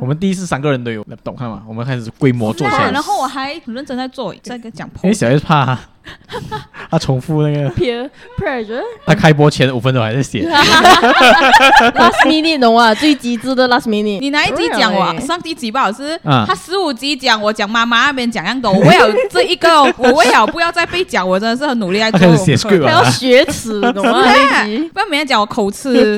[0.00, 1.62] 我们第一次三个人都有，懂看嘛？
[1.66, 4.88] 我们开始规模做起来，然后我还很认真在做，在跟讲。
[5.02, 5.78] 因为小 S 怕。
[6.90, 10.46] 他重复那个 peer pressure，他开播前五分钟还在写。
[11.94, 14.20] last minute 懂啊，最极致的 last minute。
[14.20, 16.18] 你哪一集讲我上第几不好是？
[16.24, 22.20] 啊、他十五集讲我讲妈妈那边讲样多，我为了这一个，我为了不要再被讲，我真的是很努力在做。
[22.20, 24.22] 他写 script 他要学词，懂吗？
[24.92, 26.16] 不要每天讲我口吃，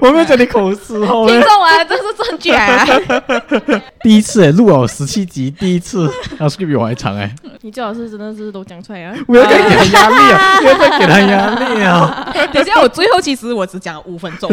[0.00, 1.26] 我没有讲你口吃哦。
[1.28, 2.54] 听众啊，这是正确。
[4.02, 7.34] 第一次哎，录了十七集，第一次，那 script 比我还长哎。
[7.62, 9.14] 你最好是真的是都讲出来啊。
[9.26, 10.60] 我要再给他压力啊！
[10.60, 12.26] 不要再给他压力啊！
[12.52, 14.50] 等一下，我最后其实我只讲了五分钟。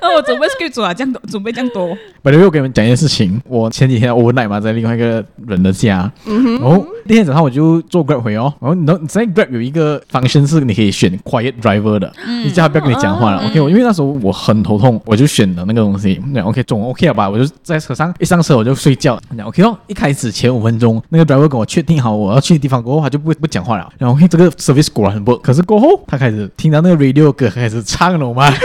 [0.00, 1.96] 那 我准备 script 啊，这样多，准备这样多。
[2.22, 12.12] 本来我给你们讲一件事情，我前几天 overnight 嘛，在另外一个人的家，然后那天早上我就坐 Grab 回哦，然后你知道在 Grab 有一个 function 是你可以选 quiet driver 的，
[12.44, 13.46] 你叫他不要跟你讲话了。
[13.48, 16.20] OK，我因为那时候我很头痛，我就选了那个东西。
[16.32, 17.28] 那 OK，总 OK 了吧？
[17.28, 19.18] 我就在车上一上车我就睡觉。
[19.34, 23.88] 那 OK 哦，一开始前五分钟那个 driver 跟我确定好我要去的地方过后，他就不不讲话了。
[23.98, 28.52] 然后 OK，这个 service 果然很不，可是过后他开始听到那个 radio 歌开始唱了嘛。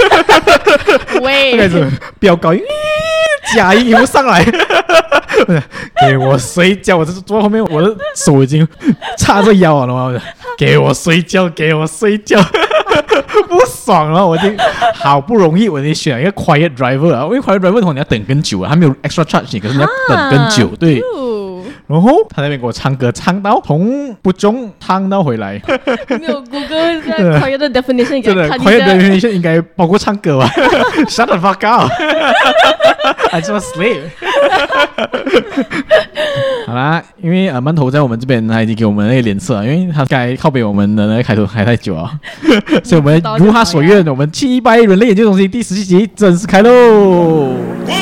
[1.23, 2.61] 喂，开始飙高音，
[3.55, 4.43] 假音又上来，
[6.05, 6.97] 给我睡觉！
[6.97, 8.67] 我这是坐在后面，我的手已经
[9.17, 10.21] 叉着腰了嘛，
[10.57, 12.41] 给我睡觉，给我睡觉，
[13.47, 14.25] 不爽了！
[14.27, 14.57] 我已经
[14.95, 21.01] 好不容易，我已经选了一个 quiet driver 啊，因为 quiet driver 的话你要等更久啊，他没有 extra charge，可是你要等更久，对。
[21.93, 25.61] 然后他那边给我唱歌，唱到从不中唱到回来。
[26.19, 30.49] 没有谷歌在 quiet 的 definition，真的 quiet definition 应该包括唱歌吧？
[31.07, 33.99] Shut the fuck up！I just sleep。
[36.65, 42.11] 好啦，因为呃馒头在我们这边他已经给我们那个脸色，因为他该靠北我们的那个开头开太久啊，
[42.83, 47.49] 所以我们如他所愿，我们七百人类研究中心第十七集正式开喽。
[47.87, 47.93] 哇，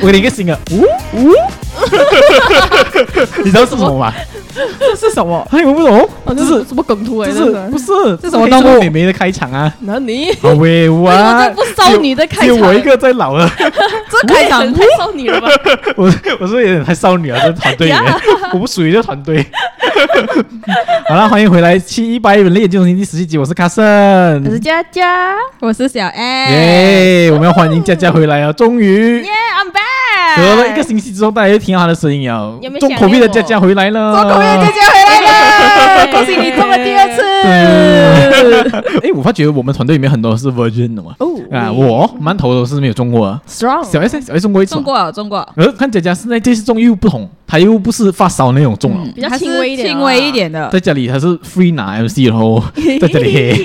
[0.00, 0.82] 我给你一个新的，呜
[1.14, 1.32] 呜，
[3.44, 4.12] 你知道是什么吗？
[4.78, 5.46] 这是什么？
[5.50, 7.30] 哎，我不懂，这是什么梗图哎？
[7.30, 8.16] 这是不是？
[8.16, 8.80] 这是什么动物？
[8.80, 9.72] 美眉的开场啊？
[9.80, 10.30] 那你？
[10.42, 15.48] 喂哇，不少女的开场，就我一个在老了， 这开场太少女了吧？
[15.96, 18.14] 我我说有点太少女了，这团队里面，
[18.52, 19.44] 我不属于这团队。
[21.08, 23.84] 好了，欢迎回来七百人类研究中心第十七集，我是卡森，
[24.44, 27.24] 我是佳佳，我是小 A。
[27.24, 28.52] 耶，我们要欢迎佳佳回来啊！
[28.52, 30.36] 终于，耶，I'm back。
[30.36, 32.52] 隔了一个星期之后，大家又听到她的声音啊！
[32.78, 34.12] 重口味的佳佳回来了，
[34.56, 35.57] 姐姐回来了，
[36.12, 37.22] 恭喜你中了第二次。
[39.02, 41.14] 哎，我发觉我们团队里面很多是 Virgin 的嘛。
[41.18, 43.84] 哦，啊，我馒头都是没有中过，Strong。
[43.84, 45.48] 小 S 小 S 中过一次，中过，中过。
[45.56, 50.68] 而看佳佳现在这次中又不同，她又不是发烧那种中了，比较轻微一点，轻微一点的。
[50.70, 52.62] 在家里她是 free 拿 MC，然后
[53.00, 53.64] 在这里，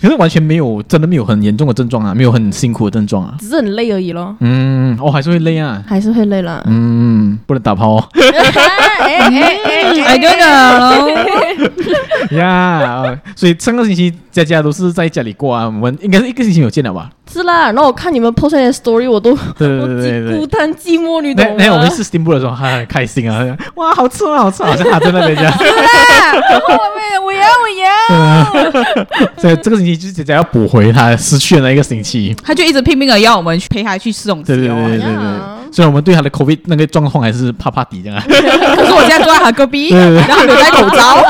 [0.00, 4.34] 可是完全没有，真的没有很严重的症状啊，没有很辛苦的症状啊，只是很累而已咯。
[4.40, 6.62] 嗯，哦，还是会累啊，还是会累了。
[6.66, 8.04] 嗯，不能打炮哦。
[9.04, 10.28] 哎，哥
[12.30, 17.10] 哥， 呀，所以上个星期佳佳都是在家里过啊，我们应该是一个星期没有见了吧？
[17.30, 21.54] 是啦，然后我看你们 post 的 story，我都对对对对对，孤单寂寞女懂吗？
[21.58, 25.52] 那那我们是 steamboat 的时候，他很开心啊，哇，好吃啊，好吃，好像他在那边这样。
[25.58, 27.88] 我们我要我要，
[29.38, 34.44] 所以这个星期就是佳佳要补回他失去的那一个星期，他就一直拼命的要我们去陪他去吃东西。
[34.44, 35.08] 对对对对对，
[35.74, 41.20] 虽然我们对他的 COVID 那个状况还是怕怕的这样啊， 可是我现在坐在他隔壁，然后没戴口罩。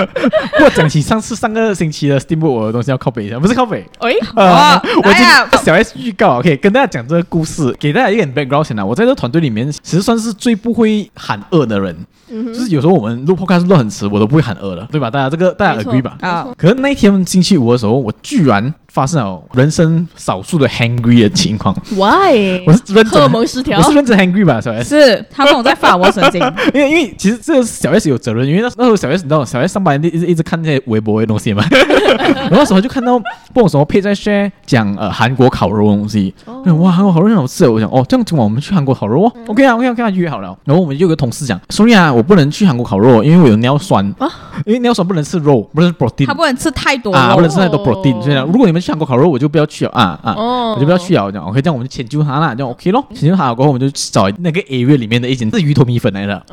[0.56, 5.26] 不过讲起上次上个星期的 steamboat 我的东西要靠北一下，不是靠北，哎，我我今。
[5.62, 8.84] 小 S 预告，OK，跟大家讲这个故事，给大家一点 background 先啊。
[8.84, 11.94] 我在这个团队里面，其实算是最不会喊饿的人。
[12.28, 15.10] 就是有时候我们录 podcast 录很迟，我都不会喊饿的，对吧？
[15.10, 16.16] 大家这个大家 agree 吧？
[16.22, 16.48] 啊。
[16.56, 21.74] 可是那一天星期五的时候，我居然发生了人生少数的 hungry 的情况。
[21.96, 22.62] Why？
[22.66, 24.60] 我是认真荷尔蒙失调，我是认真 hungry 吧？
[24.60, 26.40] 小 S 是他跟我在发我神经，
[26.74, 33.18] 因为因为其实这个小 S 有责任，因为那那时候小 S 你知道，小 S 上班一直一直看那些微博的东西嘛， 然后那时候就看到
[33.54, 36.34] 不懂什么配在 share 讲呃韩国烤肉的东西，
[36.78, 44.02] 哇，韩国烤肉很好吃，我想哦，这样今晚我们去韩国烤肉哦，OK 啊，OK 啊，，OK 啊约好了，然后我们就有个同事讲，sorry 啊，我不能去韩国烤肉，因为我有尿酸。
[44.18, 44.28] 啊，
[44.66, 50.34] 因为尿酸不能吃肉，不能 protein，他不能吃太多啊，不能吃太多 protein，所以呢，如果你们去韩国烤肉，我就不要去了啊啊，
[50.74, 56.44] 我就不要去了，这样 OK，这样我们就迁就他啦，这样 OK 咯，迁就他了过后，我们就找那个 area 里面的一间是鱼头米粉来的。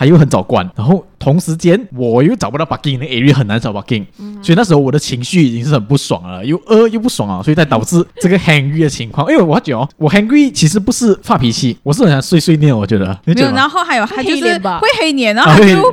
[0.00, 9.30] 他又很早关，然后同时间我又找不到 parking，那 area 很难找 parking，、嗯、所以那时候我的情绪已经是很不爽了，又饿又不爽啊，所以才导致这个 hangry 的情况。
[9.30, 13.14] 因为我觉得哦，我 hangry 其实不是发脾气，我是很想碎碎念，我觉得。
[13.26, 15.92] 没有，然后还有他就是会黑脸，然后他就、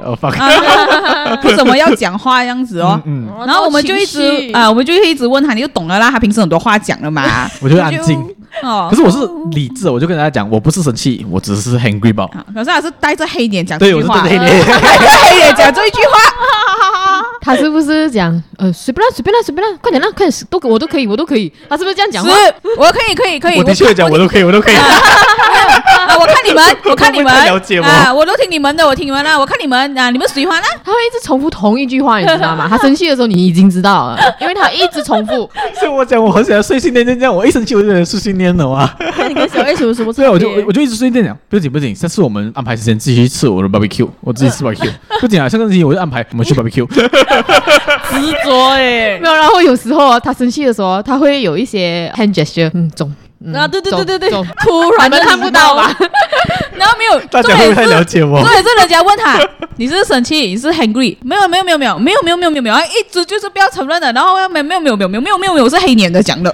[1.44, 2.98] 不怎么要讲话这样子哦。
[3.04, 7.26] 嗯，嗯然后我们就一直啊，我们就一直问他，你就懂了啦，他平时很多话讲了嘛。
[7.60, 8.24] 我就安静。
[8.64, 9.20] 哦，可是我是
[9.52, 12.28] 理智，我就跟大家讲，我不是生气，我只是 hangry 吧。
[12.54, 14.22] 可是还是 带着黑脸讲这句话。
[14.28, 17.24] 对，我是带着黑脸，黑脸讲这一句话。
[17.40, 21.52] 他是不是讲呃随便啦随便啦随便啦，快点啦快点都我都可以我都可以。
[21.70, 22.26] 他是不是这样讲？
[22.26, 22.32] 是，
[22.78, 23.58] 我可以可以可以。
[23.58, 24.76] 我的确讲我都可以我都可以。
[26.18, 27.88] 啊，我看你们， 我看你们了解吗？
[27.88, 29.38] 啊，我都听你们的，我听你们啦。
[29.38, 30.68] 我看你们啊，你们喜欢呢？
[30.84, 32.68] 他会一直重复同一句话，你知道吗？
[32.70, 35.50] 他生气的时候你已经知道了，因为他一直重复。
[35.80, 38.90] 所以我讲我很喜欢碎碎念念这样，我一生气我就碎碎念了哇。
[39.18, 40.12] 那你跟小 A 什么什么？
[40.14, 44.92] 对啊，我就我就一直碎碎念讲，不紧不紧，下次我们安排时间继续吃我的 barbecue，我自己吃 barbecue。
[45.20, 46.88] 不紧啊，下个星期我就安排我们去 barbecue。
[46.88, 49.36] 执着哎，没有。
[49.36, 53.14] 然后有时候他生气的时候，他会有一些 hand gesture，嗯，中。
[53.54, 54.30] 啊，对对对对对，
[54.64, 55.90] 突然就看不到吧？
[56.78, 58.42] 然后没有，大家会不太了解我。
[58.44, 59.40] 对，是人家问他，
[59.78, 61.18] 你是生气，你是 hungry？
[61.22, 64.12] 没有没有没有没有没有没有没有没有没有，一直就是不要承认的。
[64.14, 66.54] 然后没有没有没有没有没有没有没有没有是黑脸的讲的。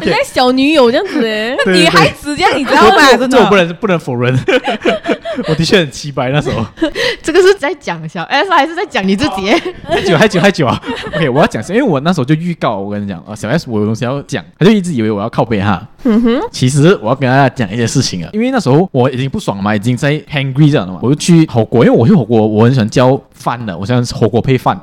[0.00, 3.12] 你像小女友这样子哎，女孩子这样你知道吗？
[3.16, 4.36] 真的，我不能不能否认，
[5.48, 6.64] 我的确很奇白那时候。
[7.22, 9.50] 这个是在讲小 S 还是在讲你自己？
[9.88, 10.80] 还久还久还久啊
[11.14, 15.86] ！OK，我要讲，因为我那时候就预告，我跟你讲啊，小 S 我有东西要讲，他就一直以为我要靠背哈。
[16.04, 24.78] 嗯哼，其实我要跟大家讲一件事情啊，因为那时候我已经不爽了嘛，已经在 hungry 这样了嘛，我就去火锅，因为我去火锅，我很喜欢叫饭的，我喜欢火锅配饭。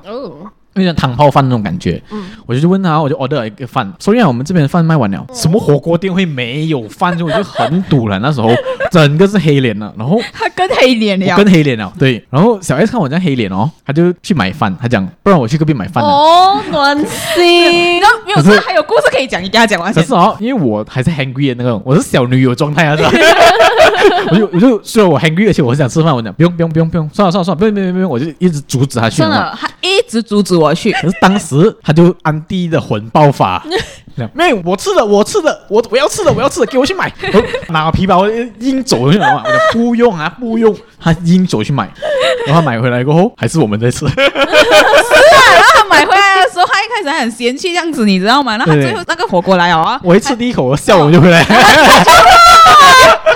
[0.76, 3.92] 有点汤泡饭那种感觉，嗯，我就去问他，我就 order 一个饭。
[4.00, 7.18] 所以啊，我们这边的饭卖完了，什么火锅店会没有饭？
[7.18, 8.18] 就我就很堵了。
[8.20, 8.50] 那时候
[8.92, 11.92] 整个是黑脸了，然后他更黑脸了，更黑脸了。
[11.98, 16.04] 对，然后小 S 看我这样黑脸哦，他就去买饭，他讲不然我去隔壁买饭。
[16.04, 18.00] 哦，暖心。
[18.00, 19.94] 然后没有，这还有故事可以讲，你跟他讲完。
[19.94, 23.12] 可是哦，因为我还是 hungry 的那种，我是小女友状态啊，是吧？
[24.32, 29.18] 我就我就虽然我 hungry，而且我是想吃饭，我讲不用不用不用不用，算了算了算了，不用不用不用，我就一直阻止他去。
[29.18, 30.92] 真的，他一直阻止我去。
[30.94, 33.64] 可是当时他就安迪的魂爆发，
[34.34, 37.12] 没有我吃的，我吃的，我我要吃的，我要吃的，给我去买，
[37.70, 38.28] 拿皮包
[38.60, 41.90] 硬走去买嘛，我讲不用啊，不用，他硬走去买，
[42.48, 44.24] 然后买回来过后还是我们在吃，是啊，
[45.54, 48.58] 然后他买回来的时候，他一开始还很嫌弃这样子，你知道吗？
[48.58, 51.46] 然后他最后那个火锅来哦啊，我一吃第一口，我笑我就回来。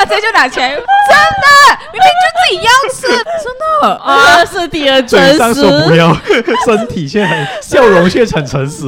[0.03, 0.81] 他直接就拿钱，真
[1.39, 3.07] 的，明明就自己要吃，
[3.41, 3.47] 真
[3.81, 6.13] 的啊，是第二真实，嘴上说不要，
[6.65, 8.87] 身体却很笑容却很诚实，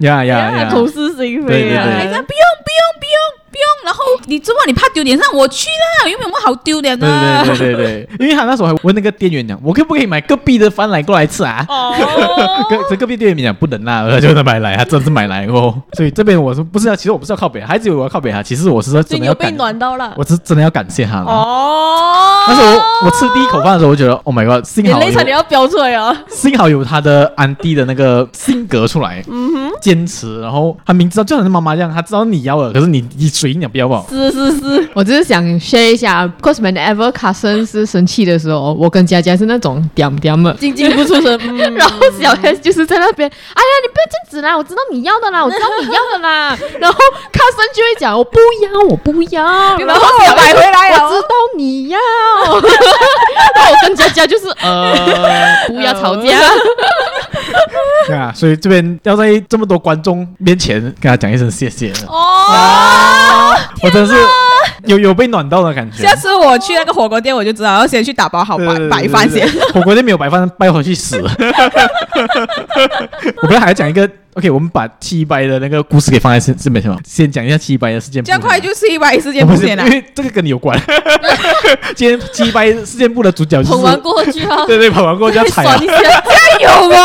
[0.00, 2.63] 呀 呀呀，口是心非啊，不用不用不用。
[4.26, 7.06] 你这么你怕丢脸，让我去啦，有没有么好丢脸的？
[7.44, 11.64] 对对对对对，因为他那时候还问那个店员讲，我可不可以买隔壁的饭来过来吃啊？
[11.68, 11.94] 哦，
[12.70, 15.74] 隔这隔壁店员讲不能啦，他就买来，他真是买来哦。
[15.92, 21.26] 所以这边我说不是啊，其实我不是要靠北，孩子以为我要靠北哈，其实我是说真的要被，暖到了，我是真的要感谢他了。
[21.26, 26.16] 哦，但是我我吃第一口饭的时候，我觉得 Oh my God，幸好眼泪差点要飙出来啊！
[26.28, 34.06] 幸好有他的 安迪的那个性格出来，嗯哼，坚持，然后他明知道就像妈妈这样，他知道你要了，可是你你随你不要不好。
[34.14, 41.38] 是是是，我只是想 share 一下，cause whenever Carson 是生气的时候，我跟佳佳是那种嗲嗲的，静静不出声，
[41.74, 46.98] 然后小 S 就是在那边，哎呀，你不要这样子啦，我知道你要的啦，我知道你要的啦， 然后
[47.32, 49.44] Carson 就会讲，我不要，我不要，
[49.78, 51.98] 然后我买回来，我知道你要，
[53.56, 54.94] 那我跟佳佳就是呃，
[55.68, 56.38] 不要吵架，
[58.06, 61.92] 对啊，所以这边要在这么多观众面前跟他讲一声谢谢。
[62.06, 64.14] 哦，我真是
[64.86, 66.02] 有有被暖到的感觉。
[66.02, 69.48] 下次我去那个火锅店，我就知道要先去打包好白白饭先。
[69.72, 71.20] 火锅店没有白饭，拜回去死。
[73.42, 74.08] 我本来还要讲一个。
[74.36, 76.98] OK，我们把七百的那个故事给放在这这边是吗？
[77.06, 78.20] 先讲一下七百的事件。
[78.24, 80.76] 这样快就七百事件部线了，因为这个跟你有关。
[81.94, 85.86] 今天七百事件部的主角就是捧完过去啊， 对对，捧完过去要踩啊，加
[86.58, 86.98] 油啊！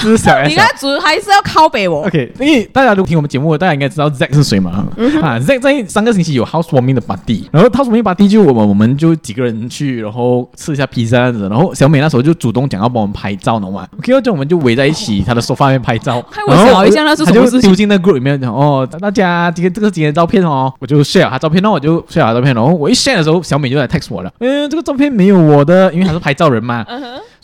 [0.00, 2.06] 这是小 S，你看主还是要靠北我。
[2.06, 4.86] OK，因为大家都听我们节目，大家应该知道 Zack 是谁嘛？
[5.20, 17.60] 啊，Zack 在上个星期有 housewarming 的 party，然后 housewarming party 就我们我们就几个人去，然后吃一下披萨这样子，然后小美那时候就主动讲要帮我们拍照，懂吗？OK，就我们就围在一起，他的沙发面拍照，然后一下那是什么？
[17.60, 25.36] 丢进那 group 里面哦，大家今天这个是今天照片哦，我就 share 他照片，然后我就 share 她照片，然后我一 share 的时候，小美就来 text 我了，嗯，这个照片没有。
[25.46, 26.84] 我的，因为他是拍照人嘛。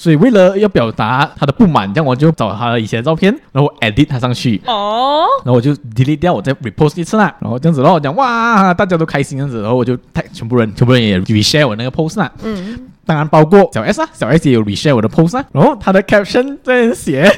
[0.03, 14.27] 所以为了要表达他的不满，这样我就找他的以前的照片，然后 edit 他上去，哦，然后我就 delete 掉，我再 repost 一次啦，然后这样子，然后我讲哇，大家都开心这样子，然后我就 tag 全部人，全部人也 reshare 我那个 post 啦，嗯，当然包括小 S 啊，小
[14.27, 17.31] S 也有 reshare 我的 post 啊，然后他的 caption 在那写，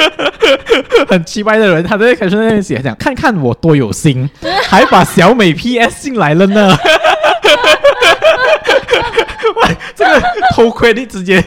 [1.08, 4.28] 很奇怪的人，他在 caption 在那写，讲看看我多有心，
[4.68, 6.76] 还把小美 PS 进来了呢。
[9.86, 10.20] 哇，这个
[10.54, 11.42] 偷窥你直接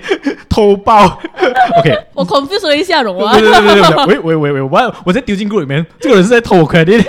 [0.47, 1.19] 偷爆，
[1.79, 7.03] OK，我 confuse 了一下容啊，对对对对对，喂喂喂喂，我我在丢进 group 里面，这个人是在偷我 credit，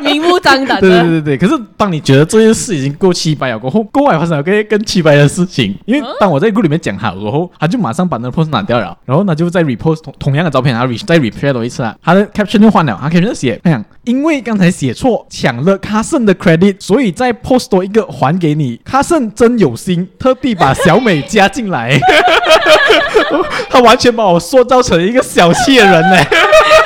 [0.00, 15.78] 明目张胆的，对对对对，可是当你觉得这件事已经够气白了过后，过外发生了更更气白的事情，因为当我在 group 里面讲好过后，他就马上把那个 post 拿掉了，然后呢就在 repost 同同样的照片，然后 re 再 replay 多一次啊，他的 caption 就换了，他 caption 写这样，因为刚才写错抢了
[15.78, 21.98] Carson 的 credit，所以再 post 多一个还给你，Carson 真有心，特地把小美加进来，
[23.70, 26.16] 他完全把我塑造成一个小气的人呢。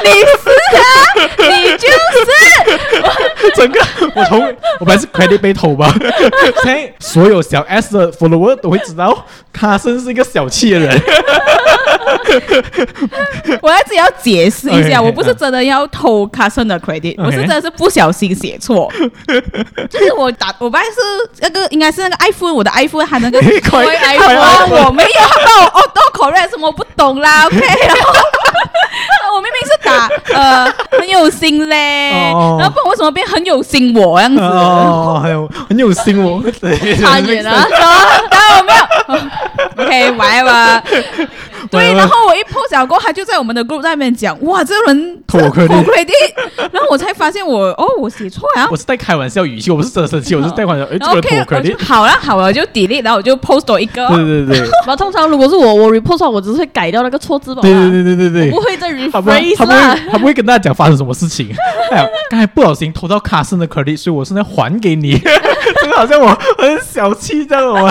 [0.05, 0.83] 你是啊，
[1.39, 1.89] 你就
[2.25, 3.81] 是，整个
[4.15, 4.41] 我从
[4.81, 5.93] 我本来是 credit 被偷吧，
[6.63, 11.03] 所以所有小 S 的 follower 都会知道卡森是一个小气的人。
[13.63, 17.25] 我还是要解释一下，Okay, 我不是真的要偷 Carson 的 credit，Okay.
[17.25, 18.91] 我是真的是不小心写错，
[19.91, 20.95] 就是我打我本来是
[21.41, 23.41] 那个应该是那个 iPhone，我的 iPhone 还那个
[23.71, 27.97] 快他快帮快我没有，他帮我 auto correct 什么我不懂啦，OK，然
[29.31, 40.83] 后我明明是打呃很有心嘞，哦然后不懂为什么变很有心我这样子，哦，还有很有心哦，对，差远了，然后我没有，OK，玩吧。
[41.71, 48.77] 对，然后我一 post 小过，他就在我们的 group 在那边讲，哇，这个人偷 credit 偷 credit，然后我才发现我哦，我写错啊我。
[48.77, 54.15] 是在开玩笑语气，我不是真的生气，我是带玩笑，哎，这人偷我就 credit，好了好了，就 delete，然后我就 post 多一个哦。
[54.15, 58.61] 对对对 然后通常如果是我，我 report 的话，我只是会改掉那个错字吧，对对对对对对不。
[58.61, 61.49] 会再他不会，rephrase 他不会。，他不会跟大家讲发生什么事情。
[61.91, 67.91] 哎呀，刚才不小心偷到卡森的 credit，所以我现在还给你，真 的好像我很小气这样吗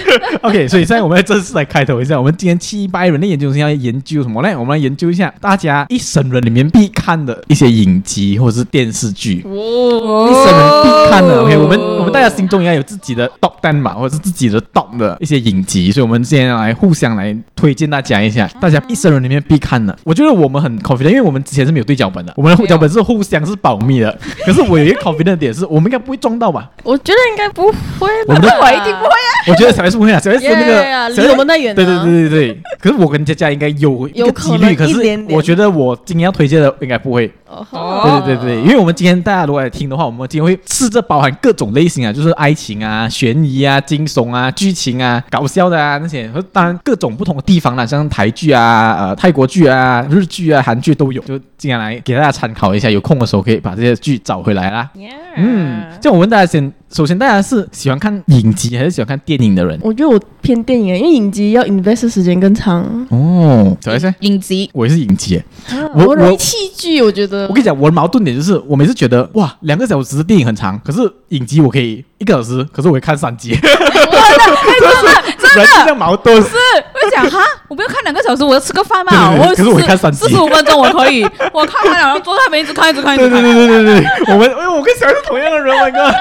[0.42, 4.58] OK，所以现在我们来正式来开头一下，我们今天七百人的研究生要研究什么呢？
[4.58, 9.44] 我们来研究一下大家一生人里面必看的一些影集或者是电视剧。
[9.46, 19.96] 哦一生人必看的，OK，我们我们大家心中应该有自己的 top ten 吧，或者是自己的 top 的一些影集，所以我们今天来互相来推荐大家一下，大家一生人里面必看的。
[20.04, 24.16] 我觉得我们很 confident，因为我们之前是没有对脚本的，我们的脚本是互相是保密的。
[24.44, 26.70] 可是我有一个 confident 点是，我们应该不会撞到吧？
[26.82, 27.66] 我觉得应该不
[27.98, 29.30] 会吧，我们的我一定不会啊。
[29.48, 32.62] 我觉得小 S 不会啊，小 S 那个离我们太远对对对对对。
[32.80, 37.30] 可是我跟佳佳应该有一个有几率，可是我觉得我今天要推荐的应该不会。
[37.70, 54.90] 哦对对对对，因为我们今天大家如果来听的话，我们今天会试着包含各种类型啊，就是爱情啊、悬疑啊、惊悚啊、剧情啊、搞笑的啊那些，当然各种不同的地方啦，像台剧啊、呃泰国剧啊、日剧啊、韩剧都有，就尽量来给大家参考一下，有空的时候可以把这些剧找回来啦。
[55.36, 59.78] 嗯，这样我问大家先，首先大家是喜欢看影集还是喜欢看电影的人？
[59.82, 62.82] 我觉得我偏电影，因为影集要 invest 时间更长。
[63.10, 65.44] 哦，小 S，影集我也是影集耶。
[65.94, 67.41] 我我容易我弃剧，我觉得。
[67.48, 73.50] 我跟你讲，我的矛盾点就是，我每次觉得哇，两个小时的电影很长，可是影集我可以一个小时，可是我会看三集，
[75.54, 76.34] 人是这样矛盾。
[76.40, 76.48] 是，
[76.94, 79.32] 我就讲哈，我不要看两个小时，我要吃个饭嘛。
[79.32, 83.42] 我可是我会看三集四十五分钟我可以，我看完了，然后坐在那边一直看，一直看，一对直看。
[83.42, 86.14] 对对对对对，我们因为我跟小是同样的人，My God，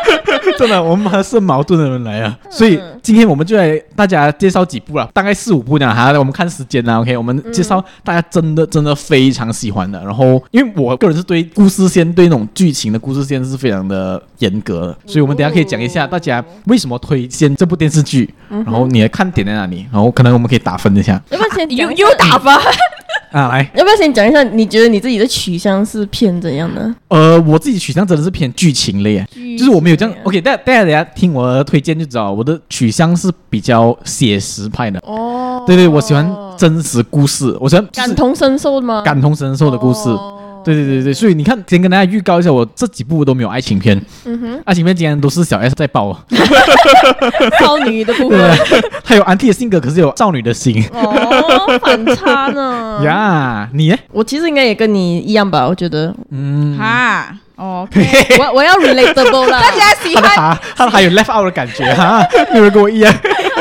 [0.58, 2.34] 真的，我们还是矛盾的人来啊。
[2.50, 6.10] 所以今天我们就来大家介绍几部了，大概四五部这样哈。
[6.18, 10.02] 我们看时间啦，OK，我们介绍大家真的真的非常喜欢的。
[10.02, 22.54] 然后，因为我个人是对故事线、对那种剧情的故事线是非常的严格的，所以我们等一下可以讲一下大家为什么推荐这部电视剧，然后你的看点在哪里，然后可能我们可以打分一下要不要先又讲一下又打分，
[23.32, 23.68] 啊，来。
[23.74, 24.42] 要不要先讲一下？
[24.44, 26.94] 你觉得你自己的取向是偏怎样的？
[27.08, 29.26] 呃，我自己取向真的是偏剧情类啊，
[29.58, 30.14] 就是我没有这样。
[30.22, 35.00] OK，大家大家等下听我的推荐就知道，我的取向是比较写实派的。
[35.00, 39.02] 哦，对对，我喜欢真实故事，我喜欢就是感同身受吗？
[39.04, 40.08] 感同身受的故事。
[40.08, 46.16] 哦对对对对，所以你看，先跟大家预告一下，我这几部都没有爱情片，嗯哼，爱情片竟然都是小 S 在爆，
[47.60, 48.64] 少女的部对分不。
[48.66, 48.90] 对？
[49.04, 50.84] 她有安迪的性格，可是有少女的心。
[50.92, 53.00] 哦，反差呢？
[53.04, 53.96] 呀，你呢？
[54.12, 58.00] 我其实应该也跟你一样吧，我觉得嗯，哈，OK，
[58.38, 59.60] 我我要 relatable 了。
[59.60, 63.12] 大家喜欢他还有 left out 的感觉哈，有人跟我一样。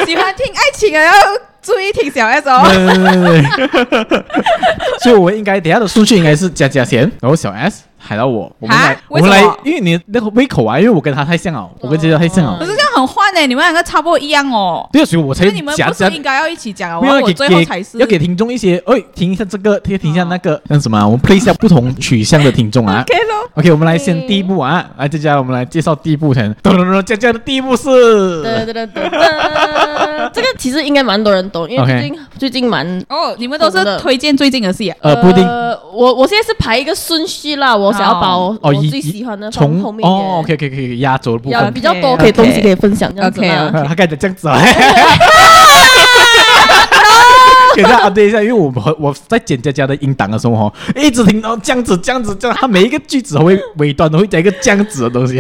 [0.06, 1.12] 喜欢听爱情啊要
[1.62, 2.64] 注意听小 S 哦。
[2.66, 4.04] 对对对。
[4.06, 4.24] 对，
[5.02, 12.54] 所以我们应该等下的顺序应该是加加先，然后小 S 喊到我，我们来我们来因为你那个胃口啊，因为我跟他太像了，我跟杰杰太像了。
[12.54, 12.58] 哦。
[12.60, 14.88] 可是这样样很换呢，你们两个差不多一样哦。
[14.92, 17.00] 对，所以我才你们不是应该要一起讲啊？
[17.00, 21.04] 我我最后才是要给听众一些，哎，听一下这个，听听一下那个，那什么？
[21.06, 23.04] 我们 play 一下不同取向的听众啊。
[23.08, 26.54] OK 咯，OK，我们来先第一步啊，来，接下来我们来介绍第一步先。
[26.64, 27.90] 噔噔噔，佳佳的第一步是。
[28.44, 34.98] 噔噔噔噔噔，这个其实应该蛮多人懂，因为最近最近蛮哦，你们都是推荐最近的戏啊？
[35.02, 35.48] 呃，不一定。
[35.94, 43.72] 我我现在是排一个顺序啦，我想要把我我最喜欢的从后面哦，OK OK 可以压轴的部分，比较多可以东西可以分享这样子啊。
[43.88, 44.60] 他开始这样子啊。
[47.74, 55.38] 给大家 update 一下，因为我和我在剪佳佳的音档的时候哈，一直听到这样子这样子这样，他每一个句子会尾段都会加一个这样子的东西，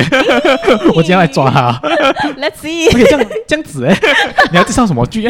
[0.95, 1.77] 我今天来抓他。
[2.39, 2.87] Let's see。
[2.89, 3.93] OK，这样这样子哎，
[4.49, 5.29] 你要介绍什么剧？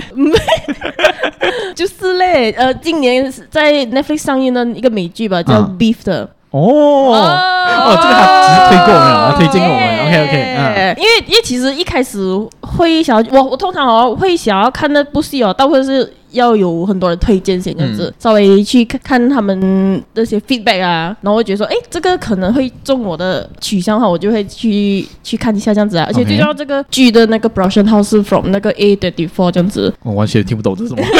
[1.74, 6.30] 就是嘞，呃，今年在 Netflix 上映的一个美剧吧，叫 Beef 的。
[6.51, 9.00] 哦哦，这个他只是推过我
[9.31, 10.08] 们，推荐过我们。
[10.08, 12.20] OK OK，嗯，因为因为其实一开始
[12.62, 16.13] 会想我我通常哦会想要看那部戏哦，大部分是。
[16.31, 26.05] 要有很多人推荐先这样子，嗯、稍微去看看他们那些 feedback 啊，然后我觉得说，哎，这个可能会中我的取向的话，我就会去去看一下这样子啊。
[26.07, 31.03] 而且最重要这个剧的那个 production house 是 from 那个 A24 这样子， 我完全听不懂这是什么。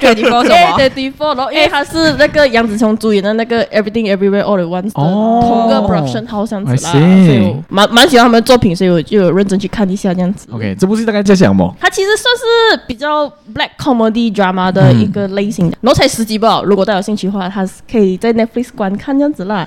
[0.00, 10.46] A24 什么？A24，然后因为他是那个杨紫琼主演的那个 Everything Everywhere All at Once 的同个 production house 这样子啦，所以蛮蛮喜欢他们的作品，所以我就有认真去看一下这样子。
[10.52, 11.74] OK，这部戏大概在讲什么？
[11.80, 14.43] 它其实算是比较 black comedy drama。
[14.44, 16.60] Drama 的一个类型的，然后才十集吧。
[16.64, 19.66] 如果大家有兴趣的话，他是可以在 Netflix 观看这样子啦。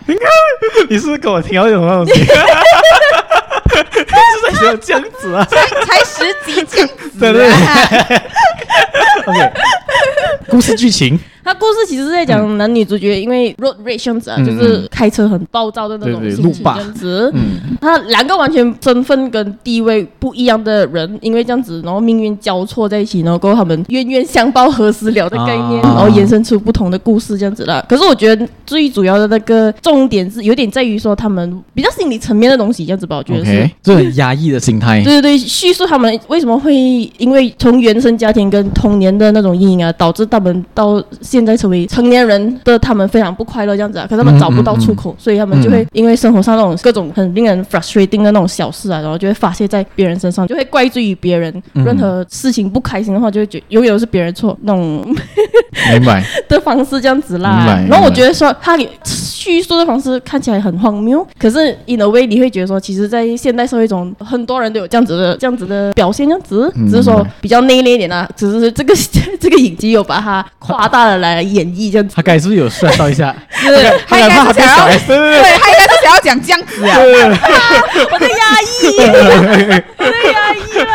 [0.90, 2.26] 你是不是跟我听到有什么东西？
[4.52, 7.20] 就 是在这样子啊，才才十集这样子。
[7.20, 7.48] 对对
[8.08, 8.18] 对。
[9.26, 9.52] OK，
[10.50, 11.20] 故事剧情。
[11.48, 17.32] 他故事其实是在讲男女主角因为 road rage 这样子啊，就是开车很暴躁的那种心情这样子。
[17.34, 27.82] 嗯，他两个完全身份跟地位不一样的人，因为这样子，然后命运交错在一起，然后过后他们冤冤相报何时了的概念，然后延伸出不同的故事这样子啦。
[27.88, 33.70] 可是我觉得最主要的那个重点是有点在于说他们比较心理层面的东西这样子吧，我觉得是。
[33.82, 35.02] 这很压抑的心态。
[35.02, 36.76] 对对对，叙述他们为什么会
[37.18, 51.54] 因为从原生家庭跟童年的那种阴影啊，导致他们到现在成为成年人的他们非常不快乐这样子啊，可是他们找不到出口，嗯嗯嗯、所以他们就会因为生活上那种各种很令人 frustrating 的那种小事啊，然后就会发泄在别人身上，就会怪罪于别人。
[51.74, 55.04] 任何事情不开心的话，就会觉得永远都是别人错那种。
[55.92, 56.24] 明白。
[56.48, 57.84] 的方式这样子啦。
[57.90, 68.28] 然后我觉得说他叙述的方式看起来很荒谬，可是 in a way 你会觉得说，其实，在现代社会中，很多人都有这样子的这样子的表现，这样子，只是说比较内敛一点啊。
[68.36, 68.94] 只是这个
[69.40, 72.08] 这个影集有把它夸大了来演绎这样。
[72.14, 73.36] 他刚才是不是有算到一下？
[73.52, 73.68] 是，
[74.08, 76.98] 他应该是想要，对，他应该是想要讲这样子啊。
[78.12, 78.98] 我的压抑，
[79.98, 80.92] 我在压抑啦。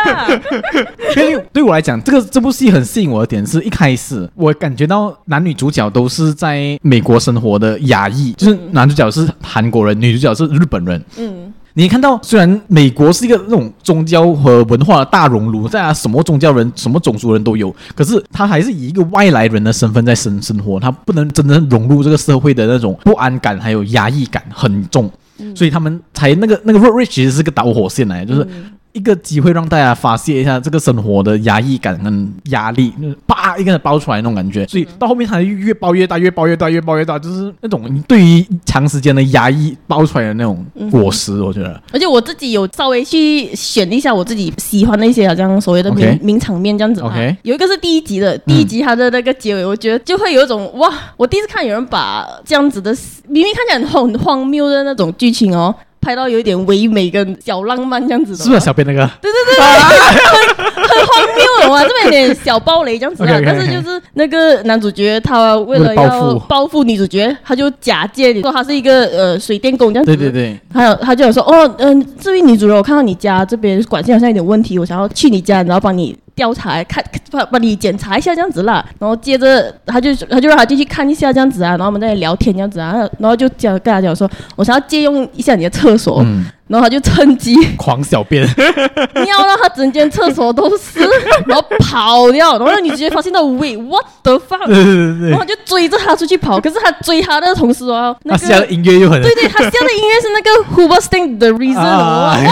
[1.15, 11.03] 因为对我来讲，这个这部戏很吸引我的点是一开始我感觉到男女主角都是在美国生活的亚裔，就是男主角是韩国人，女主角是日本人。
[11.17, 11.53] 嗯。
[11.75, 25.09] 你看到，虽然美国是一个那种宗教和文化的大熔炉，在啊，什么宗教人、什么种族人都有，可是他还是以一个外来人的身份在生生活，他不能真正融入这个社会的那种不安感还有压抑感很重，
[25.55, 28.47] 所以他们才那个那个 road rage 其实是个导火线来，就是。
[28.93, 41.81] 一个机会让大家发泄一下这个生活的压抑感跟压力，就是啪一个人爆出来那种感觉，所以到后面它越爆越大，越爆越大，越爆越大，就是那种你对于长时间的压抑爆出来的那种果实，我觉得。
[41.91, 47.01] 而且我自己有稍微去选一下我自己喜欢的一些好像所谓的名名场面这样子。
[47.01, 52.95] OK，有一个是第一集的，第一集它的那个结尾，我觉得就会有一种哇，我第一次看有人把这样子的
[53.27, 55.73] 明明看起来很很荒谬的那种剧情哦。
[56.03, 59.09] 拍到有一点唯美跟小浪漫这样子的，是不是小编那个？
[59.21, 63.39] 对对对，很很荒谬的啊，这边有点小暴雷这样子啊。
[63.45, 70.15] 但是就是那个男主角他为了要报复女主角，他就假借你说他是一个呃水电工这样子。
[70.15, 76.17] 对对对，还有他就有说哦，嗯，这位女主人，我看到你家这边管线好像有点问题，我想要去你家，然后帮你。
[76.35, 86.23] 调查看， 帮帮你检查一下这样子啦，然后接着他就他就让他进去看一下这样子啊，然后我们在聊天这样子啊，然后就讲跟他讲说，我想要借用一下你的厕所。
[86.25, 88.43] 嗯然后他就趁机 狂小便，
[89.23, 90.99] 尿到他整间厕所都是，
[91.45, 94.65] 然后跑掉，然后你直接发现到喂，what the fuck？
[94.65, 102.43] 对对对，然后就追着他出去跑，可是他追他的同时哦，那个、他下的音乐又很，对对，他下的音乐是那个 Hoobastank The Reason，、啊、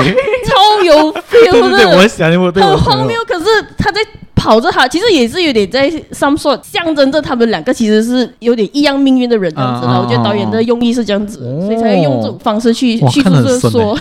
[0.46, 4.02] 超有 feel 的，对对对，我想我对我很荒谬，可是他在。
[4.36, 9.94] 跑着他，其实也是有点在 some sort 象征着他们两个其实是有点一样命运的人这样子的。
[10.00, 13.98] 我觉得导演的用意是这样子，哦所以才会用这种方式去哇叙述着看得很深说，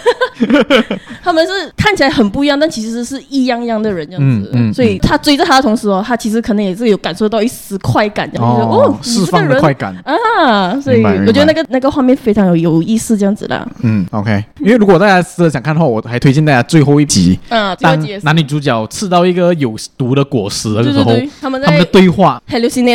[1.23, 4.51] 他们是看起来很不一样，但其实是一样样的人这样子。
[4.53, 8.63] 嗯嗯所以他追着他的同时哦，他其实可能也是有感受到一丝快感，这样子。
[8.63, 9.95] 哦，你释放这个人的快感。
[10.05, 13.69] 啊，所以我觉得那个那个画面非常有有意思，这样子的。
[13.83, 14.43] 嗯，OK。
[14.61, 22.41] 因为如果大家真的想看的话，我还推荐大家最后一集，嗯，最后当一集男女主角吃到一个有毒的果实的时候，对对对，他们他们的在对话。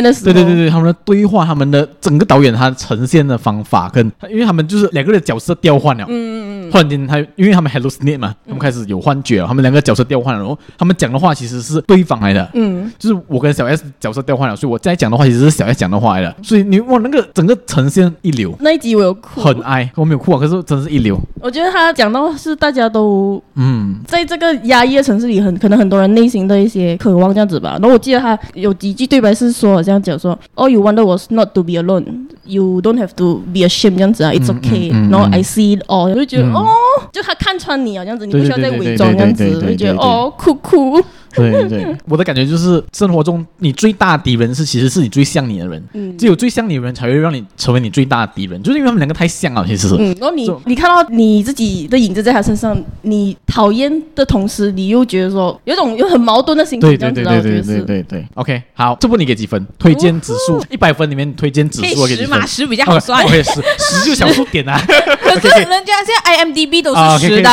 [0.03, 23.95] 的时候，对对对对，他们的对话，他们的整个导演他呈现的方法跟，因为他们就是两个人的角色调换了，嗯嗯嗯，突然间他因为他们 hallucinate 嘛，他们开始有幻觉了，他们两个角色调换了，然后他们讲的话其实是对方来的，嗯，就是我跟小 S 角色调换了，所以我在讲的话其实是小 S 讲的话来的，所以你哇那个整个呈现一流，那一集我有哭，很爱，我没有哭啊，可是真的是一流，我觉得他讲到是大家都嗯。
[24.05, 27.77] 在这个压抑的城市里很，很可能很多人内心的一些渴望这样子吧。
[27.81, 32.05] 然后我记得他有几句对白是说，好像讲说，All you wanted was not to be alone,
[32.45, 36.53] you don't have to be ashamed 这样子啊，It's 嗯 okay、然后 I see it all，我就觉得、嗯。
[36.53, 36.67] 哦，
[37.11, 41.01] 就他看穿你啊，这样子，你不需要再伪装这样子，就觉得哦，哭哭，
[41.35, 49.95] 对 对，我的感觉就是生活中你最大的敌人是其实是你最像你的人，嗯只有最像你的人才会让你成为你最大的敌人，就是因为他们两个太像了，其实是。
[49.97, 57.61] 嗯，然后你你看到你自己的影子在他身上，你讨厌的同时，你又觉得说有种有很矛盾的心情，对对对对对。
[57.61, 59.65] 对对对，OK，好，这部你给几分？
[59.77, 62.45] 推荐指数 一百分里面推荐指数十嘛，？
[62.45, 63.21] 十比较好算。
[63.25, 64.79] OK，十十就小数点啊。
[64.85, 67.49] 可是人家现在 IMDB 都是十的。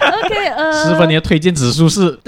[0.00, 2.18] OK，呃， 十分你的推荐指数是。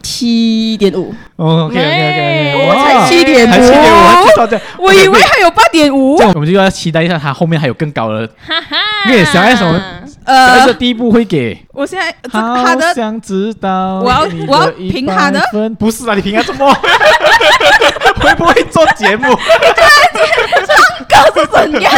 [0.00, 3.82] 七点五，OK OK OK 我才7.5才七点
[4.78, 4.84] 五。
[4.84, 6.22] 我以为还有八点五这。
[6.24, 8.24] 样我们就要期待一下，他后面还有更高的。
[8.46, 8.76] 哈哈
[9.08, 11.58] 因为小 S 我们小 S 呃这，第一步会给。
[11.72, 16.70] 我现在这好他的想知道我要我要评他的分不是啊，你评他怎么？
[18.20, 19.34] 会不会做节目？
[21.08, 21.92] 歌是怎样？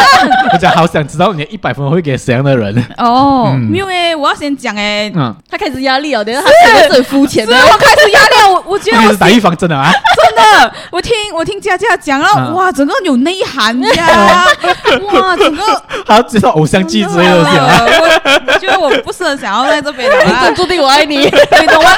[0.53, 2.73] 我讲好想知道你的一百分会给怎样的人？
[2.99, 5.11] 哦，嗯没有哎，我要先讲哎。
[5.17, 7.57] 嗯，他开始压力了，等下他真的是很肤浅的。
[7.57, 9.91] 是我开始压力了，我我觉得我开始打预防针的啊！
[10.17, 14.45] 真的，我听我听佳佳讲了，嗯哇，整个有内涵呀，
[15.13, 15.63] 哇，整个。
[16.07, 17.87] 还要介绍偶像剧之类的东西啊。
[18.25, 20.53] 我我觉得我不是很想要在这边的。
[20.57, 21.19] 注定我爱你。
[21.61, 21.91] 你懂吗？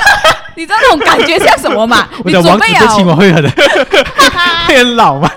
[0.55, 2.07] 你知道那种感觉像什么吗？
[2.25, 3.43] 你准备的亲我，会很
[4.67, 5.31] 会很老嘛？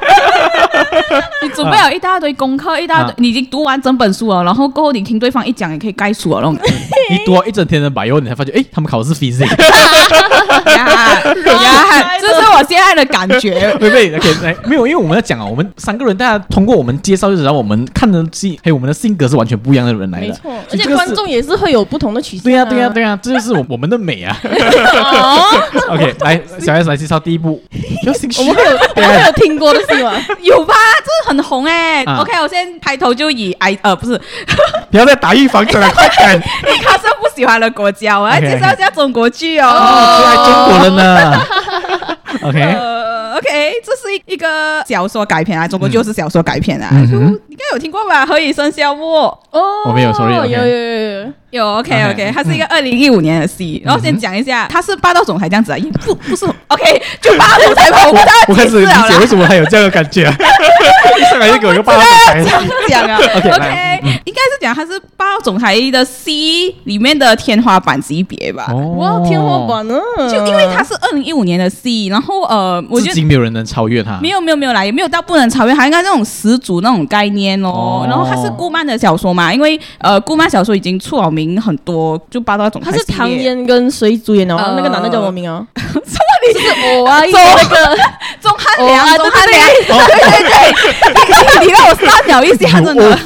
[1.41, 6.58] 你准备了一大堆功课，一大堆啊，你已经读完整本书了，然后过后你听对方一讲，也可以概述了那种。
[7.10, 9.45] 你读了一整天的 bio，你才发觉，哎，他们考的是 physics。
[10.75, 11.21] 呀
[11.63, 13.55] 呀，这是我现在的感觉。
[13.79, 20.27] 对不对？OK，来，没有，因为我们在讲啊，我们三个人，大家通过我们介绍就知道，我们看的戏还有我们的性格是完全不一样的人来的。
[20.27, 22.43] 没错，而且观众也是会有不同的取向。
[22.43, 24.36] 对呀、对呀、对呀、这就是我我们的美啊。
[24.43, 25.39] 哦，
[25.93, 27.62] OK，来，小 S 来介绍第一部，
[28.39, 30.13] 我们会有我们会有听过的戏吗？
[30.41, 30.73] 有吧？
[31.04, 34.19] 这很红哎、啊 OK，我先开头就以 I 呃不是，
[34.91, 36.39] 不要再打预防针了，快点！
[36.65, 39.67] 你卡是不喜欢的国家，我要 OK，OK 介绍一下中国剧哦。
[39.67, 41.41] 哦，最爱中国了呢。
[42.50, 47.39] OK，呃，OK，这是一一个小说改编啊，中国就是小说改编啊，就嗯哼。
[47.50, 48.26] 应该有听过吧？
[48.28, 50.60] 《何以笙箫默》哦，我没有，sorry，OK 有。
[50.60, 51.34] 有有有。
[51.52, 56.45] 有 OK OK，OK，它是一个二零一五年的戏，然后先讲一下，它是霸道总裁这样子啊，不 不是。
[56.67, 58.19] OK，就霸道总裁吧，我不
[58.52, 60.36] 我开始理解为什么还有这样的感觉、啊，
[61.17, 62.43] 一上来就给我一个霸道总裁。
[62.89, 63.17] 讲啊。
[63.38, 63.94] OK，OK，来
[64.25, 68.67] 应该是讲他是霸道总裁的 C 里面的天花板级别吧。
[68.97, 69.99] 哇，天花板呢？
[70.29, 74.19] 就因为他是二零一五年的 C，，然后呃，我觉得至今没有人能超越他。
[74.21, 77.69] 没有没有没有啦，也没有到不能超越，它应该那种始祖那种概念哦。
[77.69, 84.55] 哦然后他是顾漫的小说嘛，因为呃顾漫小说已经出了名很多，就霸道总裁他是唐嫣跟谁主演的？
[84.55, 85.65] 呃那个男的叫什么名啊？
[85.75, 86.01] 什么
[86.45, 87.97] 你是我啊，周那个
[88.45, 89.60] 钟汉良，哦啊钟汉良，
[90.08, 93.17] 对 对对，你 你让我删掉一下，真的。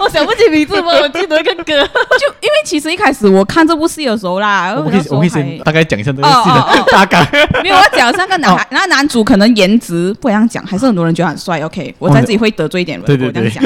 [0.00, 1.64] 我想不起名字嘛，我记得一个歌。
[1.64, 7.24] 就因为其实一开始我看这部戏的时候啦，我可以我可以先大概讲一下这个戏的大概。
[7.62, 11.60] 没有我讲三个男孩，那男主可能颜值不一样讲，还是很多人觉得很帅。
[11.60, 13.62] OK，我在自己会得罪一点人，对对我这样讲，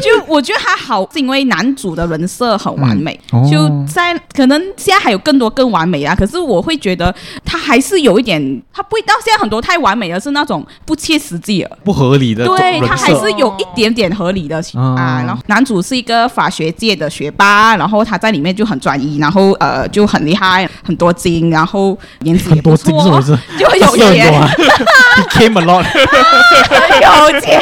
[0.00, 3.18] 就我觉得他好，是因为男主的人设很完美，
[3.50, 11.78] 就在可能现在还有更多更完美啊，可是我会觉得他还是有一点，他它不会到现在很多太完美的是那种不切实际的。
[11.84, 15.22] 不合理的，对，他还是有一点点合理的哦啊。
[15.26, 23.38] 然后男主是一个法学界的学霸，然后他在里面就很专一，然后呃就很厉害，很多金，然后颜值也不很多金是不错，是？
[23.58, 24.48] 就 很有钱，啊
[25.28, 27.60] ，became a lot，很有钱。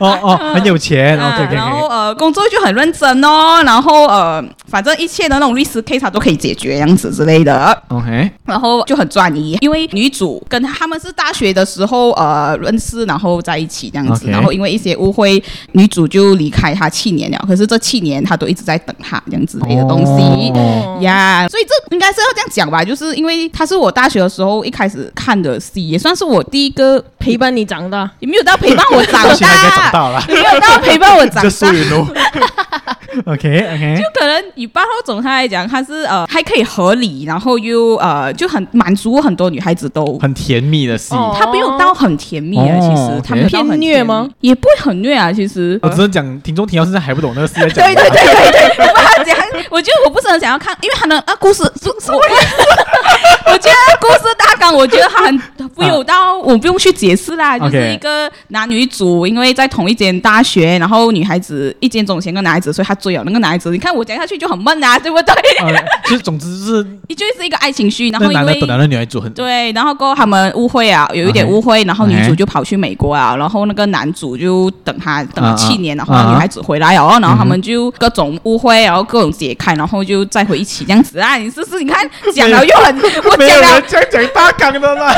[0.00, 7.76] 哦哦，很有钱然后呃，工作就很认真哦，然后呃，反正一切的那种律师 case 他都可以解决，样子之类的。
[7.88, 14.28] OK，然后就很专一，因为女主跟他们是大学的时候呃认识，然后在一起这样子。
[14.28, 17.44] 然后因为一些误会，女主就离开他七年了。
[17.46, 20.50] 可是这七年他都一直在等他这样之类的东西。
[20.54, 31.50] 哦呀所以这应该是要这样讲吧，就是因为他是我大学的时候一开始看的戏，也算是我第一个陪伴你长大，也没有到陪伴我长大， 也没有到陪伴我长大。
[33.26, 40.19] OK OK，就可能以八号总裁来讲，他是呃还可以合理，然后又呃就很满足很多女孩子都。
[40.20, 44.28] 很甜蜜的戏，哦他没有到很甜蜜啊，哦其实他没有偏虐吗？
[44.40, 45.78] 也不会很虐啊，其实。
[45.82, 47.86] 我只能讲，听众听到现在还不懂那个戏在讲。
[47.86, 49.36] 对对对对对，我把它讲，
[49.70, 51.70] 我觉得我不是很想要看，因为他的啊故事，我
[53.52, 55.38] 我觉得故事大纲，我觉得他很
[55.74, 63.70] 不有到，我不用去解释啦，就是一个男女主，因为在同一间大学，然后女孩子一见钟情个男孩子，所以他追了那个男孩子。
[63.70, 65.34] 你看我讲下去就很闷啊， 对不对？
[65.60, 65.72] 呃，
[66.04, 66.84] 就是总之 就是
[67.16, 81.36] 就是一个爱情剧，然后因为男的等来的女孩子很对，然后过后他们误会啊，有一点误会，然后女主就跑去美国啊，然后那个男主就等他等了七年，啊然后女孩子回来哦，然后他嗯们就各种误会，然后各种解开，然后就再回一起这样子啊。
[81.36, 82.96] 你试试，你看讲了又很，
[83.30, 83.80] 我讲了。
[83.86, 85.14] 这样讲大纲的啦。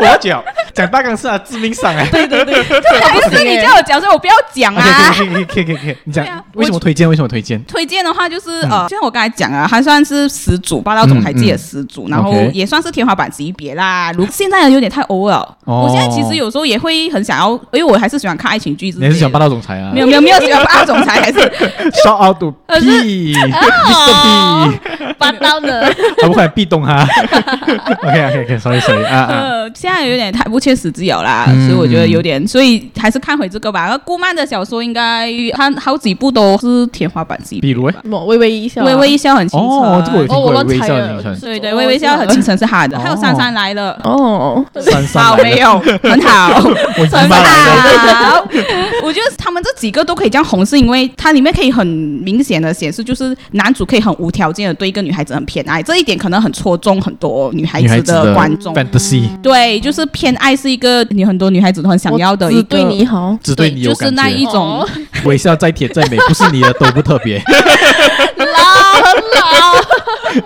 [0.00, 2.06] 我要讲讲大纲是啊致命伤哎。
[2.10, 5.12] 对对对， 不是你叫我讲，所以我不要讲啊。
[5.16, 7.08] 可以可以可以可以可以，你讲为什么推荐？
[7.08, 7.62] 为什么推荐？
[7.64, 13.83] 推荐的话就是嗯呃，就像我刚才讲啊，还算是始祖，霸道总裁界的始祖，然后也算是天花板级别啦。
[14.16, 15.86] 如现在有点太 over 了，哦。
[15.86, 19.06] 我现在其实有时候也会很想要，因为我还是喜欢看爱情剧之类的。
[19.08, 19.90] 你还是喜欢霸道总裁啊？
[19.92, 21.38] 没有没有没有喜欢霸道总裁，还是。
[22.04, 22.54] Shout out to.
[22.80, 23.34] P，
[25.18, 27.02] 霸道的，可不可以壁咚他？
[28.02, 31.68] OK OK OK，sorry sorry 啊啊，呃，现在有点太不切实际了啦，嗯。
[31.68, 33.88] 所以我觉得有点，所以还是看回这个吧。
[33.90, 37.90] 而顾漫的小说应该他好几部都是天花板级比如
[38.26, 39.66] 微微一笑啊，微微一笑很清楚。
[39.66, 44.00] 哦，这个我有听过，微乱猜了笑青春，对对，微微一笑很清晨是他的，还有哦珊珊来了。
[44.04, 47.28] 哦，珊珊好，没有， 很好，很。
[47.28, 48.46] 好。
[49.02, 58.74] 我觉得他们这几个都可以这样红，是因为它里面可以很明显的显示，就是男主可以很无条件的对一个女孩子很偏爱，这一点可能很戳中很多女孩子的的观众。
[58.74, 62.62] fantasy 对，就是偏爱是一个你很多女孩子都很想要的一个。
[62.62, 64.88] 只对你好，只对你有就是，那一种哦
[65.24, 67.42] 微笑再甜再美，不是你的都不特别。
[68.36, 69.73] 老老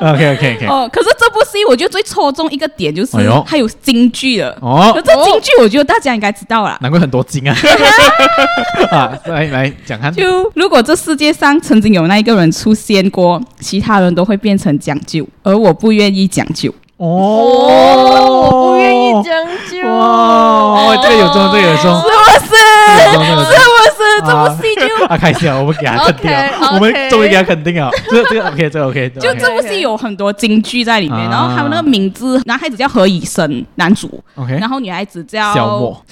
[0.00, 0.88] OK OK OK， 哦。
[0.92, 3.12] 可是这部戏我觉得最戳中一个点就是
[3.46, 4.56] 它有京剧了。
[4.60, 6.78] 哦可，这京剧我觉得大家应该知道啦。
[6.80, 7.56] 难怪很多金啊！
[8.90, 16.72] 啊，来来讲看，就如果这世界上曾经有那一个人出现过，其他人都会变成讲究，而我不愿意讲究。
[16.98, 22.50] 哦，我不愿意将就，哇，这个有中，这个有中，是不是？
[23.12, 23.48] 是不是？
[24.20, 25.56] 这部戏就 啊，开心啊！
[25.58, 27.88] 我们给他肯定啊，我们终于给他肯定啊！
[28.10, 31.30] 这个这个 OK，这个 OK，就这部戏有很多京剧在里面，啊。
[31.30, 36.04] 然后他们那个名字，男孩子叫何以琛，男主，OK，然后女孩子叫小莫，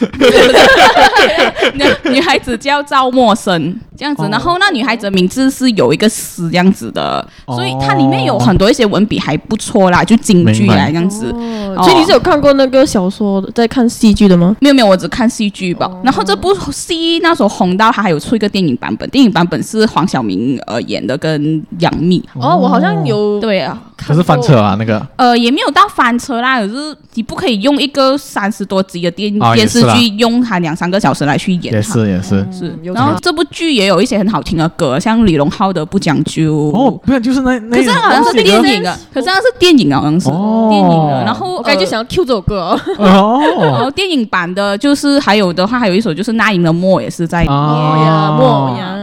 [1.75, 4.29] 女 女孩子叫赵默笙，这样子，哦。
[4.31, 11.27] 然后那女孩子的名字是有一个诗这样子的，哦所以它里面有很多一些文笔还不错啦，就京剧来这样子。
[11.33, 14.57] 哦所以你是有看过那个小说的，在看戏剧的吗？
[14.61, 15.87] 没有没有，我只看戏剧吧。
[15.87, 22.23] 哦然后这部戏那时候红到，它还有出一个电影版本，电影版本是黄晓明呃演的，跟杨幂。
[22.35, 31.77] 哦，我好像有对啊，可是翻车啊，那个呃，也没有到翻车啦，可是你不可以用一个三十多集的电、电视剧，用它两三个小时来去演它。
[31.77, 32.47] 也是也是。
[32.51, 41.25] 是，然后差这部剧也有一些很好听的歌，像李荣浩的《不讲究》哦，不是就是那那可是好像是那电影啊，可是那是电影啊，好像是、哦电影的。
[41.25, 42.79] 然后我感觉呃想要 Q 这首歌。
[42.99, 47.57] 哦，然 哦后电影版的，就是还有的话，还有一首就是那英的《默》也是在里面。
[47.59, 48.95] 哦呀，莫呀，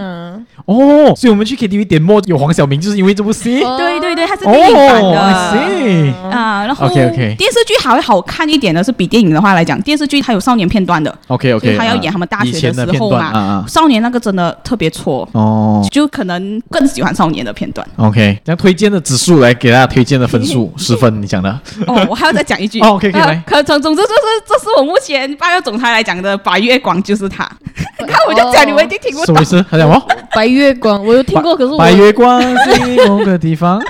[0.66, 3.62] 哦，所以我们去 KTV 点播有黄晓明，就是因为这部戏。
[3.64, 5.10] 哦对对对，它是电影版的。
[5.10, 13.66] 哦，I see 啊，然后 OK，OK 电视剧还会好看一点的是比电影的话来讲，电视剧它有少年片段的，OK 就 OK，是他要演他们大学的时候嘛，啊啊。
[13.68, 17.86] 少年那个真的特别戳，哦就可能更喜欢少年的片段。
[17.98, 21.50] ，OK，这样推荐的指数来给大家推荐的分数 十分，你讲的。
[21.88, 22.80] 哦，我还要再讲一句。
[22.80, 24.14] 哦，OK，可以呃来可总总之就是，
[24.48, 27.50] 这是我目前八月总裁来讲的白月光，就是他。
[28.08, 29.46] 看我就讲，你们一定听不懂什么意。
[29.46, 29.66] 思？
[29.70, 30.02] 还讲哦，
[30.34, 33.82] 白月光，我有听过，可是我白月光是某个地方。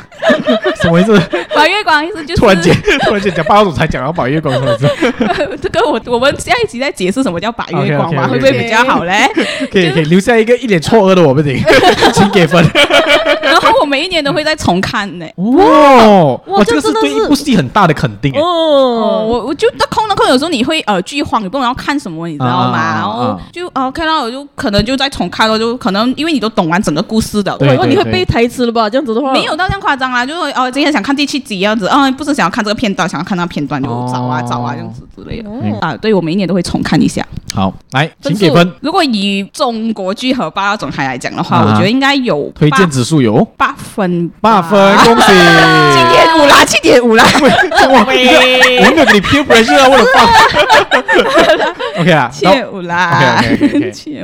[0.82, 1.20] 什么意思？
[1.56, 2.74] 白月光意思就是突然间，
[3.06, 4.88] 突然间讲霸道总裁讲到白月光什么意思？
[5.62, 9.14] 这个我我们下一集再解释什么叫白月光吧，OK，OK，OK，会不会比较好嘞？
[9.72, 11.44] 可以可以留下一个一脸错愕的我们，
[12.14, 12.64] 请给分。
[13.42, 15.26] 然后我每一年都会再重看呢。
[15.36, 15.64] 哇
[16.48, 18.40] 哇，这个是真的对一部戏很大的肯定哎。
[18.40, 22.78] 哦，哦，我我就那空了空，有时候你会呃剧荒，你不知道要看什么，你知道吗？
[22.78, 27.56] 啊然后就呃看到我就可能就再重看了，就可能因为你都懂完整个故事的。
[27.58, 28.90] 对哇，你会背台词了吧？
[28.90, 35.96] 这样子的话，没有到这样夸张啦，就是哦，今天想看第七集这样子，哦，不是想要看这个片段，想要看那个片段就找啊哦找啊这样子之类的嗯啊。
[35.98, 37.26] 对，我每一年都会重看一下。
[37.54, 38.74] 好，来，请给分。
[38.82, 45.28] 如果以中国剧和霸道总裁来讲的话，啊我觉得应该有推荐指数有八分，八分，恭喜！
[45.94, 47.24] 七点五啦，七点五啦。
[47.42, 50.04] 哇，我没有给你 peer pressure 啊，我。
[52.02, 53.73] OK 啊，七点五啦 OK OK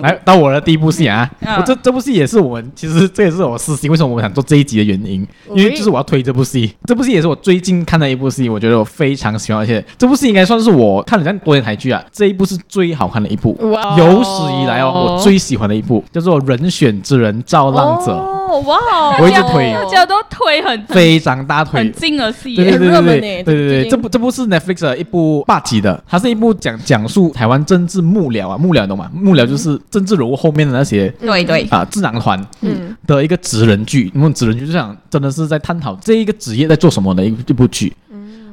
[0.01, 1.55] 来到我的第一部戏啊，嗯。
[1.55, 14.29] 我这这部戏也是我们，其实这也是我私心，为什么我们想做这一集的原因，因为就是我要推这部戏，这部戏也是我最近看的一部戏，我觉得我非常喜欢，而且这部戏应该算是我看了这样多年台剧啊，这一部是最好看的一部，哇有史
[14.61, 18.11] 以来哦，我最喜欢的一部叫做《人选之人造浪者》，
[18.49, 19.71] 哦，哇哦，我一直推。
[19.73, 21.91] 大家都腿很非常大腿很。
[21.93, 29.09] 近而戏耶，对对对对很热门对欸对对对，这部这部是 Netflix 的一部霸级的，它是一部讲讲述台湾政治幕僚啊，幕僚你懂吗？
[29.13, 32.95] 幕僚就是政治人物后面的那些对对，啊智囊团嗯。
[33.05, 37.91] 的一个职人剧，那么职人剧就想真的是在探讨这一个职业在做什么的一一部剧。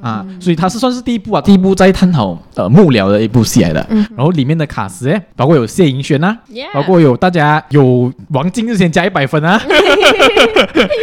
[0.00, 3.86] 啊，所以它是算是第一部啊，第一部在探讨呃幕僚的一部戏来的。
[4.16, 9.60] 然后里面的卡司诶，包括有谢盈萱啊 Yeah 包括有大家有王晶之前加一百分啊，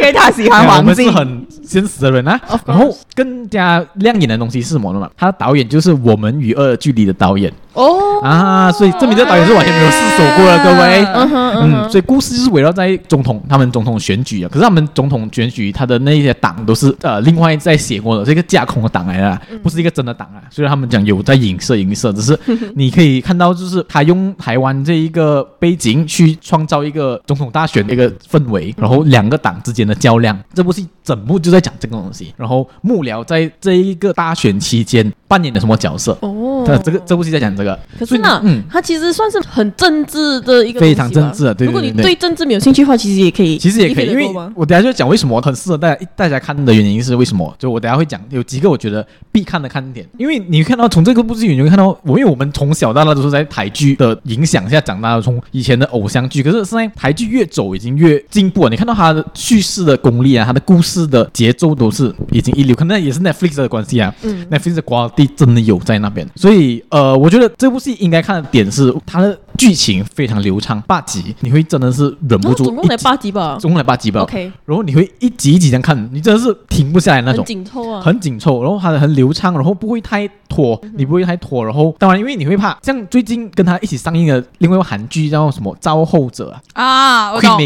[0.02, 2.40] 为他喜欢我们是很现实的人啊。
[2.66, 5.00] 然后更加亮眼的东西是什么呢？
[5.00, 5.10] 嘛？
[5.16, 11.04] 他的导演就是《我们与恶距离》的导演哦，啊，所以证明这个导演是完全没有失手过的，各位。
[11.14, 20.42] 嗯哼嗯，所以故事就是围绕在总统他们总统选举啊，可是他们总统选举他的那些党都是呃另外在写过的，是一个架空的党来的，不是一个真的党啊。
[20.50, 22.38] 虽然他们讲有在影射影射，只是
[22.74, 32.32] 你可以看到就是他用台湾这一个背景去创造一个总统大选的一个氛围，然后两个党之间的较量，这部戏整部就在讲这个东西。
[32.36, 36.16] 然后幕僚在这一个大选期间扮演的什么角色？
[36.20, 38.62] 哦这这个这部戏在讲这个，可是呢，嗯。
[38.70, 47.54] 它其实算是很政治的一个非常政治的对对如果你对政治没有兴趣的话，其实也可以，其实也可以，因为我等下就讲为什么很适合大家大家看的原因是为什么？
[47.56, 58.70] 就我等下会讲有几个我觉得必看的看点，因为你看到从这个部剧你就会看到，我因为我们从小到大都是在台剧的影响下长大的，从以前的偶像剧，可是现在台剧越走已经越进步了。
[58.70, 64.12] 你看到它的叙事的功力啊，它的故事的节奏都是已经一流，可能也是 Netflix 的关系啊。
[64.22, 73.56] 嗯 Netflix 的 quality 真的有在那边，所以呃，我觉得这部戏应该看的点是它的剧情非常流畅八集，你会真的是忍不住哦总共才八集吧？
[73.60, 74.20] 总共才八集吧。
[74.22, 77.38] ，OK，然后你会一集一集这样看，你真的是停不下来那种。
[77.38, 87.62] 很种，紧凑啊，很紧凑，然后它的很流畅，然后不会太拖，你不会太拖，然后当然因为你会怕，像最近跟他一起上映的另外一个韩剧叫什么《造后者》啊啊，我懂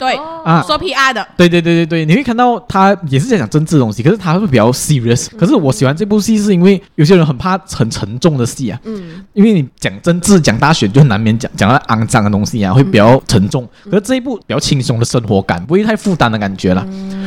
[0.00, 0.64] 对，啊。
[0.66, 5.28] 说 PR 的，对对对对对，你会看到他也是在讲政治的东西，可是他会比较 serious。
[5.38, 13.68] 可是我喜欢这部戏是因为有些人很怕很沉重的戏啊，嗯，因为你讲政治、讲大选，就难免讲讲到肮脏的东西啊，会比较沉重。
[13.84, 16.82] 可是这一部比较轻松的生活感，不会太负担的感觉啦。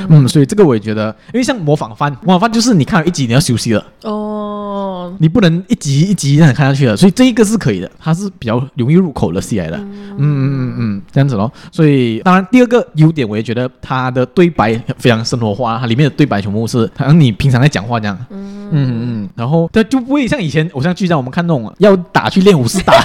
[0.09, 6.97] 嗯，所以这个我也觉得，因为像模仿犯，模仿犯就是你看了一集你要休息了，哦，你不能一集一集让你看下去了。
[6.97, 9.77] 所以这一个是可以的，它是比较容易入口的戏来的。
[9.77, 11.51] 嗯嗯嗯嗯，这样子咯。
[11.71, 18.17] 所以当然第二个优点，我也觉得它的对白非常生活化，它里面的对白全部是好像你平常在讲话这样。
[18.29, 22.93] 嗯嗯嗯，然后它就不会像以前偶像剧这样，我们看那种要打去练武士打。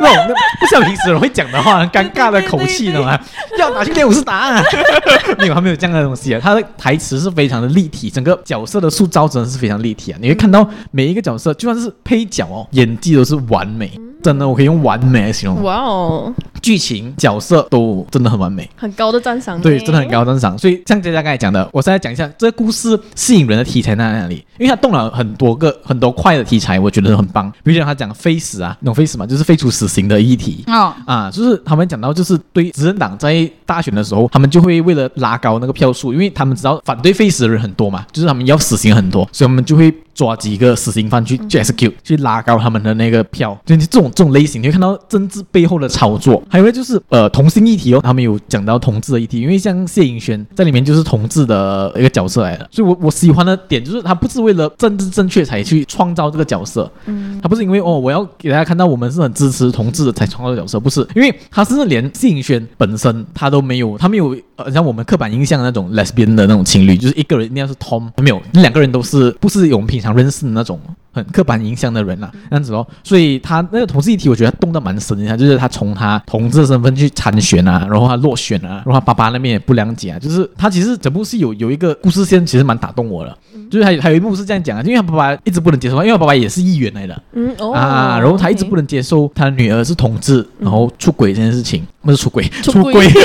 [0.00, 3.18] 那种那不像平时人会讲的话，很尴尬的口气的嘛，
[3.58, 4.62] 要打去练武士打、啊，
[5.38, 6.40] 没有，他没有这样的东西啊。
[6.40, 10.18] 他的台词是非常的立体，整个角色的塑造真的是非常立体啊。
[10.20, 13.90] 你会看到每一个角色，就算是配角哦，演技都是完美，
[14.22, 15.62] 真的，我可以用完美来形容。
[15.62, 18.68] 哇哦，剧情、角色都真的很完美。
[18.76, 20.58] 很高的赞赏，对，真的很高赞赏。
[20.58, 24.44] 所以像佳佳刚才讲的，我现在讲一下这个故事吸引人的题材在哪里？
[24.58, 27.50] 因为他动了很多个很多块的题材，我觉得很棒。
[27.62, 30.64] 比如讲他讲废死啊，那种废死嘛，就是废除死刑的议题。
[30.66, 46.42] 哦，啊，就是他们讲到，就是对执政党在大选的时候，他们就会为了拉高那个票数，因为他们知道反对废死的人很多嘛，就是他们要死刑很多，所以他们就会抓几个死刑犯去去 execute，去拉高他们的那个票，就这种这种类型，你会看到政治背后的操作。
[46.50, 70.80] 还有一个就是呃同性议题哦，他们有讲到同志的议题，因为像谢颖轩在里面就是同志的一个角色来的，所以我我喜欢的点就是他不是为了政治正确才去创造这个角色，嗯，他不是因为哦我要给大家看到我们是很支持同志的才创造角色，不是，因为他是连谢颖轩本身他都没有，他没有呃像我们刻板印象的那种 lesbian 的那种情侣，就是一个人一定要是 Tom，没有，那两个人都是不是我们平常像 r e 那种
[71.12, 83.36] 很刻板印象的人啦，这样子哦，所以他那个同志议题，我觉得他动得蛮深的，就是他从他同志的身份去参选啊，然后他落选啊，然后他爸爸那边也不谅解啊，就是他其实整部戏有有一个故事线，其实蛮打动我的，
[83.70, 93.08] 就是还有还有一幕是这样讲啊，因为他爸爸一直不能接受，因为他爸爸也是议员来的，嗯哦啊，然后他一直不能接受他的女儿是同志，然后出轨这件事情，不是出轨， 出轨。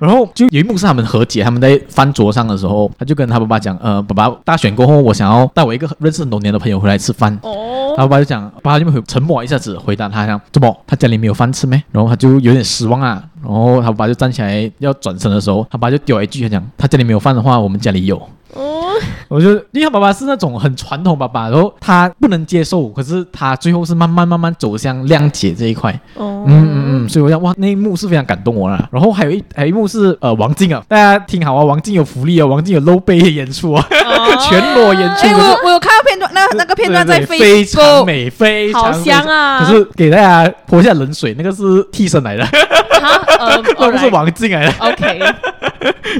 [0.00, 7.38] 然后就有一幕是他们和解，他们在饭桌上的时候，他就跟他爸爸讲，呃，爸爸大选过后，我想要带我一个认识很多年的朋友回来吃饭。
[7.42, 11.82] 哦，他爸爸就讲，爸爸就会沉默一下子，回答他讲，怎么他家里没有饭吃没？
[11.92, 13.22] 然后他就有点失望啊。
[13.42, 18.16] 然后他爸爸就站起来要转身的时候，他爸爸就丢一句，他讲，他家里没有饭的话，我们家里有。
[18.52, 18.90] 哦，
[19.28, 25.92] 我觉得，因为他爸爸是那种很传统爸爸，然后他不能接受，可是他最后是慢慢慢慢走向谅解这一块。
[26.16, 28.88] 哦，嗯嗯嗯，所以我想，哇，那一幕是非常感动我啦。
[28.90, 35.26] 然后还有一还有一幕是呃王静啊，大家听好啊，王静有福利啊，王静有露背演出啊，哦、 全裸演出。
[35.28, 39.60] 哎，我我有看到片段，那那个片段在飞，非常美，非常好香啊。
[39.60, 44.74] 可是给大家泼一下冷水，那个是替身来的，哈，呃， 那不是王静来的。
[44.80, 45.20] OK。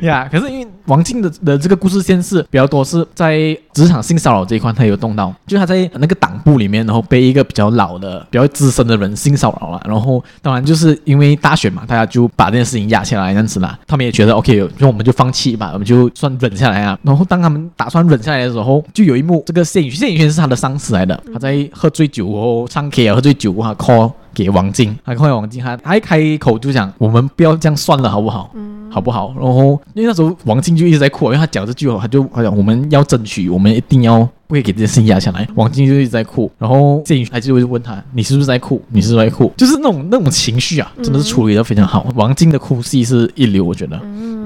[0.03, 3.37] 呀，可是因为王静的的这个故事线是比较多，是在
[3.73, 16.97] 职场性骚扰这一块，他有动到，就他在那个党部里面，然后被一个比较老的、比较资深的人性骚扰了，然后当然就是因为大选嘛，大家就把这件事情压下来这样子啦，他们也觉得 OK，就我们就放弃吧，我们就算忍下来啊。
[17.03, 28.51] 然后当他们打算忍下来的时候，就有一幕，这个谢盈谢宇轩是他的上司来的，他在喝醉酒后唱 K 啊，喝醉酒他 call 给王晶，他 call 王晶，他他一开口就讲，我们不要这样算了，好不好？
[28.55, 29.33] 嗯好不好？
[29.39, 34.29] 然后因为那时候王晶就一直在哭，因为他讲这句话，他就好像我们要争取，我们一定要。
[34.49, 38.83] 不可以给这件事情压下来，王晶就一直在哭，然后谢盈萱还是会问他：“你是不是在哭？
[38.89, 42.05] 你是不是在哭？”就是那种那种情绪啊，真的是处理的非常好。
[42.09, 43.97] 嗯、王晶的哭戏是一流，我觉得。
[44.03, 44.40] 嗯，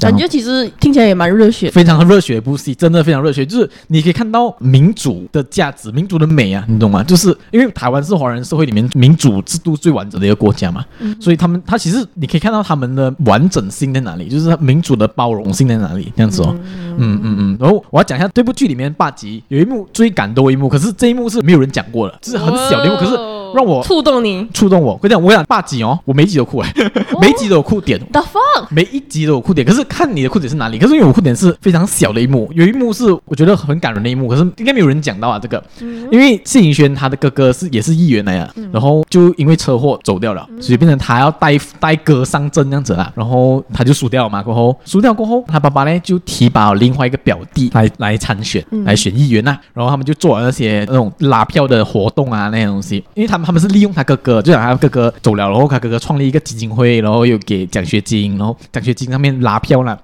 [0.00, 3.44] 感觉其实听起来也蛮热血，非常热血的一部戏，真的非常热血。
[3.44, 7.02] 就是你可以看到民主的价值，民主的美啊，你懂吗？
[7.02, 16.56] 就是因为台湾是华人社会里面民主制度最完整的一个国家嘛，嗯、所以他们他其实你可以看到他们的完整性在哪里，就是民主的包容性在哪里，这样子哦。
[16.56, 17.56] 嗯嗯嗯嗯。
[17.60, 19.42] 然后我要讲一下这部剧里面八集。
[19.48, 23.12] 有一幕最感动的一幕，可是这一幕是没有人讲过的，就是很小的一幕，可是
[23.54, 24.98] 让我触动你，触动我。
[25.02, 26.72] 我讲，我讲霸集哦，我每一集都哭哎，
[27.20, 27.98] 每一集都有哭点。
[28.12, 28.66] The fuck？
[28.70, 30.78] 每一集都有哭点，可是看你的哭点是哪里？
[30.78, 35.62] 可是因为我哭点是非常小的一幕，有一幕是我觉得很感人的一幕，可是应该没有人讲到啊这个，
[36.10, 59.98] 因为谢盈萱她的哥哥是也是议员来的，然后就因为车祸走掉了，所以变成他要带带哥上阵这样子啦，然后他就输掉了嘛，过后输掉过后，他爸爸呢就提拔了另外一个表弟来来参选，来选议员呐，然后他们就做了那些那种拉票的活动啊那些东西，因为他他们是利用他哥哥，就讲他哥哥走了，然后他哥哥创立一个基金会，然后又给奖学金，然后奖学金上面拉票了，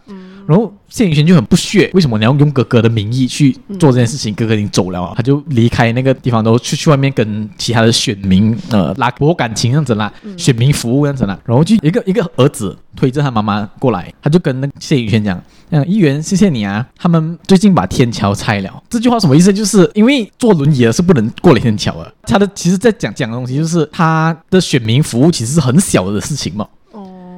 [0.46, 4.34] 然后谢盈萱就很不屑，为什么你要用哥哥的名义去做这件事情？
[4.34, 15.42] 哥哥已经走了，他就离开那个地方，都去去外面跟其他的选民呃拉博感情这样子啦，选民服务这样子啦，然后就一个一个儿子推着他妈妈过来，他就跟那个谢盈萱讲。
[15.70, 16.86] 嗯，议员，谢谢你啊！
[16.96, 19.52] 他们最近把天桥拆了，这句话什么意思？
[19.52, 22.14] 就是因为坐轮椅的是不能过天桥的。
[22.24, 26.68] 他的其实在讲讲的东西，就是他的选民服务其实是很小的事情嘛。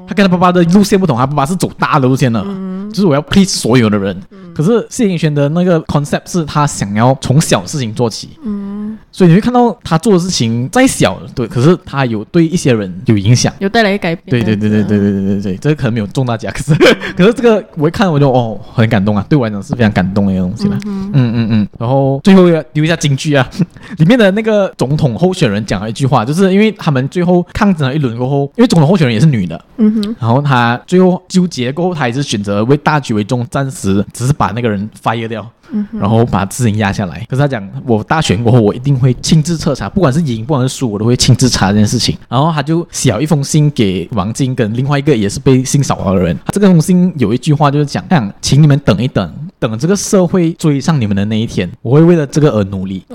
[0.06, 4.16] 哦，他跟他爸爸的路线不同，他爸爸是走大的路线的，嗯、就是我要 please 所有的人。
[4.30, 8.30] 嗯、可是谢盈萱的那个 concept 是他想要从小事情做起。
[8.44, 8.76] 嗯。
[9.12, 14.42] 所以你会看到他做的事情再小，对，可是他有对一些人有影响，有带来改变。
[14.42, 16.74] 对对对对对对对对对，这个可能没有中大奖，可是
[17.14, 20.78] 可是这个我一看我就哦很感动啊，对我来讲是非常感动的一个东西了。
[20.86, 21.68] 嗯嗯嗯嗯。
[21.78, 23.46] 然后最后要留一下金句啊，
[23.98, 35.46] 里面的那个总统候选人讲了一句话，就是因为他们最后抗争了一轮过后，因为总统候选人也是女的，嗯哼，然后他最后纠结过后，他还是选择为大局为重，暂时只是把那个人 fire 掉。
[35.90, 37.26] 然后把事情压下来。
[37.28, 42.16] 可是他讲，我大选过后，我一定会亲自彻查，不管是赢，不管是输，我都会亲自查这件事情。
[42.28, 46.38] 然后他就写了一封信给王晶跟另外一个也是被性骚扰的人。
[46.52, 49.28] 这个封信有一句话就是讲，这样，请你们等一等，
[49.58, 53.04] 等这个社会追上你们的那一天，我会为了这个而努力。
[53.10, 53.14] 是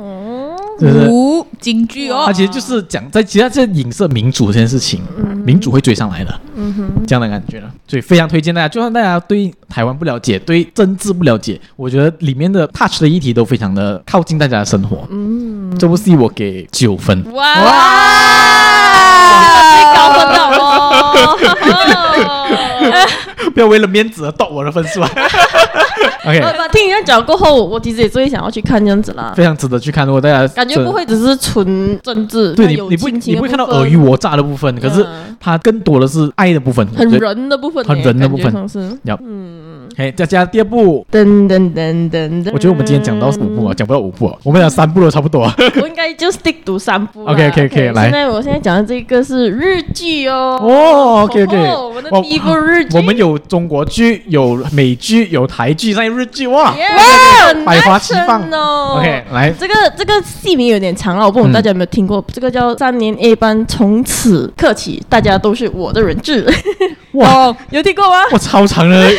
[1.09, 5.01] 五京剧哦，它其实就是讲在其他这影射民主这件事情，
[5.45, 7.71] 民主会追上来的，嗯哼，这样的感觉了。
[7.88, 15.07] 所以非常推荐大家，就算大家对台湾不了解，对政治不了解，我觉得里面的 touch 的议题都非常的靠近大家的生活。
[15.11, 17.23] 嗯，这部戏我给九分。
[23.54, 25.10] 不要为了面子而夺我的分数啊！
[26.24, 26.39] OK，
[26.72, 30.06] 听人家讲过后，我其实也最想要去看这样子啦，非常值得去看。
[30.06, 35.06] 如果大家感觉不会只是纯政治，对你你不你不会看到尔虞我诈的部分，可是
[35.39, 38.54] 它更多的是爱的部分，很人的部分，很人的部分。
[39.04, 39.61] 要嗯，
[39.97, 42.49] 嘿，再加第二部，噔噔噔噔噔。
[42.53, 45.51] 我觉得我们今天讲到五部啊，讲不到五部啊，我们讲三部都差不多。
[45.81, 47.25] 我应该就 stick 读三部。
[47.25, 48.03] OK OK OK，来。
[48.03, 50.59] 现在我现在讲的这个是日剧哦。
[50.61, 56.73] 哦，OK OK，我们的第一部日剧，我们有中国剧，有美剧，有台剧，在日剧哇。
[57.65, 62.23] 百花齐放哦！OK，来，这个这个戏名有点长了，我不懂大家有没有听过？
[62.31, 66.47] 这个叫三年 A 班，从此刻起，大家都是我的人质。
[67.13, 68.17] 哇， 有听过吗？
[68.31, 69.09] 哇，超长的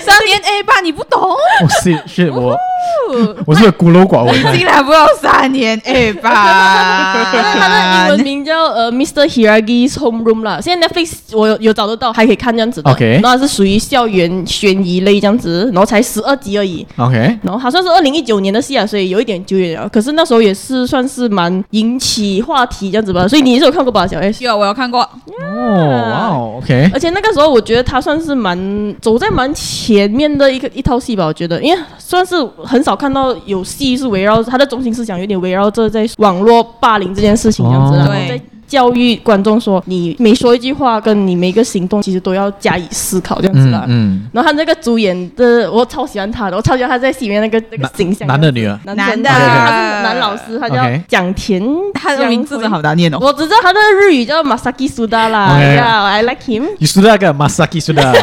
[0.00, 1.20] 三 年 A 班，你不懂？
[1.62, 2.56] 我是是我，
[3.46, 6.32] 我是孤陋寡闻，竟然不知道三年 A 班。
[6.32, 9.26] 他的英文名叫呃 Mr.
[9.26, 10.60] Hiragi's Home Room 啦。
[10.60, 12.90] 现在 Netflix 我有有找得到，还可以看这样子的。
[12.90, 16.86] OK，那是属于校园悬疑类这样子，然后才十二集而已。
[16.96, 19.88] OK，然后好像是二零一九年的戏啊，所以有一点久远了。
[19.88, 23.26] 可是那时候也是算是蛮引起话题这样子吧。
[23.28, 24.42] 所以你是有看过吧，小 S？
[24.44, 25.00] 有，我有看过。
[25.00, 26.90] 哦，哇哦，OK。
[26.92, 28.58] 而且那个时候我觉得他算是蛮
[29.00, 31.26] 走在蛮前面的一个一套戏吧。
[31.26, 32.34] 我觉得，因为算是
[32.64, 37.98] 很少看到有戏是围绕它的中心思想有点围绕着在网络霸凌这件事情这样子。
[37.98, 38.40] 哦、对。
[38.72, 43.84] 教育观众说，你每说一句话，跟你每一个行动，其实都要加以思考，这样子啦。
[43.86, 44.26] 嗯。
[44.32, 48.26] 然后他那个主演的，我超喜欢他的，我超喜欢他在戏里面那个那个形象。
[48.26, 48.80] 男的女的？
[48.84, 49.28] 男的。
[49.28, 51.62] 他是男老师，他叫蒋田，
[51.92, 53.18] 他的名字真好难念哦。
[53.20, 55.54] 我只知道他的日语叫 Masaki Suda 啦。
[55.60, 56.68] Yeah，I like him。
[56.78, 58.10] 你说那个 Masaki Suda。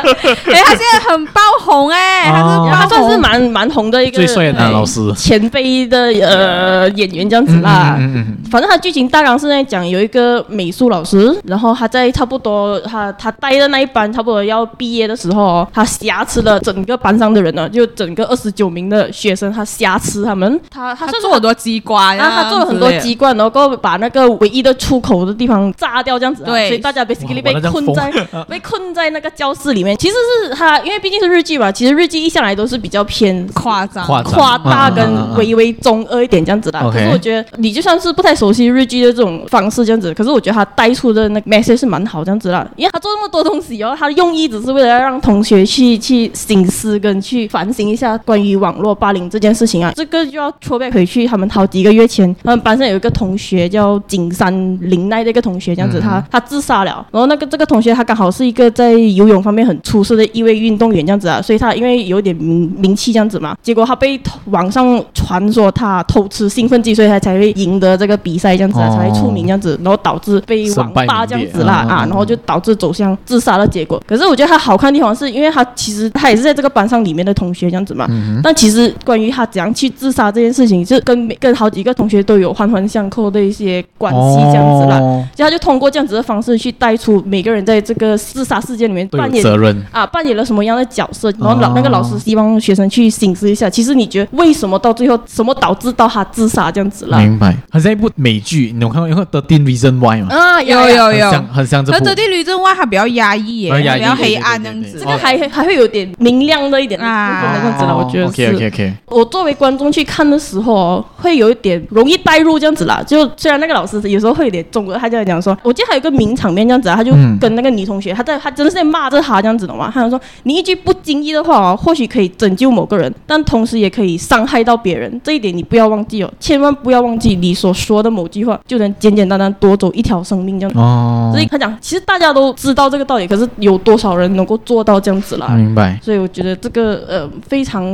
[0.00, 7.96] 哎，他现在很爆红哎，他是他算是蛮蛮红的一个最帅的男老师，前辈的呃演员这样子啦。
[7.98, 8.36] 嗯嗯。
[8.50, 28.10] 反正他剧情大纲是在讲有一个美术老师，然后他在差不多他他带的那一班差不多要毕业的时候，他挟持了整个班上的人呢，就整个二十九名的学生，他挟持他们，他他做很多机关，然后他做了很多机关，然后把那个唯一的出口的地方炸掉，这样子，对，所以大家 basically 被困在
[28.48, 29.96] 被困在那个教室里面。
[29.96, 30.14] 其实
[30.44, 36.80] 是他，因为毕竟是日剧嘛，其实日剧一向来都是比较偏夸张、夸大跟微微中二一点这样子的。
[36.90, 40.14] 可是我觉得你就算是不太熟悉日剧的这种方式，这样子。
[40.14, 49.90] 可是我觉得他带出的那个 message 是蛮好这样子啦，因为他做那么多东西哦，他的用意只是为了要让同学去去醒思跟去反省一下关于网络霸凌这件事情啊。
[49.96, 57.04] 这个就要戳 back 回去，他们好几个月前，他们班上有一个同学叫景山林奈的一个同学，这样子他他自杀了。
[57.10, 69.78] 然后那个这个同学他刚好是一个在游泳方面很出色的一位运动员这样子啊，所以他因为有点名名气这样子嘛，结果他被网上传说他偷吃兴奋剂，所以他才会赢得这个比赛这样子，啊，才会出名这样子。
[69.82, 74.02] 然后导致被网霸这样子啦啊，然后就导致走向自杀的结果。
[74.06, 78.06] 可是我觉得他好看的地方是因为他其实他也是在这个班上里面的同学这样子嘛。
[78.42, 84.98] 但其实关于他怎样去自杀这件事情，是跟每跟好几个同学都有环环相扣的一些关系这样子啦。
[85.34, 91.30] 就他就通过这样子的方式去带出每个人在这个自杀事件里面扮演责任啊，扮演了什么样的角色。
[91.38, 97.18] 然后老那个老师希望学生去醒思一下，其实你觉得为什么到最后什么导致到他自杀这样子啦？
[97.18, 97.56] 明白。
[97.70, 99.10] 好像一部美剧，你有看过？
[99.30, 100.34] 过《13 Reasons Why》嘛？
[100.34, 101.98] 啊，有有有，很像这部。
[101.98, 104.98] 可是《13 Reasons Why》它比较压抑耶，比较黑暗这样子。
[104.98, 108.46] 这个还还会有点明亮的一点啊，这样子了，我觉得是。
[108.46, 108.92] OK OK OK。
[109.06, 113.02] 我作为观众去看的时候，会有一点容易带入这样子啦。
[113.06, 119.90] 就虽然那个老师有时候会有点中国，他就在讲说，我记得还有一个名场面这样子啊，他就跟那个女同学，他在他真的是在骂着他这样子的嘛。
[119.92, 125.20] 他就说，你一句不经意的话哦，或许可以拯救某个人，但同时也可以伤害到别人。
[125.22, 130.78] 这一点你不要忘记哦，千万不要忘记你所说的某句话就能简简单单夺走一条生命这样子。
[130.78, 135.48] 哦，所以他讲，其实大家都知道这个道理，可是有多少人能够做到这样子啦？
[135.48, 135.98] 明白。
[136.02, 137.84] 所以我觉得这个呃非常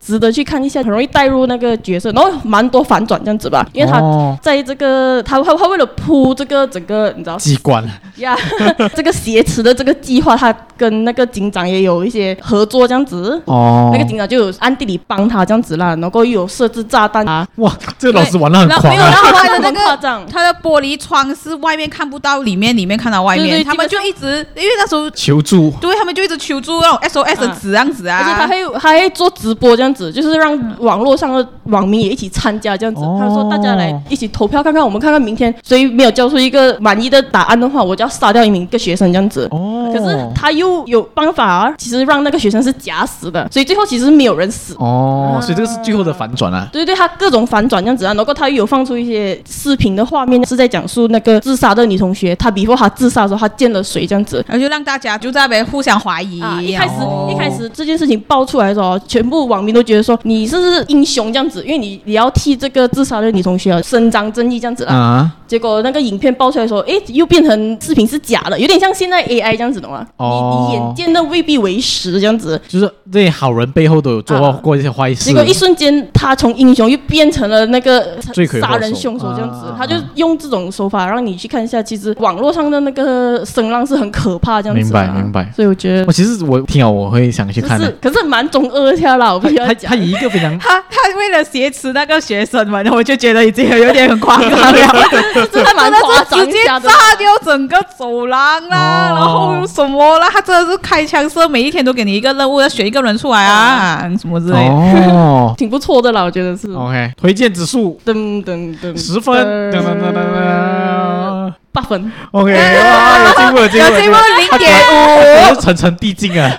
[0.00, 3.66] 值得去看一下，很容易带入那个角色，然后蛮多反转这样子吧。
[3.74, 4.00] 因为他
[4.40, 7.84] 在这个他他他为了铺这个整个你知道机关
[8.16, 8.34] 呀，
[8.96, 13.40] 这个挟持的这个计划，他跟那个警长也有一些合作这样子。
[13.44, 17.46] 哦，那个警长就有暗地里帮他这样子啦，然后又有设置炸弹啊。
[17.56, 18.88] 哇，这个老师玩的很狂啊！
[18.88, 23.46] 没有，然后他的那个夸张，他的玻璃窗是外面看不到里面，里面看到外面。
[23.46, 28.18] 对对对，他们就一直因为那时候求助，对他们就一直求助那种 SOS 的纸这样子啊。
[28.18, 33.02] 而且他还他还做直播这样子，就是让网络上的网民也一起参加这样子。
[33.02, 39.48] 哦他说大家来一起投票看看，我们看看明天谁没有交出一个满意的答案的话，我就要杀掉一名一个学生这样子。
[39.50, 44.74] 哦，可是他又有办法啊，其实让那个学生是假死的，所以最后其实没有人死。
[44.78, 46.68] 哦，所以这个是最后的反转啊。
[46.72, 54.44] 对对，他各种反转这样子啊，然后他又有放出一些视频的画面，是在讲述那个自杀的女同学，她 before 她自杀的时候，她见了谁这样子。
[54.46, 56.40] 然后就让大家就在那边互相怀疑。
[56.40, 56.60] 啊！
[56.60, 64.92] 一开始、哦一开始这件事情爆出来的时候，全部网民都觉得说你是不是英雄这样子，因为你你要替这个自杀的女同学伸张正义这样子啦。
[64.92, 70.06] 啊，结果那个影片爆出来说，哎，又变成视频是假的，有点像现在 AI 这样子的嘛。
[70.16, 72.58] 哦你你眼见的未必为实这样子。
[72.66, 75.24] 就是这些好人背后都有做啊过一些坏事。
[75.24, 78.18] 结果一瞬间，他从英雄又变成了那个
[78.58, 84.82] 杀人凶手这样子啊，他就用这种手法让你去看一下，其实网络上的那个声浪是很可怕这样子。
[84.82, 90.02] 明白明白所以我觉得我其实我听了我会想去看的就是。，可是蛮中二下啦，我必须要讲他他。
[90.02, 94.94] 以一个非常他他为了挟持那个学生们，我就觉得已经有点很夸张了，
[95.52, 99.16] 真的蛮夸张直接炸掉整个走廊啦，哦。
[99.16, 105.12] 然后什么啦，他真的是开枪射，每一天都给你一个任务，要选一个人出来啊，什么之类的。
[105.12, 105.54] 哦。
[105.58, 106.72] 挺不错的啦，我觉得是。
[106.72, 107.98] ，OK，推荐指数。
[108.04, 109.34] 噔噔噔，十分，
[109.72, 112.12] 噔噔噔噔噔八分。
[112.32, 114.16] ，OK，哇，有进步有进步有进步。
[114.36, 116.50] 零点我五是层层递进啊。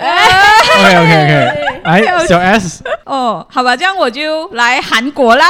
[0.80, 1.34] OK OK OK，
[1.84, 2.02] 哎。
[2.26, 5.46] 小 S，哦，好吧，这样我就来韩国啦。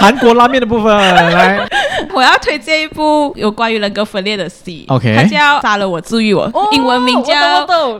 [0.00, 1.66] 韩国拉面的部分 来，
[2.14, 7.34] 我要推荐一部有关于人格分裂的戏 OK 它叫《杀了我治愈我》，哦英文名叫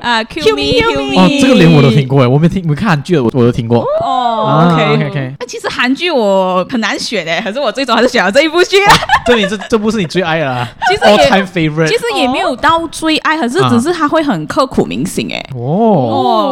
[0.00, 1.20] 啊 Kill Me Kill Me。
[1.20, 3.84] 哦，这个连我都听过哎，我没听没看韩剧的，我我都听过。
[4.02, 8.94] 哦啊，OK OK OK，那其实韩剧我很难选诶，可是我最终还是选了这一部剧啊。
[9.26, 11.86] 这你这这部是你最爱的啦其实也 time favorite。
[11.86, 15.44] 其实也没有到最爱，可是只是他会很刻骨铭心诶。
[15.54, 15.60] 哦，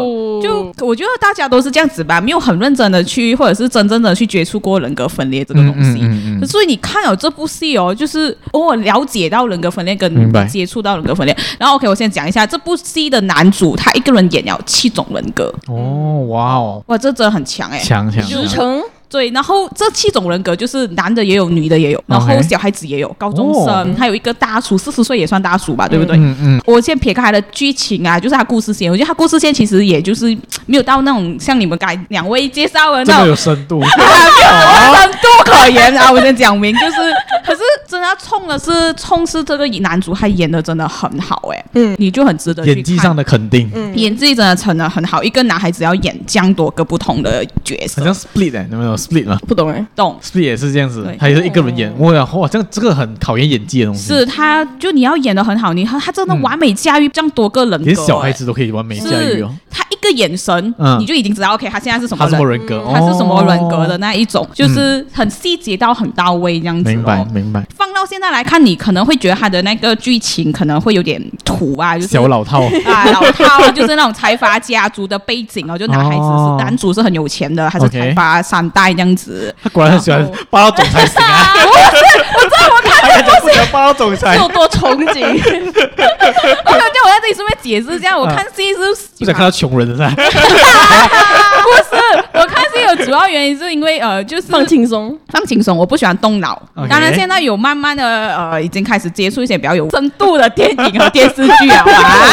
[0.04, 6.00] 哦，就我觉得大家都是这样子吧，没有很认真的去，或者是真正的去接触过人格分裂这个东西。
[6.00, 11.36] 嗯嗯嗯嗯所以你看了这部戏哦，就是我了解到人格分裂跟接触到人格分裂。
[11.58, 17.78] 然后 OK，我先讲一下这部戏的男主，他一个人演了七种人格，哦，哇哦，哇，这真的很强哎。
[17.78, 26.16] 强强强，十成对，然后这七种人格就是男的也有，女的也有，然后小孩子也有，高中生，哦还有一个大叔，四十岁也算大叔吧，对不对？
[26.16, 30.26] 嗯嗯，我先撇开他的剧情啊，就是他故事线，我觉得他故事线其实也就是
[30.66, 33.82] 没有到那种像你们刚才两位介绍的那种有深度。
[33.82, 36.10] 有深度可言啊！
[36.12, 36.96] 我先讲明，就是，
[37.44, 49.84] 可是真的要冲的是冲是这个男主，他演的真的很好哎、嗯你就很值得演技上的肯定，嗯演技真的成的很好，一个男孩子要演这样多个不同的角色好像，Split 哎，有没有 Split 嘛不懂哎。
[49.96, 54.06] 懂？？Split 也是这样子，他也是一个人演，哇哇，这样这个很考验演技的东西。
[54.08, 59.52] 是，他就你要演的很好，你他他真的完美驾驭这样多个人格、连小孩哎子都可以完美驾驭哦。
[59.70, 62.50] 他一个眼神，嗯你就已经知道 OK，他现在是什么他什么人。
[62.58, 62.84] 人格？
[62.92, 63.98] 他是什么人格的哦？
[63.98, 66.92] 那一种，就是很细节到很到位这样子、哦。
[66.92, 72.62] 明白明白，放到现在来看，你可能会觉得他的那个剧情可能会有点土啊，就是小老套。
[72.84, 79.54] 啊老套， 就是那种财阀家族的背景哦，就男孩子是、哦男主是很有钱的，还是财阀三代这样子。
[79.62, 81.54] 他果然很喜欢霸道总裁型啊！
[81.56, 85.20] 我我知道我看这不喜欢霸道总裁有，多憧憬？
[85.22, 88.78] 我感觉我在这里顺便解释一下，我看戏是
[89.18, 90.02] 不想看到穷人的是？
[90.14, 95.16] 不是，我看戏有主要原因是因为呃，就是放轻松。
[95.28, 96.60] 放轻松，我不喜欢动脑。
[96.88, 98.04] 当然，现在有慢慢的
[98.36, 101.84] 呃，已经开始接触一些比较有深度的电影和 电视剧啊。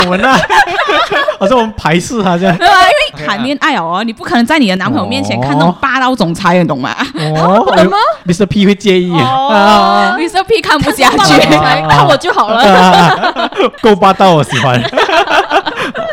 [0.05, 0.37] 我们啊，
[1.39, 2.57] 好像我们排斥他这样。
[2.57, 7.95] 对啊，因为谈恋爱哦，你不可能在你的男朋友面前看那种霸道总裁，你懂吗哦，什么
[8.25, 8.45] ？Mr.
[8.45, 10.43] P 会介意啊？？Mr.
[10.43, 11.39] P 看不下去
[11.87, 12.63] 看我就好了。
[12.63, 13.49] 啊
[13.81, 14.81] 够霸道，我喜欢。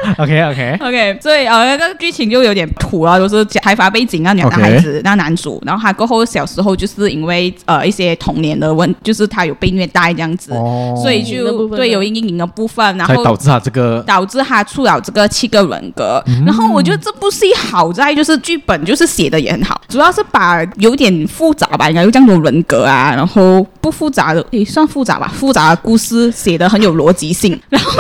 [0.19, 10.95] OK OK，OK，所以呃，那个剧情就有点土了，都、就是财阀背景那，两个 OK 孩子那男主，然后他过后小时候就是因为呃一些童年的问，就是他有被虐待这样子，哦。
[11.03, 16.23] 所以就对有阴影的部分，然后导致他这个导致他出了这个七个人格。
[16.27, 16.45] 嗯。
[16.45, 27.91] 然后我觉得这部戏好在就是剧本就是写的也很好，主要是把有点复杂吧，应该有这样多人格啊，然后不复杂的也算复杂吧，复杂的故事写的很有逻辑性，然后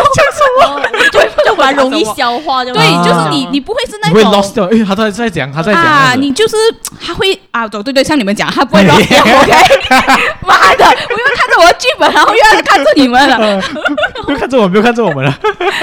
[1.11, 6.57] 就就蛮容易消化的，对，啊就是你你不会是那你会种 lost 掉，哎，他在在讲，他在讲啊，你就是
[7.01, 9.05] 他会啊，对对对，像你们讲，他不会，OK？
[10.47, 13.62] 妈的，我又看着我的剧本，然后又要看着你们了。
[14.26, 15.38] 不要看着我，不要看着我们了。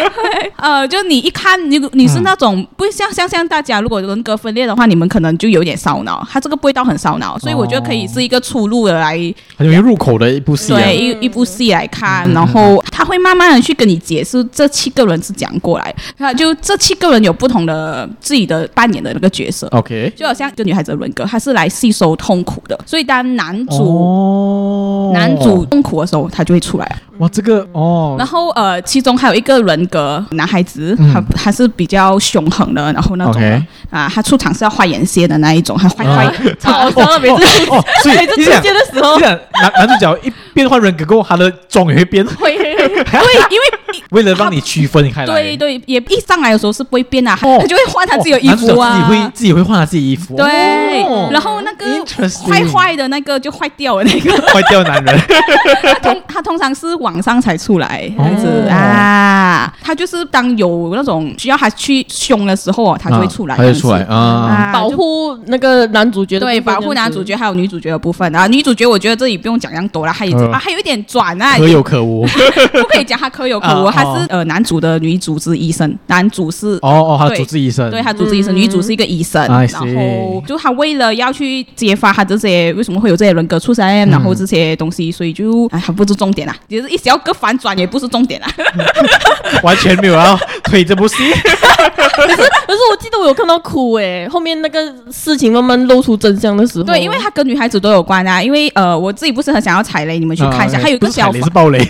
[0.58, 6.26] 呃，就你一看，你你是那种不会像像像大家，如果人格分裂的话，你们可能就有点烧脑。
[6.32, 9.16] 他这个不会到很烧脑，所以我觉得可以是一个出路的来，
[9.58, 10.80] 很容易入口的一部戏啊。
[10.80, 19.68] 对一一部戏来看，然后他会慢慢的去跟你解释这七个人是讲过过来，他就这七个人有不同的自己的扮演的那个角色。
[19.72, 26.98] OK，就好像一个女孩子的人格，她是来吸收痛苦的，所以当男主、哦，男主痛苦的时候，他就会出来。
[27.20, 31.12] 哇，这个哦，然后呃，其中还有一个人格男孩子，嗯。
[31.14, 33.42] 他他是比较凶狠的，然后那种
[33.90, 36.34] 啊，他出场是要画眼线的那一种，还坏坏。
[36.60, 37.36] 超超了每次
[38.10, 39.18] 每次出现的时候。
[39.20, 39.40] 男
[39.78, 42.71] 男主角一变换人格过后，他的妆也会变，会
[43.10, 45.26] 对，因为为了让你区分开来。
[45.26, 51.86] 对对，也一上来的时候是不会变啊，哦他就会换他自己的衣服啊，自己会自己会换他自己衣服，对哦，然后那个
[52.48, 54.32] 坏坏的那个就坏掉了那个。
[54.52, 55.20] 坏掉男人。
[55.84, 59.74] 他 通他通常是晚上才出来，这样子、哦啊。
[59.82, 64.16] 他就是当有那种需要他去凶的时候，他就会出来、啊他就出来啊。
[64.16, 68.48] 啊，保护那个男主角的对保护男主角还有女主角的部分啊。
[68.48, 72.26] 女主角我觉得这里不用讲这样多了，还有、嗯啊还有一点转啊，可有可无。
[72.92, 76.78] 不可以讲他可有可无，啊他是呃男主的女主治医生，男主是。
[76.82, 77.90] 哦哦，他主治医生。
[77.90, 88.48] 对他主治医生，嗯女主是一个医生，然后就他为了要去揭发他这些为什么会有这些人格出现，嗯然后这些东西，所以就哎，还不是重点啦，其实一小个反转也不是重点啦。
[89.64, 91.16] 完全没有要推这部戏。
[92.14, 98.42] 可是可是我记得我有看到哭哎，后面那个事情慢慢露出真相的时候，对，因为他跟女孩子都有关啊。
[98.42, 100.78] 因为呃，我自己不是很想要踩雷，你们去看一下。
[100.78, 101.80] 啊还有一个小雷是暴雷。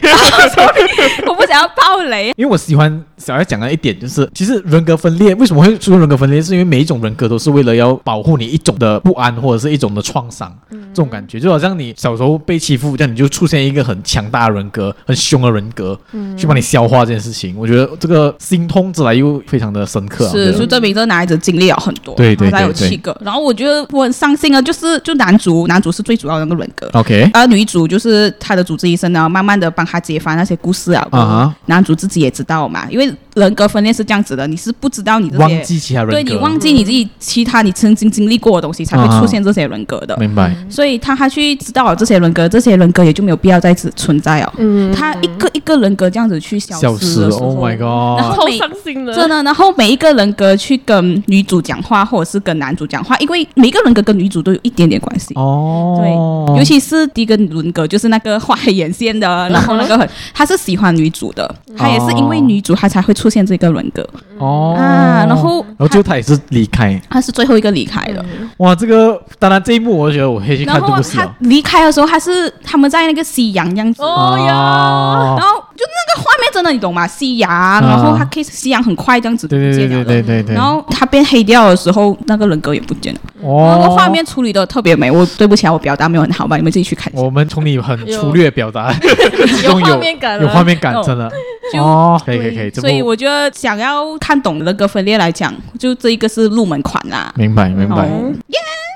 [1.27, 2.33] 我不想要爆雷。
[2.37, 15.97] 因为我喜欢小要讲的一点就是，其实人格分裂为什么会出现人格分裂，是因为每一种人格都是为了要保护你一种的不安或者是一种的创伤，这种感觉就好像你小时候被欺负，这样你就出现一个很强大的人格、很凶的人格，
[16.35, 17.55] 去帮你消化这件事情。
[17.57, 20.31] 我觉得这个心痛之来又非常的深刻、啊。
[20.31, 23.15] 是，就证明这个男孩子经历了很多，对对对他有七个。
[23.23, 26.89] 然后我觉得我很伤心啊，就是就男主，男主是最主要的那个人格。
[26.93, 31.07] OK 而女主就是他的主治医生呢，慢慢的帮他揭发那些故事啊。
[31.11, 40.15] 啊哈男主自己也知道嘛，因为人格分裂是这样子的，你是不知道你这些忘记其他人格，对你忘记你自己其他你曾经经历过的东西，才会出现这些人格的。
[40.17, 40.55] 明白？
[40.69, 44.53] 所以他他去知道了这些人格，这些人格也就没有必要再次存在哦。
[44.57, 48.35] 嗯，他一个一个人格这样子去消消失，Oh my 然 god！
[48.35, 55.33] 后超伤心了，真的，然后每一个人格去跟女主讲话，或者是跟男主讲话，因为每一个人格跟女主都有一点点关系。
[55.35, 64.07] 哦，对，尤其是第一个人格，就是那个画黑眼线的，然后那个很，他是喜欢女主的，他也是因为女主他才会出现这个轮格。
[64.41, 66.99] 哦啊，然后然后最后他也是离开。
[67.09, 68.23] 他是最后一个离开的，
[68.57, 71.31] 哇，这个当然这一幕我觉得我可以去看然后他这部戏哦。
[71.39, 74.01] 离开的时候，他是他们在那个夕阳这样子。
[74.01, 77.07] 哦然后就那个画面真的，你懂吗？
[77.07, 77.49] 夕阳，
[77.81, 80.03] 然后他可以夕阳很快这样子不对对对。
[80.03, 80.55] 对对对。
[80.55, 83.19] 然后他变黑掉的时候，那个人格也不见了。
[83.41, 87.21] 那哦个画面处理的特别美，我对不起啊，我表达没有很好吧，你们自己去看一下。
[87.23, 91.31] 我们从你很粗略表达，其 有中画面感了， 有画面感哦，真的。
[91.79, 97.33] 哦，可以可以可以，这所以我觉得想要看懂人格分裂来讲，就这一个是入门款啦。
[97.35, 98.07] 明白明白。
[98.07, 98.31] 哦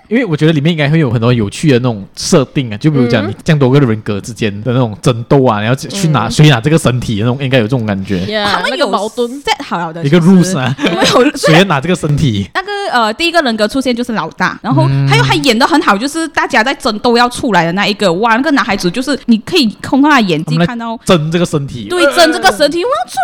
[0.07, 12.49] 因为我觉得里面应该会有很多有趣的那种设定啊，就比如讲你这样多个人格之间的那种争斗啊，你要去拿谁拿这个身体的那种，应该有这种感觉他们有矛盾，set 好了的一个其实 rules 啊，因为谁拿这个身体？
[12.53, 20.97] 那个呃第一个人格出现就是老大，然后嗯还有还演的很好，就是大家在争斗要出来的那一个，哇，那个男孩子就是你可以通过他的演技看到。
[21.05, 23.17] 争这个身体，对，争这个身体，我要出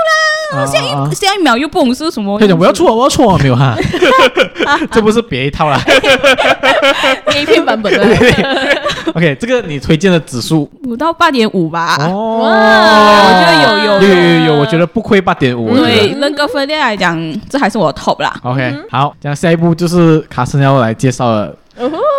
[0.57, 2.39] 来，啊下一下一秒又不懂是什么。
[2.39, 3.75] 他讲我要出，我要出，没有哈，
[4.91, 5.79] 这不是别一套啦。
[7.33, 7.99] A 片版本的
[9.13, 11.95] ，OK，这个你推荐的指数五到八点五吧。
[11.99, 15.75] 哦，我觉得有有有有我觉得不亏八点五。
[15.77, 17.17] 对得人格分裂来讲，
[17.49, 18.33] 这还是我的 top 啦。
[18.43, 21.55] OK，好，这样下一步就是卡森要来介绍了。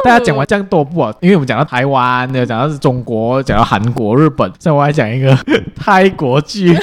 [0.04, 5.36] 大家讲完这样多部啊，因为我们讲到台湾，有讲到是中国，讲到韩国、日本，现在我来讲一个
[5.80, 6.76] 泰国剧，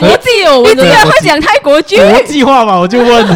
[0.00, 1.96] 我记得我们的你竟然会讲泰国剧？
[1.96, 3.08] 国际化嘛，我就问，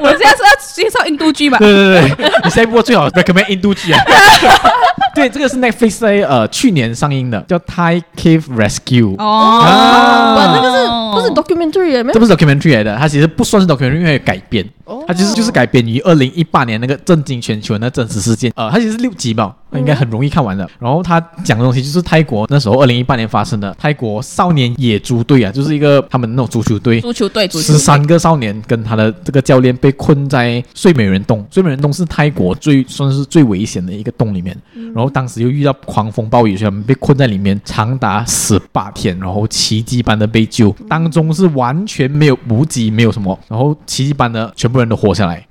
[0.00, 1.58] 我现在是要介绍印度剧嘛？
[1.58, 4.00] 对对对，你下一波最好 recommend 印度剧啊。
[5.14, 9.16] 对，这个是 Netflix 在呃去年上映的，叫《Thai Cave Rescue》。
[9.22, 12.12] 哦，那个是不是 documentary？
[12.12, 14.68] 这不是 documentary 来的，它其实不算是 documentary，因为改编。
[14.84, 18.52] 哦它其实就是改编于二零一八年那个震惊全球的那真实事件。
[18.56, 20.68] 呃，它其实是六集吧，应该很容易看完的。
[20.78, 27.00] 然后它讲的东西就是泰国那时候二零一八年发生的泰国少年野猪队啊，就是一个他们那种足球队。
[27.00, 34.56] 足球队，足球十队三个少年跟他的这个教练被困在睡美人洞，睡美人洞是泰国最算是最危险的一个洞里面。
[34.94, 45.46] 然后当时又遇到狂风暴雨，所以他们被困在里面长达十八天，然后奇迹般的被救，当中是完全没有补给，没有什么，然后奇迹般的全不然都活下来。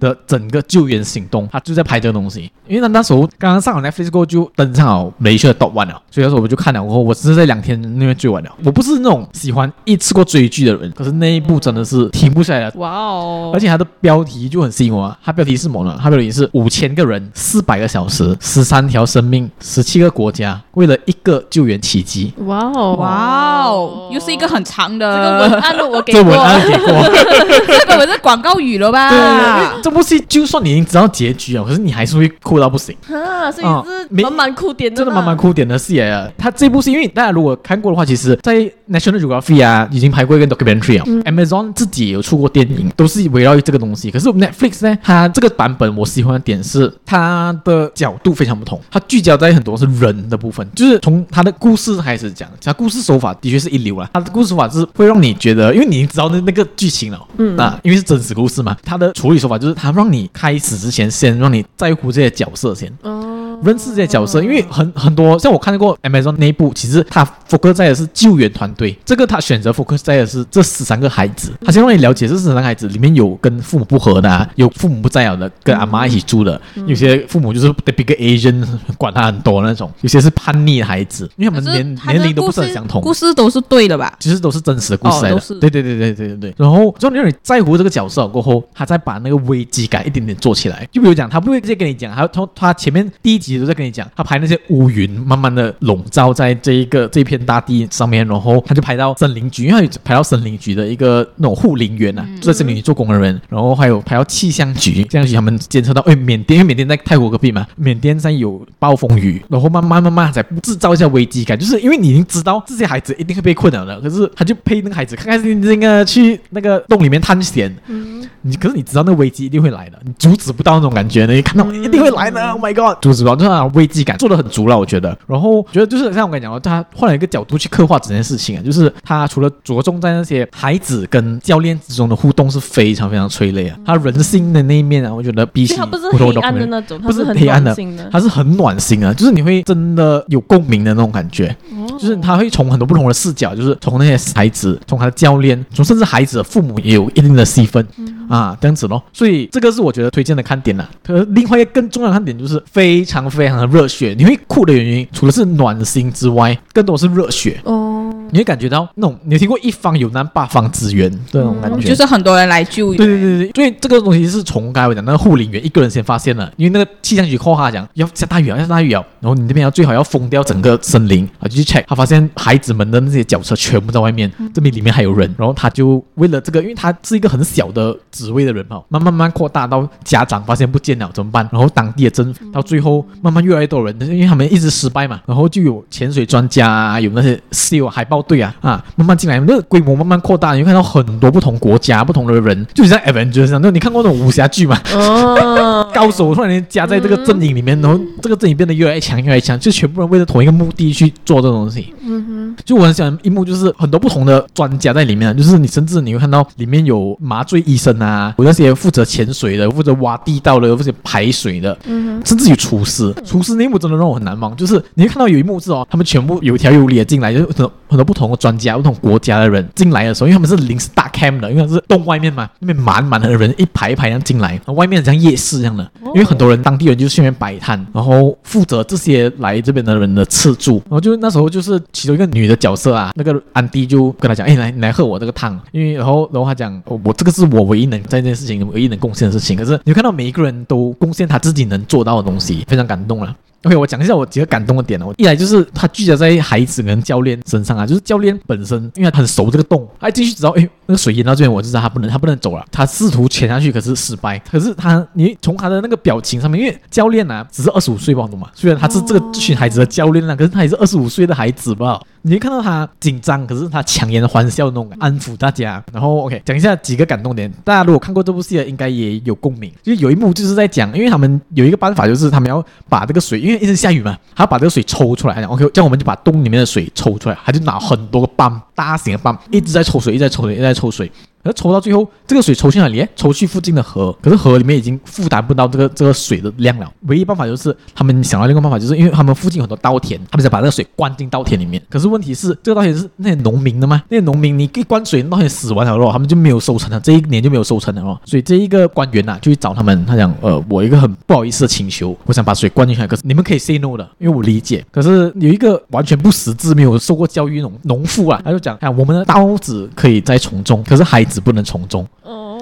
[0.00, 2.50] 的整个救援行动，他就在拍这个东西。
[2.66, 8.50] 因为他那时候刚刚上了 Netflix 过后就登上了雷雪的 Top One 了，所以那时候我就看了，我我只是在两天那边追完了。
[8.64, 12.72] 我不是那种喜欢一次过追剧的人，可是那一部真的是停不下来了。
[12.76, 13.52] 哇哦！
[13.54, 15.96] 而且它的标题就很吸引我啊，它标题是什么呢？
[16.02, 22.34] 它标题是五千个人、四百个小时、十三条生命、十七个国家，为了一个救援奇迹。
[22.46, 22.96] 哇哦！
[22.98, 24.08] 哇哦！
[24.12, 26.86] 又是一个很长的这个文案，我给这文案给过。
[27.78, 29.10] 这个不是广告语了吧？
[29.10, 32.96] 对，因为这部戏就算你已经知道结局啊，可是你还是会哭到不行。
[33.12, 36.28] 啊，所以是没满满哭点的，真的满满哭点的戏啊！
[36.36, 44.10] 他这部戏，因为大家如果看过的话，其实，在 National Geographic 啊，已经拍过一个 documentary 啊、嗯、，Amazon 自己也有出过电影，都是围绕于这个东西。
[44.10, 54.08] 可是 Netflix 呢，它这个版本我喜欢的点是它的角度非常不同，它聚焦在很多是人的部分，就是从它的故事开始讲，它故事手法的确是一流啊。
[54.14, 62.92] 它的故事手法是会让你觉得，因为你已经知道那那个剧情了，嗯啊，因为是真实故事嘛，它的处理手法就是它让你开始之前先让你在乎这些角色先。
[63.02, 63.25] 嗯
[63.62, 78.64] 认识这些角色，因为很很多像我看过 Amazon 内部，其实他 focus 在的是救援团队，这个他选择 focus 在的是这十三个孩子，他先让你了解这十三个孩子里面有跟父母不和的，啊，有父母不在了的，跟阿妈一起住的，有些父母就是 the big Asian
[78.96, 84.14] 管他很多那种，有些是叛逆的孩子，因为他们年年龄都不是很相同，故事都是对的吧？
[84.20, 86.54] 其实都是真实的故事来的，对对对对对对对。
[86.56, 94.26] 然后就让你在乎这个角色过后，他再把那个危机感一点点做起来，就比如讲他不会直接跟你讲，他他他前面第一集都在跟你讲他。
[94.26, 124.16] 拍那些乌云慢慢的笼罩在这一个这一片大地上面，然后他就拍到森林局，因为他拍到森林局的一个那种护林员啊，在森林里做工的人，然后还有拍到气象局，气象局他们监测到，哎，缅甸因为缅甸在泰国隔壁嘛，缅甸在有暴风雨，然后慢慢慢慢才制造一下危机感，就是因为你已经知道这些孩子一定会被困了的，可是他就配那个孩子，看看那个去那个洞里面探险，嗯，你可是你知道那个危机一定会来的，你阻止不到那种感觉，你看到一定会来的，Oh my God，阻止不到，就是那种危机感。
[124.18, 125.16] 做的很足了，我觉得。
[125.26, 137.74] 然后觉得就是像我跟你讲，他换了一个角度去刻画整件事情啊，就是他除了着重在那些孩子跟教练之中的互动是非常非常催泪啊，他人性的那一面啊，我觉得比起他不是黑暗的那种，不是黑暗的，
[138.10, 141.54] 他是很暖心啊，就是你会真的有共鸣的那种感觉，
[141.98, 147.86] 就是他会从很多不同的视角，就是从那些孩子，从他的教练，从甚至孩子的父母也有一定的戏份。
[148.28, 150.88] 啊，这样子咯，所以这个是我觉得推荐的看点了。
[151.04, 157.60] 可另外一个更重要的看点就是非常非常的热血，你会哭的原因除了是暖心之外，更多是热血。
[157.64, 162.96] 哦，你会感觉到那种你听过一方有难八方支援这种感觉，就是很多人来救援。
[162.96, 177.96] 对对对对，因为这个东西是从刚才我讲那个护林员一个人先发现了，因为那个气象局扣他讲要下大雨啊，要下大雨啊，然后你那边要最好要封掉整个森林啊，就去 check，他发现孩子们的那些脚车全部在外面，这边里面还有人，然后他就为了这个，因为他是一个很小的。
[178.10, 181.48] 职位的人嘛，慢慢慢扩大到家长发现不见了怎么办？
[181.52, 194.78] 然后当地的政府到最后慢慢越来越多人，因为他们一直失败嘛，然后就有潜水专家啊，有那些 SEAL 海豹队啊啊，慢慢进来，那个规模慢慢扩大，你会看到很多不同国家、不同的人，就像 Avengers 那你看过那种武侠剧吗？
[194.94, 201.92] 哦， 高手突然间加在这个阵营里面，然后这个阵营变得越来越强，越来越强，就全部人为了同一个目的去做这种东西。
[202.08, 208.15] 嗯哼，就我很喜欢一幕，就是很多不同的专家在里面，就是你甚至你会看到里面有麻醉医生啊。
[208.16, 213.14] 啊，有那些负责潜水的，负责挖地道的，负责排水的，嗯，甚至有厨师。
[213.24, 230.76] 厨师那一幕真的让我很难忘，就是你会看到有一幕是哦，他们全部有条有理的进来，就是很多很多不同的专家、不同国家的人进来的时候，因为他们是临时大 camp 的，因为是洞外面嘛，那边满满的人一排一排这样进来，外面像夜市一样的，因为很多人当地人就去那边摆摊，然后负责这些来这边的人的吃住。
[230.84, 237.95] 然后就那时候就是其中一个女的角色啊，那个安迪就跟他讲，哎，来你来喝我这个汤，因为然后然后他讲，我、哦、我这个是我唯一能。
[238.04, 243.36] 在这件事情唯一能贡献的事情，可是你看到每一个人都贡献他自己能做到的东西，非常感动了。
[243.66, 245.12] OK，我讲一下我几个感动的点哦。
[245.16, 252.64] 一来就是他聚焦在孩子跟教练身上啊，就是教练本身，因为他很熟这个洞，他继续知道，哎，那个水淹到这边，我就知道他不能，他不能走了。
[252.70, 254.38] 他试图潜下去，可是失败。
[254.48, 258.48] 可是他，你从他的那个表情上面，因为教练啊，只是二十五岁吧，懂吗？
[258.54, 262.00] 虽然他是这个这群孩子的教练啊，可是他也是二十五岁的孩子吧。
[262.22, 265.82] 你会看到他紧张，可是他强颜欢笑那种安抚大家。
[265.92, 267.52] 然后 OK，讲一下几个感动点。
[267.64, 269.72] 大家如果看过这部戏的，应该也有共鸣。
[269.82, 275.42] 就有一幕就是在讲，因为他们有一个办法，就是他们要把这个水，因为一直下雨嘛，他要把这个水抽出来。
[275.44, 277.38] OK，这样我们就把洞里面的水抽出来。
[277.44, 281.10] 他就拿很多个泵，大型的泵，一直在抽水，一直在抽水，一直在抽水。
[281.46, 283.06] 可是抽到最后，这个水抽去哪里？
[283.14, 286.90] 抽去附近的河，可是河里面已经负担不到这个这个水的量了。
[287.06, 291.80] 唯一办法就是他们想到另一个办法，就是因为他们附近有很多稻田，他们想把这个水灌进稻田里面。
[291.88, 294.02] 可是问题是，这个稻田是那些农民的吗？
[294.08, 298.18] 那些农民你一灌水，稻田死完了喽，他们就没有收成了，这一年就没有收成了喽。
[298.24, 304.84] 所以这一个官员呐、啊，就去找他们，他讲，呃，我一个很不好意思的请求，我想把水灌进去，可是你们可以 say no 的，因为我理解。
[304.90, 312.06] 可是有一个完全不识字、没有受过教育农农夫啊，他就讲，哎，我们的稻子可以再从种，可是孩子不能从中。
[312.22, 312.58] 哦，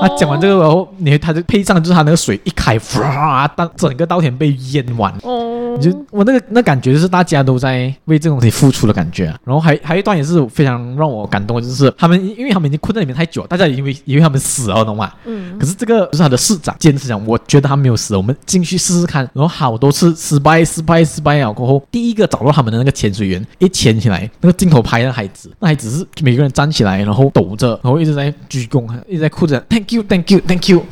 [0.00, 5.12] 他讲完这个然后，你他就配上就是他那个水一开，唰，当整个稻田被淹完。
[5.22, 9.38] 哦，就我那个那感觉就是大家都在为这个东西付出的感觉啊。
[9.44, 15.12] 然后还还有一段也是非常让我感动的，就是他们因为他们已经困在里面太久了，大家以为以为他们死了，懂吗？
[15.24, 15.58] 嗯。
[15.58, 19.28] 可是这个就是他的市长坚持讲，我觉得他没有死，我们进去试试看。
[19.32, 28.86] 然后好多次失败，失败，失败了过后，第一个找到他们的那个潜水员一潜起来，那个镜头拍那孩子，那孩子是每个人站起来，然后抖着，然后一直在鞠躬。
[29.08, 30.84] 一直在哭着，Thank you，Thank you，Thank you。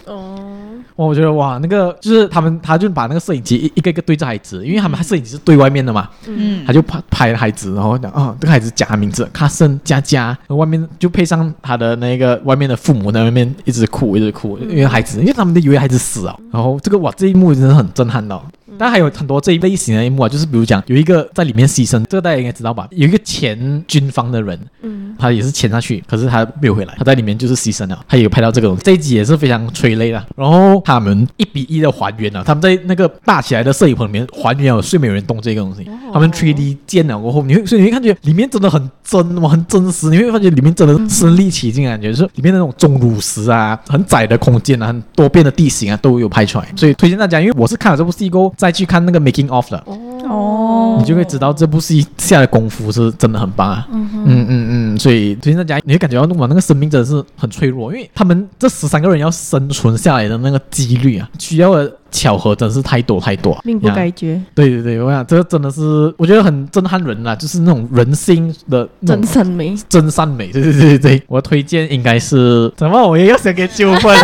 [0.97, 18.41] 哦，我觉得哇，那个就是他们，他就把那个摄影机一一个一个对着孩子，因为他们摄影机是对外面的嘛，嗯，他就拍拍孩子，然后讲啊，这个孩子讲他名字，卡森佳佳，外面就配上他的那个外面的父母在外面一直哭，一直哭，因为孩子，因为他们都以为孩子死了，然后这个哇，这一幕真的很震撼的。
[18.79, 22.87] 但还有很多这一类型的一幕啊，就是比如讲有一个在里面牺牲，这个大家应该知道吧？
[22.91, 28.05] 有一个前军方的人，嗯，他也是潜下去，可是他没有回来，他在里面就是牺牲了。
[28.09, 30.25] 他也有拍到这个东西，这一集也是非常催泪的。
[30.37, 35.89] 然后他们一比一的还原了，他们在那个大起来的摄影棚里面还原了睡美人洞这个东西。
[36.12, 40.11] 他们 3D 建了过后，你会所以你会感觉里面真的很真哇，很真实。
[40.11, 46.68] 你会发觉里面真的身临其境啊，就是里面那种钟乳石啊，很窄的空间啊，很多变的地形啊，都有拍出来。
[46.77, 49.85] 所以推荐大家，因为我是看了这部戏过后再去看那个 making of 了
[50.27, 53.87] 哦，你就会知道这部戏下的功夫是真的很棒啊。
[53.93, 64.41] 嗯嗯嗯嗯，所以推荐大家，你会感觉到哇，那个生命真的是很脆弱，因为他们这十三个人要生存下来的那个几率啊，需要的巧合真是太多太多，命不该绝。
[64.55, 70.51] 对对对，我想这个真的是我觉得很震撼人啊，就是那种人性的真善美，真善美。
[70.51, 74.17] 对对对对，我推荐应该是怎么，我也要想给九分，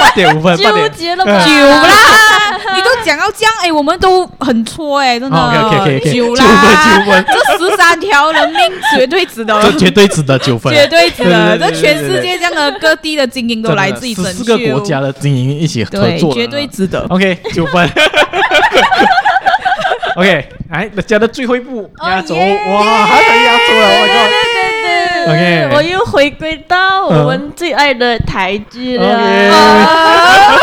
[0.00, 0.64] 八点五分，纠
[0.96, 1.44] 结了吗？
[1.46, 2.41] 九啦。
[3.04, 5.36] 讲到这样，哎，我们都很错，哎，真的。
[6.12, 11.58] 九啦，九分，这十三条人命绝对值得，这绝对值得九分，绝对值得。
[11.58, 17.04] 这全世界这样的各地的精英都来自于拯救，四个国家的精英一起合作，绝对值得。
[17.08, 17.88] OK，九分。
[20.16, 24.51] OK，哎，人家的最后一步压轴，哇，还可以压轴了，我靠。
[25.24, 29.04] OK，我又回归到我们最爱的台剧了。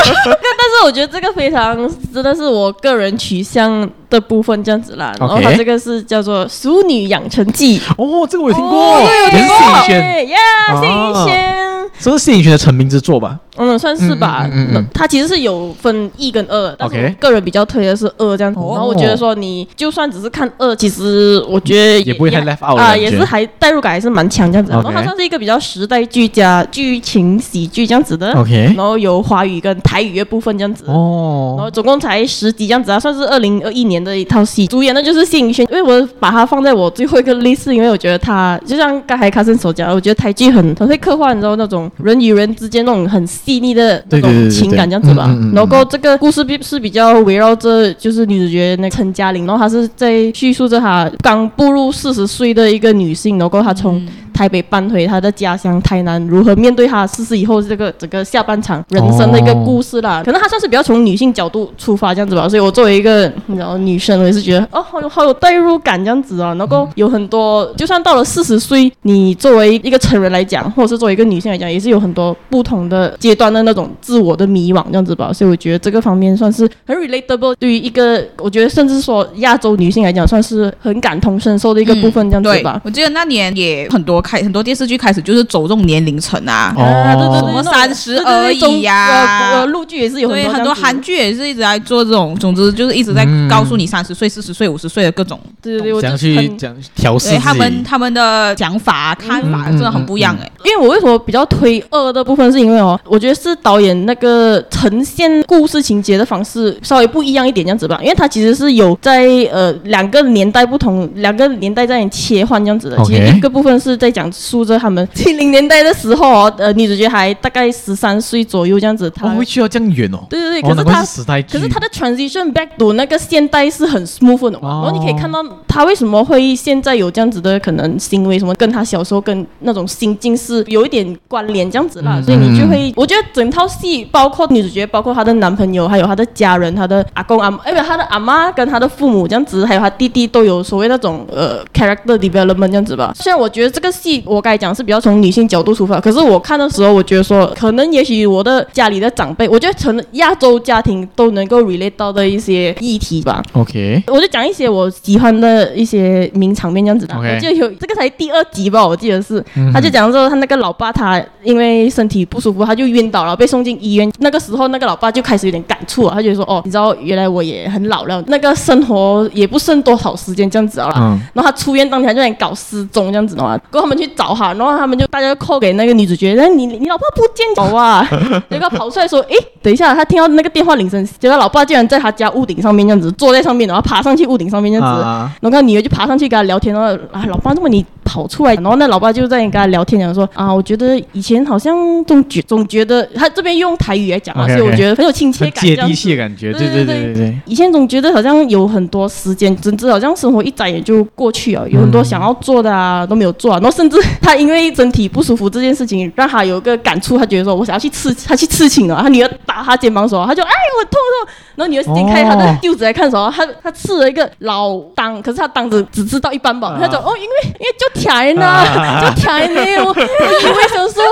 [0.02, 1.78] 但是我觉得这个非常
[2.14, 5.14] 真的是我个人取向的部分这样子啦。
[5.20, 7.80] 然后它这个是叫做《淑女养成记》。
[7.98, 10.30] 哦，这个我有听过，也是谢颖轩。
[10.30, 10.38] 呀，
[10.82, 13.38] 谢盈萱，这是谢颖轩的成名之作吧？
[13.58, 14.50] 嗯，算是吧。
[14.52, 18.60] 嗯嗯，它其实是有分一跟二，但是我个人比较推的是二这样子。
[18.60, 24.72] 然后我觉得说，你就算只是看二，其实我觉得也不会太 left out 啊，也是还代入感还是蛮强这样子。
[24.72, 28.32] 然后它算是一个比较时代剧加剧情喜剧这样子的。
[28.34, 30.86] OK，然后有华语跟台语的部分这样子。
[30.88, 34.68] 哦，然后总共才十集这样子啊，算是二零二一年的一套戏。
[34.68, 44.50] 主演的就是谢盈萱，因为我把它放在我最后一个 list，因为我觉得他就像刚才卡森所讲，我觉得台剧很很会刻画，你知道那种人与人之间那种很细腻的那种。
[44.50, 54.06] 情感这样子吧，然后这个故事比是比较围绕着就是女主角那陈嘉玲，然后她是在叙述着她刚步入四十岁的一个女性，然后她从
[54.40, 60.22] 台北搬回他的家乡台南，如何面对他四十以后这个整个下半场人生的一个故事啦。
[60.24, 66.54] 可能他算是比较从女性角度出发这样子吧，所以我作为一个你知道女生，我也是觉得哦，好有好有代入感这样子啊。
[66.54, 74.30] 然后有很多，就算到了四十岁，你作为一个成人来讲，或者是作为一个女性来讲，也是有很多不同的阶段的那种自我。
[74.30, 82.74] 我的迷惘这样子吧，所以我觉得这个方面算是很 relatable，对于一个我觉得甚至说亚洲女性来讲，算是很感同身受的一个部分这样子吧。
[82.76, 100.52] 嗯、我记得那年也很多开很多电视剧开始就是走这种年龄层啊，什么三十而已呀、啊，呃，陆剧也是有很多，很多韩剧也是一直在做这种，总之就是一直在告诉你三十岁、四十岁、五十岁的各种，对对对，我讲去讲调试，他们他们的想法看法真的很不一样哎、欸。
[100.64, 107.98] 因为我为什么比较推二的部分，是因为哦，我觉得是导演那个呈现故事情节的方式稍微不一样一点，这样子吧。
[108.02, 112.98] 因为他其实是有在呃两个年代不同，两个年代在切换这样子的。
[113.06, 119.10] 其实一个部分是在讲讲述着他们七零年代的时候，呃，女主角还大概十三岁左右这样子。
[119.12, 120.20] 她哦，会去到这样远哦。
[120.30, 143.14] 对对对，可是她是时代可是她的 transition back to 那个现代是很 smooth 的嘛，哦然后你可以看到她为什么会现在有这样子的可能行为，什么跟她小时候跟那种心境是有一点关联这样子啦，嗯所以你就会，我觉得整套戏包括女主角，包括她的男朋友，还有她的家人，她的阿公阿，哎，不，她的阿妈跟她的父母这样子，还有她弟弟都有所谓那种呃 character development 这样子吧。
[143.16, 153.44] 虽然我觉得这个戏我该讲是比较从女性角度出发，可是我看的时候，我觉得说可能也许我的家里的长辈，我觉得成亚洲家庭都能够 relate 到的一些议题吧。
[153.54, 157.16] OK，我就讲一些我喜欢的一些名场面这样子的。
[157.16, 164.12] 我记得有这个才第二集吧，我记得是，嗯他就讲说他那个老爸他因为身体不舒服，他就晕倒了，被送进医院。
[164.20, 170.96] 那个时候那个老爸就开始有点感触了，他觉得说哦，你知道原来我也很老了，那个生活也不剩多少时间这样子了啦。
[171.00, 178.08] 嗯然后他出院当天就在搞失踪这样子的嘛，过后他们去找他，然后他们就大家就 call 给那个女主角，那你你老爸不见走啊？
[178.50, 188.54] 结果跑出来说，诶，等一下，他听到那个电话铃声，结果老爸竟然在他家屋顶上面这样子坐在上面，然后爬上去屋顶上面这样子，啊然后他女儿就爬上去跟他聊天，然后啊，老爸，怎么你跑出来？
[188.56, 197.36] 然后那老爸就在跟他聊天，讲说啊，我觉得以前好像总觉总觉得他这边用台语来讲啊所以我觉得很有亲切感，接地气的感觉，对对对。
[197.46, 203.60] 以前总觉得好像有很多时间，真至好像生活一眨眼就过去了，有很多想要做的啊都没有做啊。
[203.62, 209.00] 然后甚至他因为身体不舒服这件事情，让他有一个感触，他觉得说我想要去刺，他去刺青了。
[209.02, 211.34] 他女儿打他肩膀的时候，他就哎我痛痛。
[211.56, 216.78] 然后女儿掀开他的袖子来看的时候，他他刺了一个老裆，可是他裆子只知道一半吧。
[216.78, 218.66] 他就哦，因为因为就甜呐，
[219.02, 219.62] 就甜呢。
[219.86, 221.04] 我我以为想说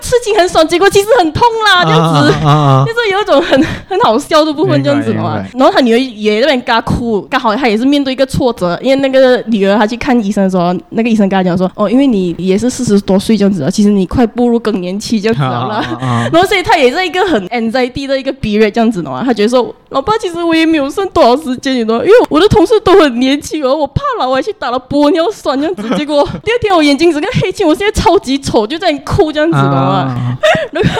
[0.00, 2.32] 刺青很爽，结果其实很痛啦，这样子。
[2.86, 5.44] 就是有一种很很好笑的部分这样子嘛。
[5.54, 15.76] 然后他女儿也在那边嘎哭，刚好他也是面对一个挫折，因为那个女儿她去看医生的时候，那个医生跟他讲说，哦，因为你也是四十多岁这样子啊，其实你快步入更年期这样子了啦。
[15.76, 30.04] 啊啊啊然后所以他也是一个很 anxiety 的一个 period 这样子的嘛，他觉得说，老爸其实我也没有剩多少时间，你知道吗，因为我的同事都很年轻哦，我怕老，我还去打了玻尿酸这样子，结果 第二天我眼睛整个黑青，我现在超级丑，就在哭这样子的嘛。
[30.04, 30.38] 啊
[30.72, 30.90] 然后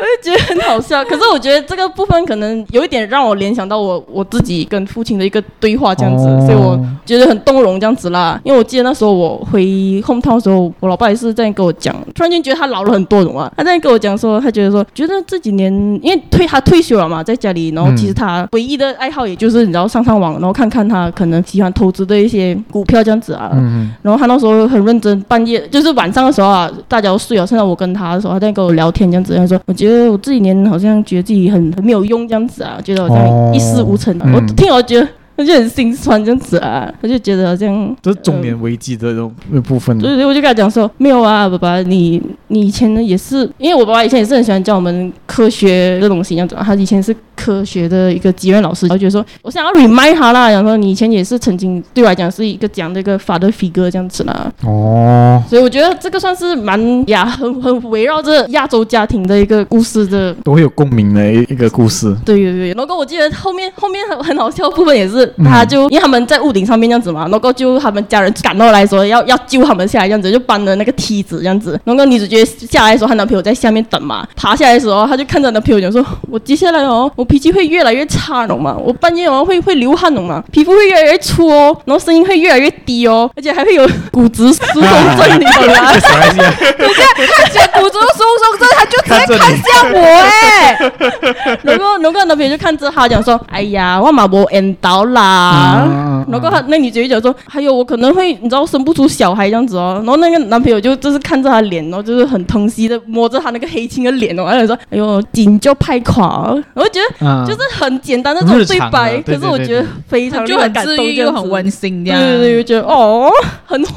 [0.00, 8.38] 我就觉得很好笑，可是我觉得这个部分可能有一点让我联想到我我自己跟父亲的一个对话这样子，哦所以我觉得很动容这样子啦。
[8.44, 9.62] 因为我记得那时候我回
[10.04, 15.72] hometown 的时候，我老爸也是这样跟我讲，突然间觉得他老了很多懂吗，他这样跟我讲说，他觉得说，觉得这几年
[16.02, 23.50] 因为退他退休了嘛，在家里，然后其实他唯一的爱好也就是你知道上上网，然后看看他可能喜欢投资的一些股票这样子啊。
[23.54, 29.36] 嗯然后他那时候很认真，半夜就是晚上的时候啊，大家都睡了，剩下我跟他的时候，他在跟我聊天这样子。
[29.36, 34.24] 他说：“我觉得我这几年好像觉得自己很很没有用这样子啊，觉得好像一事无成啊。
[34.26, 35.06] 哦我嗯听我觉得
[35.42, 39.34] 我就很心酸这样子啊，我就觉得好像这是中年危机的这种
[39.64, 39.98] 部分。
[40.00, 46.62] 所以，我就跟他讲说，没有啊，爸爸，你你以前呢也是，因为我爸爸以前也是很喜欢教我们科学的东西，这样子啊。
[46.64, 54.52] 他以前是科学的一个级任老师，我觉得说，我想要 remind 他啦，然后你以前也是曾经对我来讲是一个讲这个 father figure 这样子啦。
[54.64, 56.78] 哦，所以我觉得这个算是蛮
[57.08, 60.32] 呀，很很围绕着亚洲家庭的一个故事的。
[60.44, 62.14] 都会有共鸣的一一个故事。
[62.24, 71.78] 对对对，然后我记得后面后面很很好笑的部分也是，嗯他就、因为他们在屋顶上面这样子嘛，然后就他们家人赶到来说要要救他们下来这样子，就搬了那个梯子这样子。
[71.84, 78.76] 然后女主角下来的时候，她男朋友在下面等嘛，爬下来的时候，她就看着男朋友讲说：“我接下来哦，我脾气会越来越差，懂吗？
[78.78, 80.44] 我半夜哦会会流汗，懂吗？
[80.52, 90.78] 皮肤会越来越粗哦，然后声音会越来越低哦，而且还会有骨质疏松症，你懂吗？”小孩子他讲古着松松症，他就直接看向我哎、
[91.64, 95.84] 然后然后男朋友就看着他讲说：“哎呀，我嘛无缘到啦。
[95.86, 112.20] 嗯然后他那女主角讲说：“还有我可能会你知道生不出小孩这样子哦。”然后那个男朋友就就是看着他脸，然后就是很疼惜的摸着他那个黑青的脸哦，然后说：“哎呦，紧就拍垮。”我就觉得嗯就是很简单的这种对白，可是我觉得非常就很治愈又很温馨这样。
[112.20, 113.30] 对对对，就觉得哦，
[113.64, 113.92] 很会，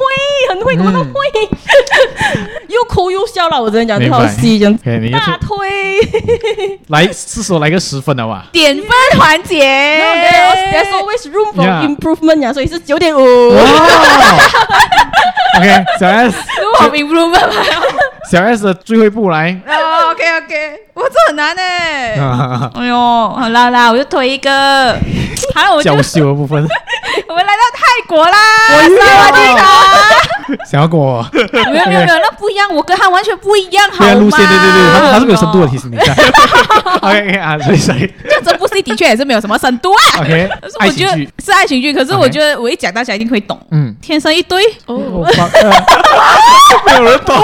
[0.50, 1.10] 很会，怎么都会，
[2.68, 3.60] 又哭又笑了。
[3.60, 4.58] 我只能讲这套戏
[5.12, 5.66] 大推。
[6.88, 8.46] 来，是时候来个十分了吧？
[8.52, 8.86] 点分
[9.18, 9.64] 环节
[10.72, 13.20] there's always room for improvement 呀，所以是九点五。
[15.56, 17.54] ！OK，小 S，如果 improvement 嘛
[18.30, 19.58] 小 S 的最后一步来。
[19.66, 22.14] 哦，OK OK，哇，这很难哎。
[22.16, 22.96] 啊 哎呦，
[23.36, 24.96] 好啦啦，我就推一个。
[25.54, 26.56] 好，我就娇羞的部分，
[27.28, 28.32] 我们来到泰国啦。
[28.68, 29.66] 萨瓦迪卡。
[30.70, 34.20] 想要跟我没有没有没有，那不一样，我跟他完全不一样，好对啊，吗？
[34.20, 36.14] 路线对对对，他他是没有深度的，提醒你一下。
[37.02, 40.20] OK 啊，所以所以这这部戏的确也是没有什么深度啊。
[40.20, 43.58] OK，可是我觉得爱情剧，是爱情剧，可是我觉得我一讲大家一定会懂。
[43.72, 45.26] 嗯，天生一对，哦，
[46.86, 47.36] 没有人懂。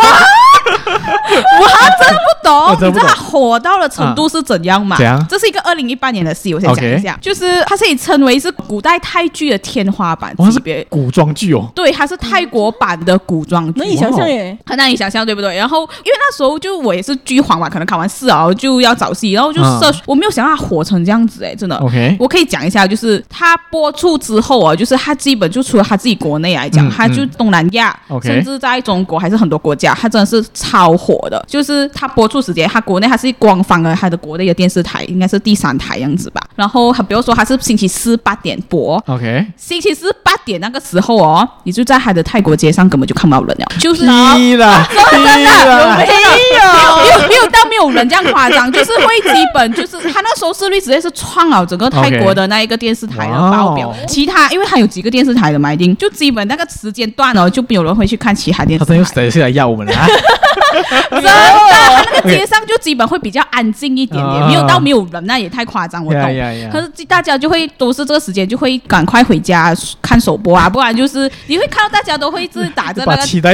[0.73, 4.97] 我还真的不懂，我真不懂你知道它火到了程度是怎样吗？
[4.97, 10.85] 怎样这是一个二零一八年的戏，我先讲一下就是它可以称为是古代泰剧的天花板哇，是级别。
[10.89, 11.71] 古装剧哦。
[11.75, 14.57] 对，它是泰国版的古装剧，难以想象耶。
[14.67, 15.57] 很难以想象，对不对？
[15.57, 21.77] 然后因为那时候就我也是剧荒嘛，可能考完试啊就要找戏，然后就嗯 search，、我没有想到它火成这样子，哎，真的。
[21.77, 31.45] OK，我可以讲一下，就是它播出之后啊，就是它基本就除了它自己国内来讲，嗯它就东南亚，甚至在中国还是很多国家，它真的是超火的。
[31.49, 36.41] 就是它播出时间，它国内它是官方的，它的国内的电视台应该是第三台样子吧。
[36.55, 44.03] 然后它比如说它是星期四八点播，OK，星期四八点那个时候哦，你就在它的泰国街上根本就看不到人了，就是。
[44.13, 53.93] 低了，低了，没有，没有没有到没有人这样夸张，就是会基本就是它那收视率直接是创了整个泰国的那一个电视台的报表。
[54.07, 59.23] 其他因为它有几个电视台的嘛，一定就基本那个时间段哦，就没有人会去看其他电他真用视台。
[59.23, 60.07] 谁是来要我们了啊？
[61.11, 66.23] 真的，他那个街上就基本会比较安静一点点，啊没有到没有人，那也太夸张，我懂。
[66.71, 73.53] 可是大家就会都是这个时间就会赶快回家看首播啊，不然就是你会看到大家都会是打着那个把期待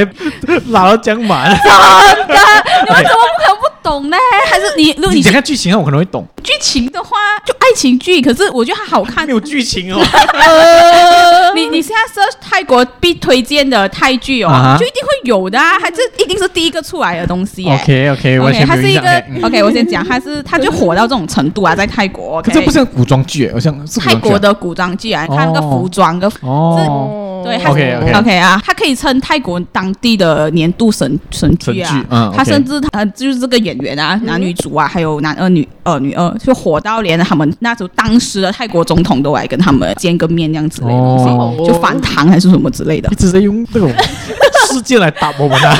[0.67, 1.49] 拉到江满。
[1.49, 1.57] 真
[2.27, 2.35] 的，
[2.85, 4.17] 你们怎么可能不懂呢？
[4.49, 6.25] 还是你如果你你讲看剧情啊，我可能会懂。
[6.43, 9.33] 剧情的话，就爱情剧，可是我觉得它好看没。
[9.33, 10.01] 有剧情哦。
[11.55, 17.73] 你你现在 search 泰国必推荐的泰剧哦就一定会有的啊，还是一定是第一个出来的东西耶。
[17.73, 19.41] OK OK，完 OK，全它是一个没有印象。
[19.41, 22.41] 嗯 OK，我先讲，它是它就火到这种程度啊，在泰国。
[22.41, 32.05] 可 OK，这不像古装剧诶，好像泰国的古装剧啊，你看那个服装跟哦，对，它 OK，OK OK 啊，它可以称泰国当地的年度神神剧啊。
[32.09, 43.15] 嗯它 OK 甚至呃就是这个演员啊，男女主啊，还有男二女二女二，就火到连他们那时候当时的泰国总统都来跟他们见个面这样之类的东西，哦就反弹还是什么之类的一。
[43.15, 43.91] 直在用这种
[44.73, 45.77] 事件来打我们啊，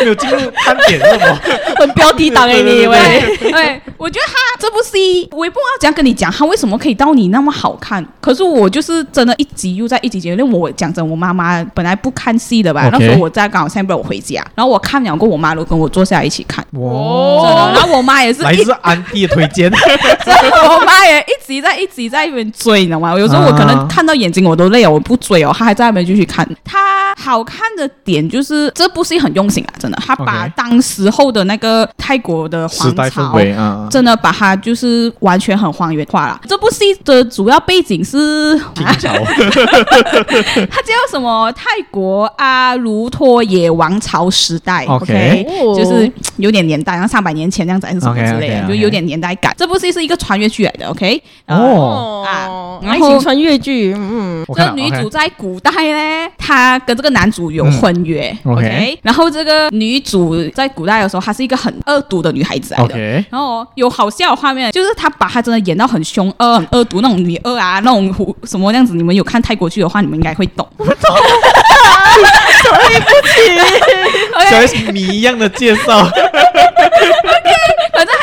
[0.00, 1.38] 没有进入看点是什么？
[1.76, 2.98] 很标题党哎，你以为？
[3.38, 8.04] 对，我觉得他这部戏，我也不知道怎样跟你讲，他为什么可以到你那么好看。
[8.20, 16.64] 可是我就是真的一集又在一集接，因为我讲真，我妈妈本来不看戏的吧那时候我在刚好 s a m 我回家，然后我看两个，我妈都跟我坐下来一起看。
[16.72, 23.18] 哇，然后我妈也是一来自安迪的推荐， 我妈也一直在一直在一边追，你知道吗？
[23.18, 26.46] 有时候我可能看到眼睛我都累了，我不追哦，她还在那边继续看。
[26.64, 33.32] 她好看的点就是这部戏很用心啊，真的，他把当时候的那个泰国的皇朝。
[33.56, 36.40] 啊，真的把它就是完全很还原化了。
[36.48, 39.12] 这部戏的主要背景是清朝
[40.70, 41.50] 它叫什么？
[41.52, 49.54] 泰国阿卢托耶王朝时代 OK 哦就是有点年代，然后三百年前这样子还是什么之类的就有点年代感。
[49.56, 51.22] 这部戏是一个穿越剧来的，OK？
[51.46, 62.84] 呃哦，啊哦，然后爱情穿越剧，嗯，这女主在古代呢，她跟这个男主有婚约、嗯 OK 然后这个女主在古代的时候，她是一个很恶毒的女孩子来的。
[62.84, 68.12] OK 然后有好笑的画面，就是她把她真的演到很凶恶、很恶毒那种女二啊，那种
[68.44, 68.94] 什么样子。
[68.94, 70.68] 你们有看泰国剧的话，你们应该会懂。
[70.78, 70.88] 对。
[73.00, 76.30] 不起小 s 谜一样的介绍，反正
[77.24, 77.41] 她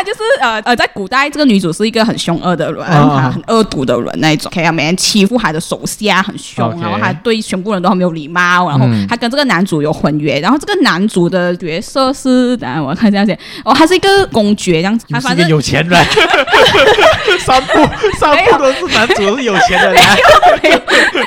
[0.10, 16.06] 就是呃呃，在古代这个女主是一个很凶恶的人，啊很恶毒的人那一种，可以每天欺负她的手下，很凶然后她对全部人都很没有礼貌，然后嗯她跟这个男主有婚约，然后这个男主的角色是，等下我看这样写，哦，他是一个公爵这样子，他你是一个反正有钱人，
[17.40, 17.88] 三部
[18.20, 19.94] 三部都是男主都是有钱的。
[19.94, 20.02] 人，
[20.64, 20.80] 没有，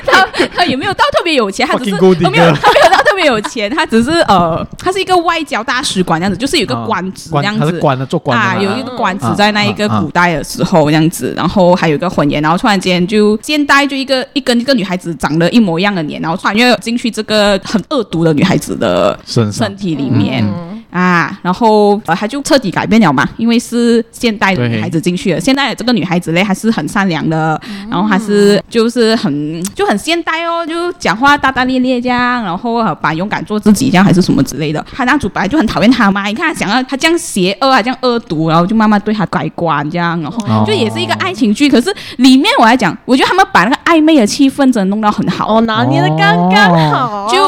[0.05, 7.61] 他他也没有到特别有钱，他只是呃没有他没有到特别有钱，他只是呃，他是一个外交大使馆这样子，就是有一个官职这样子。
[7.61, 20.45] 官他是官的，做官的啊，嘛有一个官职啊在那一个古代的时候这样子，然后还有一个婚宴，然后突然间就现代就一个一跟一个女孩子长得一模一样的脸，然后穿越进去这个很恶毒的女孩子的身身体里面。
[20.45, 25.41] 嗯啊，然后呃，他就彻底改变了嘛，因为是现代的女孩子进去了。
[25.41, 27.59] 现在的这个女孩子嘞，还是很善良的，
[27.91, 34.85] 然后还是就是很就很现代哦，就讲话大大咧咧这样，然后把勇敢做自己这样，还是什么之类的。
[34.93, 41.71] 他男主本来就很讨厌他嘛，你看他想要他这样邪恶啊，这样恶毒，然后就慢慢对他改观这样，然后就也是一个爱情剧。
[41.71, 47.39] 可是里面我来讲，我觉得他们把那个暧昧的气氛真的弄到很好，哦，拿捏的刚刚好，就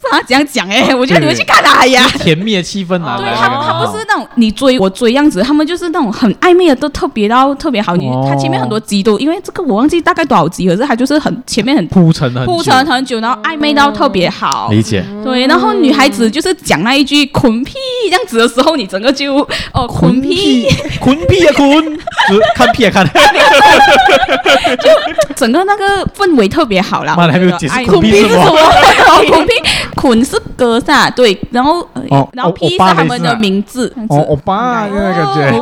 [0.00, 7.96] 不知道怎样讲哎，我觉得你们去看他呀，甜蜜的气氛啊，对他他不是那种你追我追样子，他们就是那种很暧昧的，都特别到特别好。
[7.96, 15.04] 你他前面很多集都因为这个我忘记大概多少集，可是他就是很前面很铺陈很铺陈很久，然后暧昧到特别好，理解。
[15.24, 17.74] 对，然后女孩子就是讲那一句“捆屁”
[18.10, 19.36] 这样子的时候，你整个就
[19.72, 20.66] 哦捆屁
[21.00, 21.46] 捆屁！
[21.46, 21.98] 啊捆，
[22.54, 23.06] 看屁啊看，
[24.76, 24.88] 就
[25.34, 27.14] 整个那个氛围特别好啦。
[27.16, 28.54] 妈的，还没有解释捆屁是什么？
[29.28, 29.52] 捆屁
[29.94, 31.86] 捆是歌噻，对，然后
[32.32, 33.92] 然后屁是他们的名字。
[34.08, 35.52] 哦，欧巴那个感觉，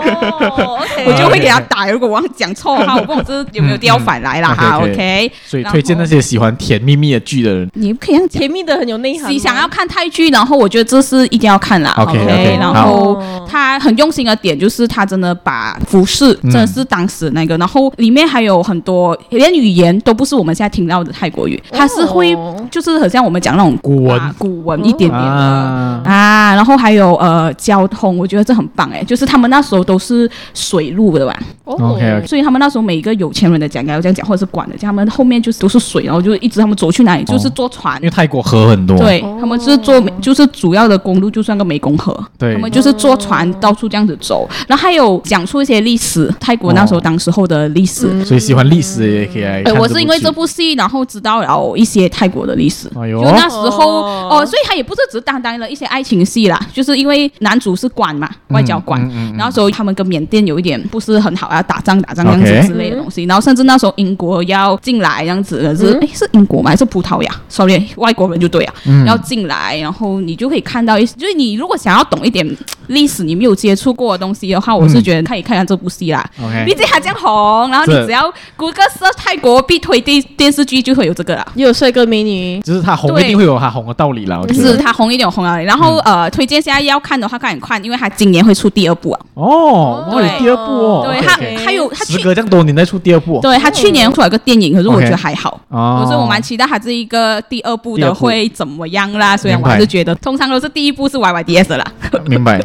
[1.06, 1.86] 我就会给他打。
[1.86, 4.78] 如果我讲错话，我不知有没有掉反来了哈。
[4.78, 9.30] OK，所以推荐那些喜欢甜蜜蜜的剧的人，你可以让甜蜜的很有内涵。
[9.30, 11.94] 你想要看泰剧，然后我觉得这是一定要看啦。
[11.96, 22.36] OK，然后他很用心的点就是他真的把服饰真的是当时那个，然后里面还有很多连语言都不是我们现在听到的泰国语，他是会
[22.70, 26.54] 就是很像我们讲那种古文古文一点点的啊。
[26.54, 31.38] 然后还有呃交通，我觉得这很棒哎，就是他们那时候都是水路的吧。
[31.64, 49.62] OK，所以他们那时候每一个有钱人的讲要这样讲，或者是管的，他们后面就是都是水，然后就一直他们走去哪里就是坐船，因为泰国河很多，对他们是坐就是主要的公路就算个湄公河，对，他们就是坐船到处这样子走，然后还有讲出一些历史，泰国那时候当时候的历史，所以喜欢历史也可以来。
[49.78, 59.00] 我是因为这部戏然后知道了一些泰国的历史，就那时候哦，所以他也不是只单单的一些爱情戏啦，就是因为男主是官嘛，外交官，
[59.36, 66.70] 然后所以他们跟缅甸有一点不是很好，啊打仗打仗这样子之类的东西，然后甚至那时候英国要进来这样子的是，哎，是英国吗？
[66.70, 68.74] 还是葡萄牙？sorry，外国人就对啊，
[69.06, 72.46] 要进来，然后你就可以看到一些，就是你如果想要懂一点
[72.88, 76.24] 历史，你没有接触过的东西的话，我是觉得可以看看这部戏啦。
[76.64, 84.40] 毕竟它这样红，然后你只要 Google search 泰国必推电电视剧就会有这个啦，又有帅哥美女，就是它红一定会有它红的道理啦。
[84.52, 89.20] 是它红一点红啊，然后呃，推荐现在要看的话，赶紧看，因为他今年会出第二部啊。
[89.34, 91.34] 哦，对，第二部哦，对他
[91.64, 99.36] 还有他时隔这样多年再出第二部，对他去年出了个电影，可是我觉得还好，可是我蛮期待他这一个第二部的会怎么样啦。
[99.36, 101.84] 所以我还是觉得，通常都是第一部是 Y Y D S 啦。
[102.26, 102.62] 明白，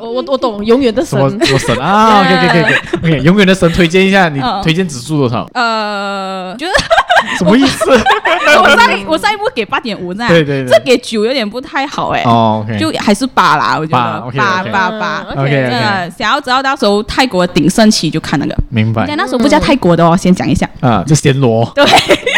[0.00, 5.48] 我我懂，永远的神，我神啊，OK OK OK OK，永远的神，推荐一下，你推荐指数多少？
[5.54, 6.72] 呃，就是。
[7.38, 7.84] 什么意思？
[8.60, 12.20] 我上一我上一部给八点五呢，对对对，这给九有点不太好哎。
[12.24, 15.24] 哦，就还是八啦，我觉得八八八。
[15.30, 18.54] OK，真的想要知道到时候泰国鼎盛期就看那个。
[18.68, 19.06] 明白。
[19.16, 20.68] 那时候不叫泰国的哦，先讲一下。
[20.80, 21.64] 啊，就暹罗。
[21.76, 21.84] 对。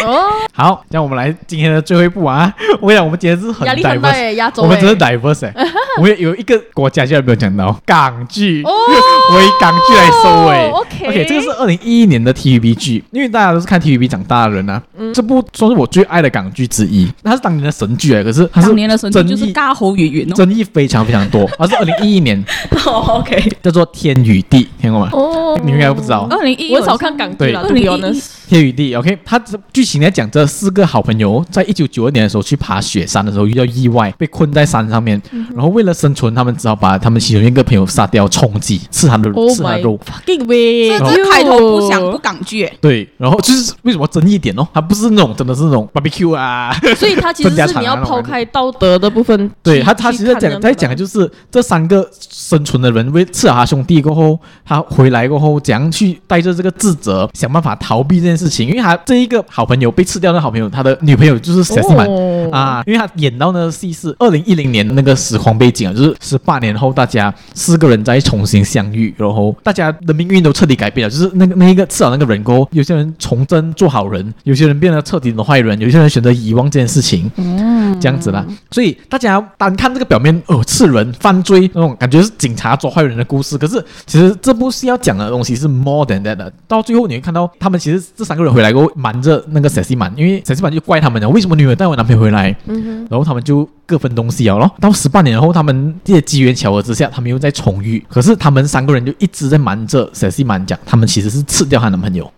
[0.05, 0.29] 哦。
[0.53, 2.53] 好，那我们来今天的最后一步啊！
[2.79, 5.51] 我跟你讲，我们今天是很 diverse，我们真是 diverse。
[5.97, 10.69] 我们有一个国家竟然没有讲到港剧， 我以港剧来收尾。
[10.69, 14.81] OK，这个是二零一一年的 TVB 剧，因为大家都是看 TVB 长大的人啊。
[15.13, 21.49] 这部算是我最爱的港剧之一，它是当年的神剧哎，可是它是当年的神剧就是尬喉语言，争议非常非常多。
[21.57, 22.43] 它是二零一一年，
[22.85, 25.09] OK，叫做《天与地》，听过吗？
[25.11, 26.27] 哦，你应该不知道。
[26.29, 27.61] 二零一，我少看港剧了。
[27.61, 27.87] 二零一
[28.47, 35.21] 《天与地》，OK，它这剧情来讲，这四个好朋友在一九九二年的时候去爬雪山的时候遇到意外，被困在山上面，
[35.53, 39.99] 然后为了生存，他们只好把他们其中一个朋友杀掉充饥，吃他的吃他的肉。
[40.25, 44.65] 这开头不想不港剧，对，然后就是为什么争议点哦？
[44.73, 49.51] 他不是那种真的是那种 barbecue 啊， 所以他其实是你要抛开道德的部分。
[49.61, 62.07] 对他，他其实讲在讲的就是这三个生存的人为吃了他兄弟过后，他回来过后怎样去带着这个自责想办法逃避这件事情，因为他这一个好朋友被吃掉的好朋友，他的女朋友就是佘诗曼
[62.51, 86.51] 啊，因为他演到那个戏是二零一零年那个时空背景啊，就是十八年后大家四个人再重新相遇，然后大家的命运都彻底改变了，就是那个那一个刺了那个人过后，有些人从真做好人，有些人变得彻底的坏人，有些人选择遗忘这件事情，嗯，这样子啦，所以大家单看这个表面哦，刺人犯罪那种感觉是警察抓坏人的故事，可是其实这部戏要讲的东西是 more than that 的。
[86.67, 92.55] 到最后你会看到他们其实这三个人回来过后瞒着那个小西满，因为小西满就怪他们了，为什么女儿带我男朋友回来？
[92.65, 94.71] 嗯，然后他们就各分东西了咯。
[94.79, 102.31] 到十八年后，他们这些机缘巧合之下，他们又在重遇，可是他们三个人就一直在瞒着小西满讲，他们其实是吃掉她男朋友。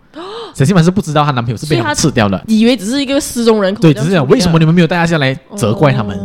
[0.54, 3.80] 佘诗曼是不知道她男朋友是被他吃掉的，以为只是一个失踪人口。
[3.80, 6.18] 对，只是讲为什么你们没有带她下来责怪他们。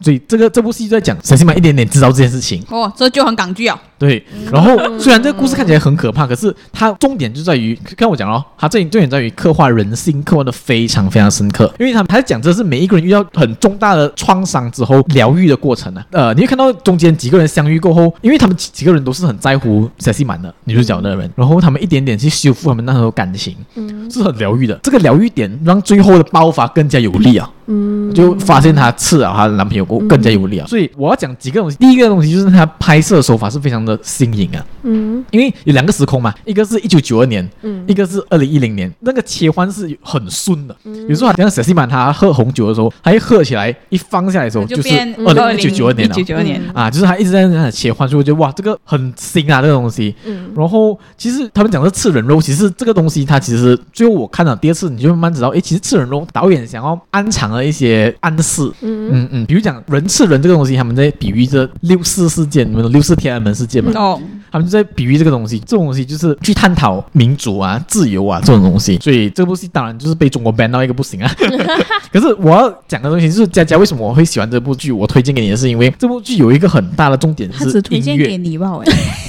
[0.00, 2.62] 所以这个这部戏就在讲佘诗曼一点点知道这件事情。
[2.70, 3.80] 哦，这就很港剧啊。
[3.98, 11.70] 对，然后虽然这个故事看起来很可怕，可是它重点就在于，看我讲哦，它这里重点在于刻画人性，刻画的非常非常深刻。
[11.78, 16.28] 因为他们还是讲这是每一个人遇到很重大的创伤之后疗愈的过程呢、啊。
[16.28, 24.74] 呃，你会看到中间几个人相遇过后，因为他们几几个人都是很在乎佘诗曼的女主角的人，然后他们一点点去修复他们那时候感情，嗯是很疗愈的。
[24.82, 27.50] 这个疗愈点让最后的爆发更加有力啊。
[27.66, 30.66] 嗯，就发现她刺了她的男朋友过后更加有力啊。
[30.66, 33.98] 所以我要讲几个东西，第一个东西就是他拍摄手法是非常的。
[34.02, 40.76] 新颖啊，嗯，因为有两个时空嘛，一个是一九九二年，嗯，一个是二零一零年，那个切换是很顺的。
[40.84, 44.88] 嗯，有时候好像小西曼他喝红酒的时候，他一喝起来一放下来的时候，就是
[45.24, 50.14] 二零一九九二年了，一九九二年啊，就是他一直在那切换，所以我觉得哇，这个很新啊，这个东西。
[50.26, 58.62] 嗯，然后其实他们讲的吃人肉，其实这个东西它其实最后我看了第二次，你就慢慢知道，哎，其实吃人肉导演想要暗藏了一些暗示。
[58.80, 63.92] 嗯嗯嗯，比如讲人吃人这个东西，他们在比喻这六四事件，你们六四天安门事件嘛。
[63.94, 64.20] 哦，
[64.50, 71.30] 他们就在比喻这个东西，这种东西就是去探讨民主啊、自由啊这种东西，所以这部戏当然就是被中国 ban 到一个不行啊。
[72.12, 78.72] 可是我要讲的东西就是佳佳为什么我会喜欢这部剧，我推荐给你的是因为这部剧有一个很大的重点是音乐，推荐给你吧？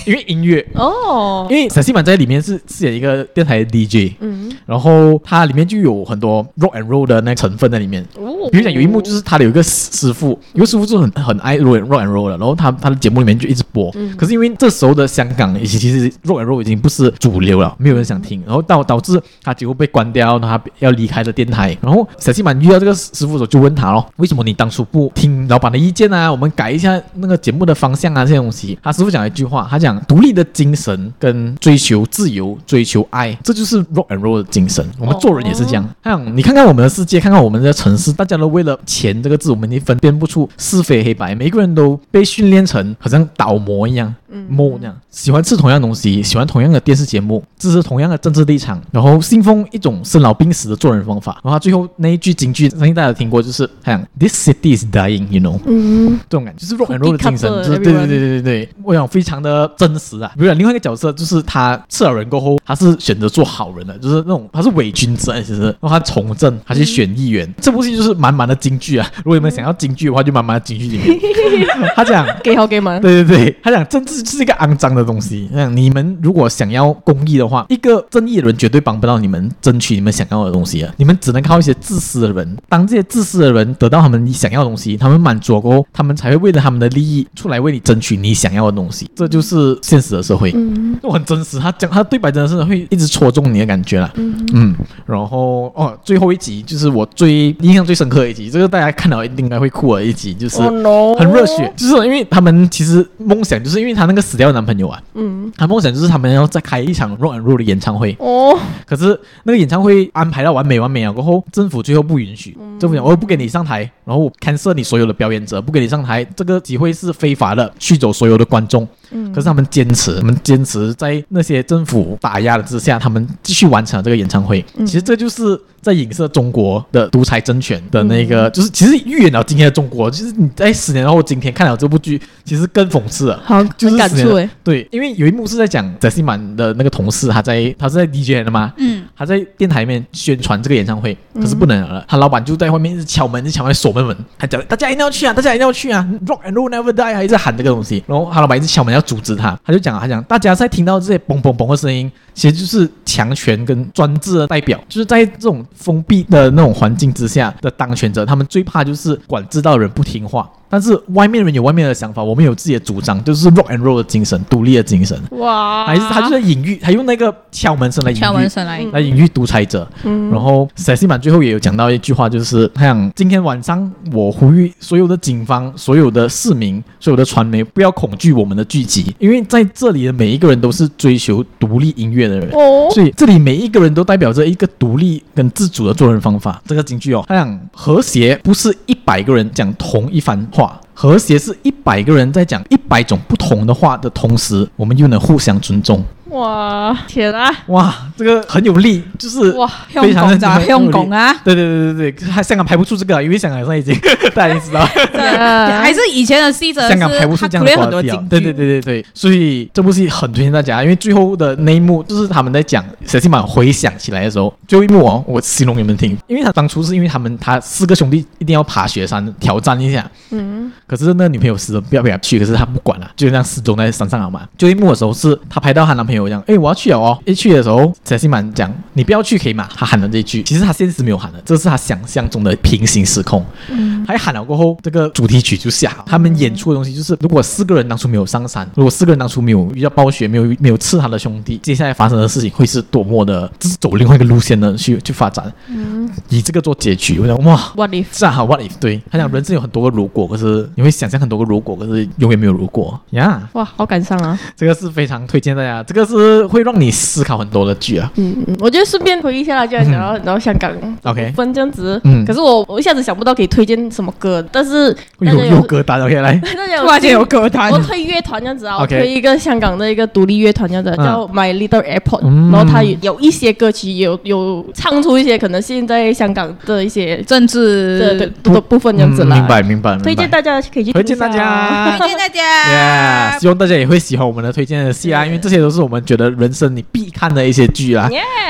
[0.06, 8.02] 因为音乐哦，因为陕西版在里面是饰演一个电台 DJ，嗯，然后它里面就有很多 rock and roll 的那成分在里面。
[8.16, 21.76] 哦，比如讲有一幕就是他的有一个师傅，有个师傅就很很爱 rock and roll 的，然后他他的节目里面就一直播，嗯，可是因为这时候的香港，以及其实 rock and roll 已经不是主流了，没有人想听，然后导导致他几乎被关掉，他要离开了电台。
[21.82, 26.32] 然后小西满遇到这个师傅的时候，就问他咯，为什么你当初不听老板的意见啊？
[26.32, 28.78] 我们改一下那个节目的方向啊，这些东西。
[28.82, 34.86] 他师傅讲一句话，他讲独立的精神跟追求自由、追求爱，这就是 rock and roll 的精神。
[35.00, 35.88] 我们做人也是这样。
[36.04, 44.14] 他讲，你看看我们的世界，看看我们的城市，大家都为了钱这个字，我们已经分辨不出是非黑白，每个人都被训练成好像倒模一样。
[44.34, 51.34] 嗯，模那样喜欢吃同样东西，喜欢同样的电视节目，支持同样的政治立场，然后信奉一种生老病死的做人方法。
[51.44, 60.32] 然后他最后那一句京剧，相信大家都听过，就是好像 This city is dying，you know，嗯，这种感觉就是 rock and roll 的精神，就是对对对对对对，我想非常的真实啊。
[60.38, 67.54] 比如另外一个角色，就是他吃了人过后，他是选择做好人的，就是那种他是伪君子啊，其实，然后他从政，他去选议员。
[67.60, 69.06] 这部戏就是满满的京剧啊。
[69.18, 71.20] 如果你们想要京剧的话，就慢慢进去里面。
[71.96, 74.22] 他讲给好给满，对对对，他讲政治。
[74.32, 75.50] 是一个肮脏的东西。
[75.52, 80.94] 那你们如果想要公益的话，一个正义的人绝对帮不到你们争取你们想要的东西啊！
[80.96, 82.58] 你们只能靠一些自私的人。
[82.70, 89.10] 当这些自私的人得到他们想要的东西，他们满足过后，他们才会为了他们的利益出来为你争取你想要的东西。
[89.16, 90.52] 这就是现实的社会。
[90.56, 91.60] 嗯，我很真实。
[91.60, 94.10] 他讲他对白真的是会一直戳中你的感觉了。
[94.16, 94.76] 嗯嗯。
[95.06, 104.20] 然后哦，最后一集就是我最印象最深刻的一集，这个大家看到一定应该会哭的一集，就是很热血，就是因为他们其实梦想就是因为他那个。
[104.32, 108.58] 死掉的男朋友啊，嗯，他梦想就是他们要再开一场 rock and roll 的演唱会哦。
[108.86, 118.88] 可是那个演唱会安排到完美完美了过后，政府最后不允许，政府讲我不给你上台，然后我 cancel 你所有的表演者，不给你上台，这个机会是非法的，驱走所有的观众。
[119.10, 124.64] 嗯，可是他们坚持，他们坚持在那些政府打压的之下，他们继续完成了这个演唱会。
[124.86, 130.10] 其实这就是在影射中国的独裁政权的那个，就是其实预言了今天的中国。
[130.10, 133.40] 其实你在十年后今天看了这部剧，其实更讽刺了。
[133.46, 134.50] 好，就是感触诶。
[134.64, 142.04] 对，因为有一幕是在讲佘诗曼的那个同事，他在他是在 DJ 的嘛，嗯，他在电台里面宣传这个演唱会，可是不能了。
[142.08, 148.04] 他老板就在外面一直敲门，一直敲门锁门门，他讲大家一定要去啊，大家一定要去啊，Rock and Roll Never Die，还一直喊这个东西。
[148.08, 149.02] 然后他老板一直敲门要。
[149.02, 160.50] 阻止他，他就讲，他讲，大家在听到这些嘣嘣嘣的声音，其实就是强权跟专制的代表，就是在这种封闭的那种环境之下的当权者，他们最怕就是管制到人不听话。
[160.70, 165.20] 但是外面人有外面的想法，我们有自己的主张，就是 rock and roll 的精神，独立的精神。
[165.32, 165.86] 哇！
[165.86, 169.86] 还是他就在隐喻，他用那个敲门声来隐喻，敲门声来来隐喻独裁者。
[170.04, 170.32] 嗯。
[170.32, 182.50] 然后塞西曼最后也有讲到一句话，就是他想今天晚上我呼吁所有的警方、所有的市民、所有的传媒不要恐惧我们的聚集，因为在这里的每一个人都是追求独立音乐的人。
[182.54, 182.90] 哦。
[182.92, 186.62] 所以这里每一个人都代表着一个独立跟自主的做人方法。
[186.66, 190.80] 这个京剧哦，他讲和谐不是一百个人讲同一番话。
[190.94, 196.04] 和谐是一百个人在讲一百种不同的话的同时，我们又能互相尊重。
[196.32, 197.54] 哇，天啊！
[197.68, 201.34] 哇，这个很有力，就是哇，非常的香港啊！
[201.44, 203.94] 对对对对对，还香港拍不出这个，因为香港上已经
[204.34, 208.28] 大家知道，还是以前的戏，香港拍不出这样的很多景。
[208.30, 224.48] 对对对对对，所以这部戏很推荐大家，因为最后的那一幕就是他们在讲佘诗曼回想起来的时候，最后一幕哦，我形容你们听，因为他当初是因为他们他四个兄弟一定要爬雪山挑战一下，嗯，可是那女朋友死了，不要不要去，可是他不管了，就这样失踪在山上了嘛。
[224.58, 229.68] 最后一幕的时候是他拍到他男朋友讲，哎，我要去了哦，一去的时候贾西满讲，你不要去可以吗？
[229.76, 233.46] 他喊了这一句，其实他现实没有喊的，这是他想象中的平行时空。
[233.70, 245.52] 嗯，他喊了过后，这个主题曲就下，他们演出的东西就是，如果四个人当初没有上山，如果四个人当初没有遇到暴雪，没有没有刺他的兄弟，接下来发生的事情会是多么的，就是走另外一个路线的去去发展。
[245.68, 248.06] 嗯，以这个做结局，我想哇，What if？
[248.12, 248.72] 这样好，What if？
[248.80, 253.22] 对，他讲人生有很多个如果，可是你会想象很多个如果，可是永远没有如果呀。
[253.22, 254.38] Yeah 哇，好感伤啊！
[254.56, 258.12] 这个是非常推荐大家，这个是会让你思考很多的剧啊。
[258.18, 260.72] 嗯嗯，我觉得顺便回忆一下，就然后然后香港
[261.04, 262.00] ，OK，分这样子。
[262.04, 266.36] 嗯，可是我我一下子想不到可以推荐什么歌，但是有有歌单 OK 来，
[266.82, 279.36] 突然间有歌单，我推乐团这样子啊，我推一个香港的一个独立乐团这样子，叫 My Little Airport，然后他有一些歌曲有有唱出一些可能现在香港的一些政治的的部分这样子啦。
[279.36, 288.10] 明白明白，推荐大家可以去推荐大家，推荐大家， 希望大家也会喜欢我们的推荐的戏啊，因为这些都是我们觉得人生你必看的一些剧啦。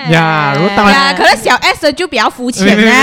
[0.09, 2.93] 呀，如果当然，可能小 S 就比较肤浅啦。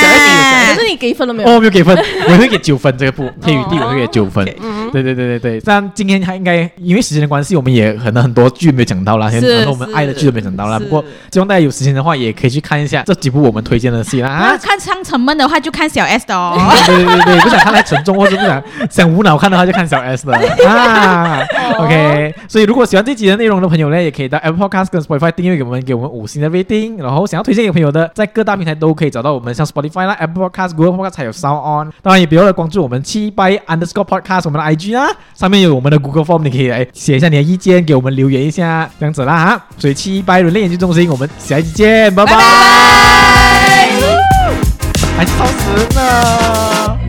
[0.00, 1.48] 小 S 可是你给分了没有？
[1.48, 1.96] 哦，没有给分，
[2.28, 4.44] 我会给九分这个部《天与地》，我会给九分。
[4.92, 10.78] 对对对对对，这样今天还应该因为时间的关系，我们也可能很多剧没有讲到啦，很多我们爱的剧都没讲到啦。
[10.78, 14.28] 不过希望大家有时间的话，也可以去看一下这几部我们推荐的戏啦。
[14.30, 16.58] 啊，看上沉闷的话就看小 S 的哦。
[16.86, 20.34] 对对对对，不想看太沉重或者不想想无脑看的话，就看小 S 的
[20.66, 21.40] 啊。
[21.78, 26.98] OK，所以如果喜欢这集的内容的朋友呢，也可以到 Apple Podcast 跟 Spotify 订阅给我们，给我们五星的 rating。
[26.98, 31.92] 然后想要推荐给朋友的，在各大平台都可以找到我们，像 Spotify 啦、Apple Podcast、Google Podcast 还有 Sound On。
[32.02, 39.66] 当然也别忘了关注我们七百 Underscore Podcast 我们的 IG 啊，上面有我们的 Google Form，你可以来写一下你的意见，给我们留言一下，这样子啦哈。
[39.76, 42.32] 所以七百人类研究中心，我们下一期见，拜拜。
[45.16, 47.07] 还超时呢。